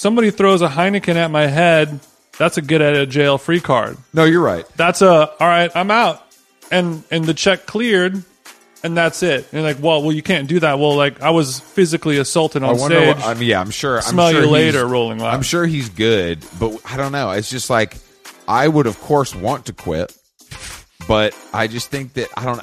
somebody 0.00 0.30
throws 0.30 0.62
a 0.62 0.68
Heineken 0.68 1.16
at 1.16 1.30
my 1.30 1.46
head. 1.46 2.00
That's 2.38 2.56
a 2.56 2.62
get 2.62 2.80
out 2.80 2.94
of 2.96 3.10
jail 3.10 3.36
free 3.36 3.60
card. 3.60 3.98
no, 4.14 4.24
you're 4.24 4.40
right. 4.42 4.64
That's 4.76 5.02
a 5.02 5.10
all 5.30 5.46
right. 5.46 5.70
I'm 5.74 5.90
out, 5.90 6.24
and 6.70 7.04
and 7.10 7.24
the 7.26 7.34
check 7.34 7.66
cleared, 7.66 8.22
and 8.82 8.96
that's 8.96 9.22
it. 9.22 9.46
And 9.52 9.62
like, 9.62 9.76
well, 9.78 10.02
well, 10.02 10.12
you 10.12 10.22
can't 10.22 10.48
do 10.48 10.58
that. 10.60 10.78
Well, 10.78 10.96
like 10.96 11.20
I 11.20 11.30
was 11.30 11.60
physically 11.60 12.16
assaulted 12.16 12.62
I 12.62 12.68
on 12.68 12.78
wonder. 12.78 12.96
stage. 12.96 13.16
What, 13.16 13.24
I 13.26 13.34
mean, 13.34 13.48
yeah, 13.50 13.60
I'm 13.60 13.70
sure. 13.70 14.00
Smell 14.00 14.26
I'm 14.28 14.32
sure 14.32 14.40
you 14.42 14.46
he's- 14.48 14.74
later, 14.74 14.86
Rolling 14.86 15.18
Loud. 15.18 15.34
I'm 15.34 15.42
sure 15.42 15.66
he's 15.66 15.90
good, 15.90 16.42
but 16.58 16.78
I 16.90 16.96
don't 16.96 17.12
know. 17.12 17.30
It's 17.32 17.50
just 17.50 17.68
like 17.68 17.98
I 18.48 18.66
would, 18.66 18.86
of 18.86 18.98
course, 19.00 19.34
want 19.34 19.66
to 19.66 19.74
quit, 19.74 20.16
but 21.06 21.36
I 21.52 21.66
just 21.66 21.90
think 21.90 22.14
that 22.14 22.28
I 22.38 22.44
don't. 22.46 22.60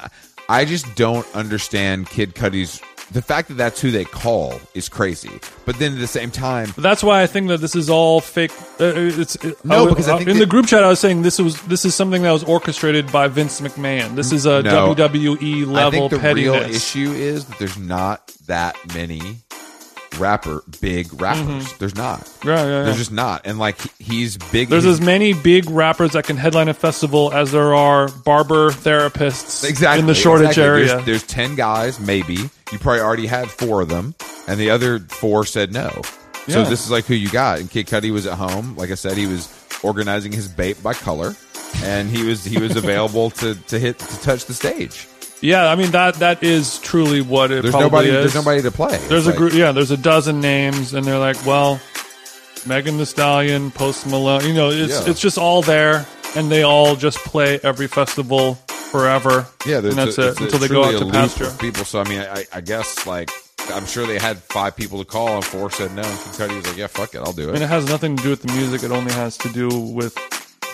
I 0.48 0.64
just 0.64 0.92
don't 0.96 1.26
understand 1.36 2.08
Kid 2.08 2.34
Cudi's. 2.34 2.80
The 3.10 3.22
fact 3.22 3.48
that 3.48 3.54
that's 3.54 3.80
who 3.80 3.90
they 3.90 4.04
call 4.04 4.60
is 4.74 4.88
crazy, 4.90 5.30
but 5.64 5.78
then 5.78 5.94
at 5.94 5.98
the 5.98 6.06
same 6.06 6.30
time, 6.30 6.74
That's 6.76 7.02
why 7.02 7.22
I 7.22 7.26
think 7.26 7.48
that 7.48 7.58
this 7.62 7.74
is 7.74 7.88
all 7.88 8.20
fake. 8.20 8.50
Uh, 8.78 8.92
it's 8.94 9.34
it, 9.36 9.64
No, 9.64 9.86
I- 9.86 9.88
because 9.88 10.08
I 10.08 10.14
uh, 10.14 10.16
think 10.18 10.28
in 10.28 10.36
that- 10.36 10.40
the 10.44 10.46
group 10.46 10.66
chat 10.66 10.84
I 10.84 10.88
was 10.88 11.00
saying 11.00 11.22
this 11.22 11.38
was 11.38 11.58
this 11.62 11.84
is 11.86 11.94
something 11.94 12.22
that 12.22 12.32
was 12.32 12.44
orchestrated 12.44 13.10
by 13.10 13.28
Vince 13.28 13.62
McMahon. 13.62 14.14
This 14.14 14.30
is 14.30 14.44
a 14.44 14.62
No. 14.62 14.94
WWE 14.94 15.62
I 15.62 15.64
level 15.64 15.90
think 15.92 16.10
the 16.10 16.18
pettiness. 16.18 16.44
real 16.44 16.54
issue 16.74 17.12
is 17.12 17.46
that 17.46 17.58
there's 17.58 17.78
not 17.78 18.30
that 18.46 18.76
many 18.94 19.38
rapper 20.18 20.62
big 20.80 21.20
rappers. 21.20 21.72
There's 21.74 21.94
not. 21.94 22.20
Mm-hmm. 22.20 22.48
Yeah, 22.48 22.54
yeah, 22.56 22.62
yeah. 22.78 22.82
There's 22.84 22.98
just 22.98 23.12
not, 23.12 23.42
and 23.46 23.58
like 23.58 23.76
he's 23.98 24.36
big. 24.36 24.68
There's 24.68 24.84
he's- 24.84 25.00
as 25.00 25.00
many 25.00 25.32
big 25.32 25.68
rappers 25.70 26.12
that 26.12 26.24
can 26.24 26.36
headline 26.36 26.68
a 26.68 26.74
festival 26.74 27.32
as 27.32 27.52
there 27.52 27.74
are 27.74 28.08
barber 28.08 28.70
therapists 28.70 29.68
exactly 29.68 30.00
in 30.00 30.06
the 30.06 30.14
shortage 30.14 30.48
exactly. 30.48 30.64
area. 30.64 30.86
There's, 30.86 31.04
there's 31.04 31.26
ten 31.26 31.54
guys, 31.54 32.00
maybe. 32.00 32.34
You 32.72 32.78
probably 32.78 33.00
already 33.00 33.26
had 33.26 33.48
four 33.50 33.80
of 33.80 33.88
them, 33.88 34.14
and 34.46 34.58
the 34.60 34.70
other 34.70 34.98
four 34.98 35.44
said 35.44 35.72
no. 35.72 36.02
So 36.48 36.64
this 36.64 36.82
is 36.84 36.90
like 36.90 37.04
who 37.04 37.14
you 37.14 37.28
got. 37.28 37.60
And 37.60 37.70
Kid 37.70 37.86
Cudi 37.86 38.10
was 38.10 38.26
at 38.26 38.38
home. 38.38 38.74
Like 38.76 38.90
I 38.90 38.94
said, 38.94 39.18
he 39.18 39.26
was 39.26 39.52
organizing 39.82 40.32
his 40.32 40.48
bait 40.48 40.82
by 40.82 40.94
color, 40.94 41.34
and 41.82 42.08
he 42.08 42.24
was 42.24 42.44
he 42.44 42.58
was 42.58 42.74
available 42.82 43.30
to 43.30 43.54
to 43.54 43.78
hit 43.78 43.98
to 43.98 44.20
touch 44.22 44.46
the 44.46 44.54
stage. 44.54 45.06
Yeah, 45.40 45.68
I 45.70 45.76
mean 45.76 45.92
that 45.92 46.14
that 46.16 46.42
is 46.42 46.78
truly 46.80 47.20
what 47.20 47.50
it 47.52 47.62
There's 47.62 47.72
probably 47.72 47.86
nobody. 47.86 48.08
is. 48.10 48.14
There's 48.32 48.34
nobody 48.34 48.62
to 48.62 48.70
play. 48.70 48.96
There's 49.08 49.26
It's 49.26 49.26
a 49.26 49.30
like- 49.30 49.38
group. 49.38 49.52
Yeah, 49.54 49.72
there's 49.72 49.90
a 49.92 49.96
dozen 49.96 50.40
names, 50.40 50.94
and 50.94 51.04
they're 51.06 51.18
like, 51.18 51.36
well, 51.46 51.80
Megan 52.66 52.98
Thee 52.98 53.04
Stallion, 53.04 53.70
Post 53.70 54.06
Malone. 54.06 54.44
You 54.44 54.54
know, 54.54 54.70
it's 54.70 54.92
Yeah. 55.04 55.10
it's 55.10 55.20
just 55.20 55.38
all 55.38 55.62
there, 55.62 56.06
and 56.34 56.50
they 56.50 56.62
all 56.64 56.96
just 56.96 57.18
play 57.18 57.60
every 57.62 57.86
festival 57.86 58.54
forever. 58.90 59.46
Yeah, 59.66 59.78
and 59.78 59.92
that's 59.92 60.18
a, 60.18 60.28
it 60.30 60.40
until 60.40 60.58
they 60.58 60.68
go 60.68 60.84
out 60.84 60.98
to 60.98 61.10
pasture. 61.10 61.50
people. 61.60 61.84
So 61.84 62.00
I 62.00 62.08
mean, 62.08 62.20
I, 62.20 62.44
I 62.52 62.60
guess 62.60 63.06
like 63.06 63.30
I'm 63.72 63.86
sure 63.86 64.06
they 64.06 64.18
had 64.18 64.38
five 64.38 64.74
people 64.74 64.98
to 64.98 65.04
call, 65.04 65.36
and 65.36 65.44
four 65.44 65.70
said 65.70 65.94
no. 65.94 66.02
And 66.02 66.18
Kentucky 66.20 66.56
was 66.56 66.66
like, 66.66 66.76
"Yeah, 66.76 66.86
fuck 66.88 67.14
it, 67.14 67.18
I'll 67.18 67.32
do 67.32 67.44
it." 67.50 67.54
And 67.54 67.58
it." 67.58 67.62
it 67.62 67.68
has 67.68 67.86
nothing 67.88 68.16
to 68.16 68.22
do 68.24 68.30
with 68.30 68.42
the 68.42 68.52
music. 68.54 68.82
It 68.82 68.90
only 68.90 69.12
has 69.12 69.36
to 69.38 69.48
do 69.50 69.68
with 69.68 70.16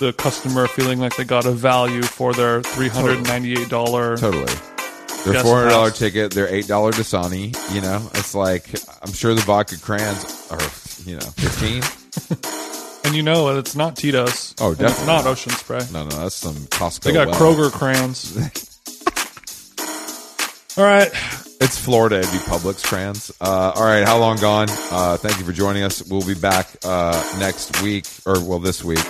the 0.01 0.13
customer 0.13 0.67
feeling 0.67 1.01
like 1.01 1.17
they 1.17 1.25
got 1.25 1.47
a 1.47 1.53
value 1.53 2.03
for 2.03 2.33
their 2.33 2.63
three 2.63 2.89
hundred 2.89 3.19
and 3.19 3.27
ninety-eight 3.27 3.69
dollar. 3.69 4.17
Totally. 4.17 4.53
Their 5.25 5.43
four 5.43 5.57
hundred 5.57 5.71
dollar 5.71 5.91
ticket, 5.91 6.33
their 6.33 6.49
eight 6.49 6.67
dollar 6.67 6.93
Dasani. 6.93 7.55
You 7.75 7.81
know, 7.81 8.11
it's 8.15 8.35
like 8.35 8.69
I'm 9.03 9.13
sure 9.13 9.35
the 9.35 9.41
vodka 9.43 9.79
crayons 9.79 10.49
are 10.51 10.61
you 11.09 11.17
know 11.17 11.27
fifteen. 11.37 11.83
And 13.05 13.15
you 13.15 13.23
know 13.23 13.51
it, 13.51 13.59
it's 13.59 13.77
not 13.77 13.97
Tito's. 13.97 14.55
Oh, 14.61 14.71
It's 14.71 14.81
definitely 14.81 15.07
not 15.09 15.25
not. 15.25 15.31
Ocean 15.33 15.53
Spray. 15.53 15.81
No, 15.93 16.05
no, 16.05 16.17
that's 16.17 16.37
some 16.37 16.55
Costco. 16.55 17.01
They 17.03 17.13
got 17.13 17.29
well. 17.29 17.39
Kroger 17.39 17.71
crayons. 17.71 18.35
all 20.79 20.85
right. 20.85 21.09
It's 21.61 21.79
Florida. 21.79 22.21
It'd 22.21 22.33
be 22.33 22.39
Publix 22.39 22.83
crayons. 22.83 23.31
Uh, 23.43 23.73
all 23.75 23.85
right, 23.85 24.07
how 24.07 24.17
long 24.19 24.39
gone? 24.39 24.69
Uh, 24.71 25.19
thank 25.19 25.39
you 25.39 25.45
for 25.45 25.53
joining 25.53 25.83
us. 25.83 26.03
We'll 26.09 26.25
be 26.27 26.33
back 26.35 26.67
uh, 26.83 27.37
next 27.39 27.83
week, 27.83 28.07
or 28.25 28.43
well, 28.43 28.59
this 28.59 28.83
week, 28.83 29.05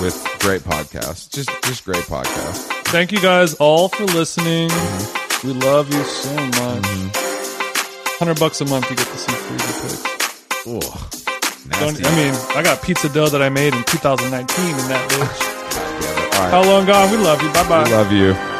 with 0.00 0.14
great 0.40 0.62
podcasts. 0.62 1.30
Just, 1.30 1.50
just 1.64 1.84
great 1.84 2.04
podcasts. 2.04 2.66
Thank 2.86 3.12
you 3.12 3.20
guys 3.20 3.54
all 3.54 3.88
for 3.88 4.04
listening. 4.04 4.68
Mm-hmm. 4.68 5.48
We 5.48 5.54
love 5.54 5.92
you 5.92 6.02
so 6.04 6.34
much. 6.34 6.86
Hundred 8.18 8.38
bucks 8.40 8.60
a 8.60 8.64
month, 8.64 8.88
you 8.90 8.96
get 8.96 9.06
to 9.06 9.18
see 9.18 9.32
freezer 9.32 9.80
pics. 9.82 10.66
Ugh, 10.66 10.82
nasty. 11.80 12.04
I 12.04 12.16
mean, 12.16 12.34
I 12.56 12.62
got 12.62 12.82
pizza 12.82 13.08
dough 13.08 13.28
that 13.28 13.42
I 13.42 13.48
made 13.50 13.74
in 13.74 13.84
2019 13.84 14.34
in 14.70 14.76
that 14.88 15.10
bitch. 15.10 15.40
Damn 16.00 16.24
it. 16.24 16.34
All 16.34 16.40
right, 16.42 16.50
How 16.50 16.62
long 16.64 16.86
gone? 16.86 17.10
We 17.10 17.18
love 17.18 17.42
you. 17.42 17.52
Bye 17.52 17.68
bye. 17.68 17.84
we 17.84 17.90
love 17.90 18.12
you. 18.12 18.55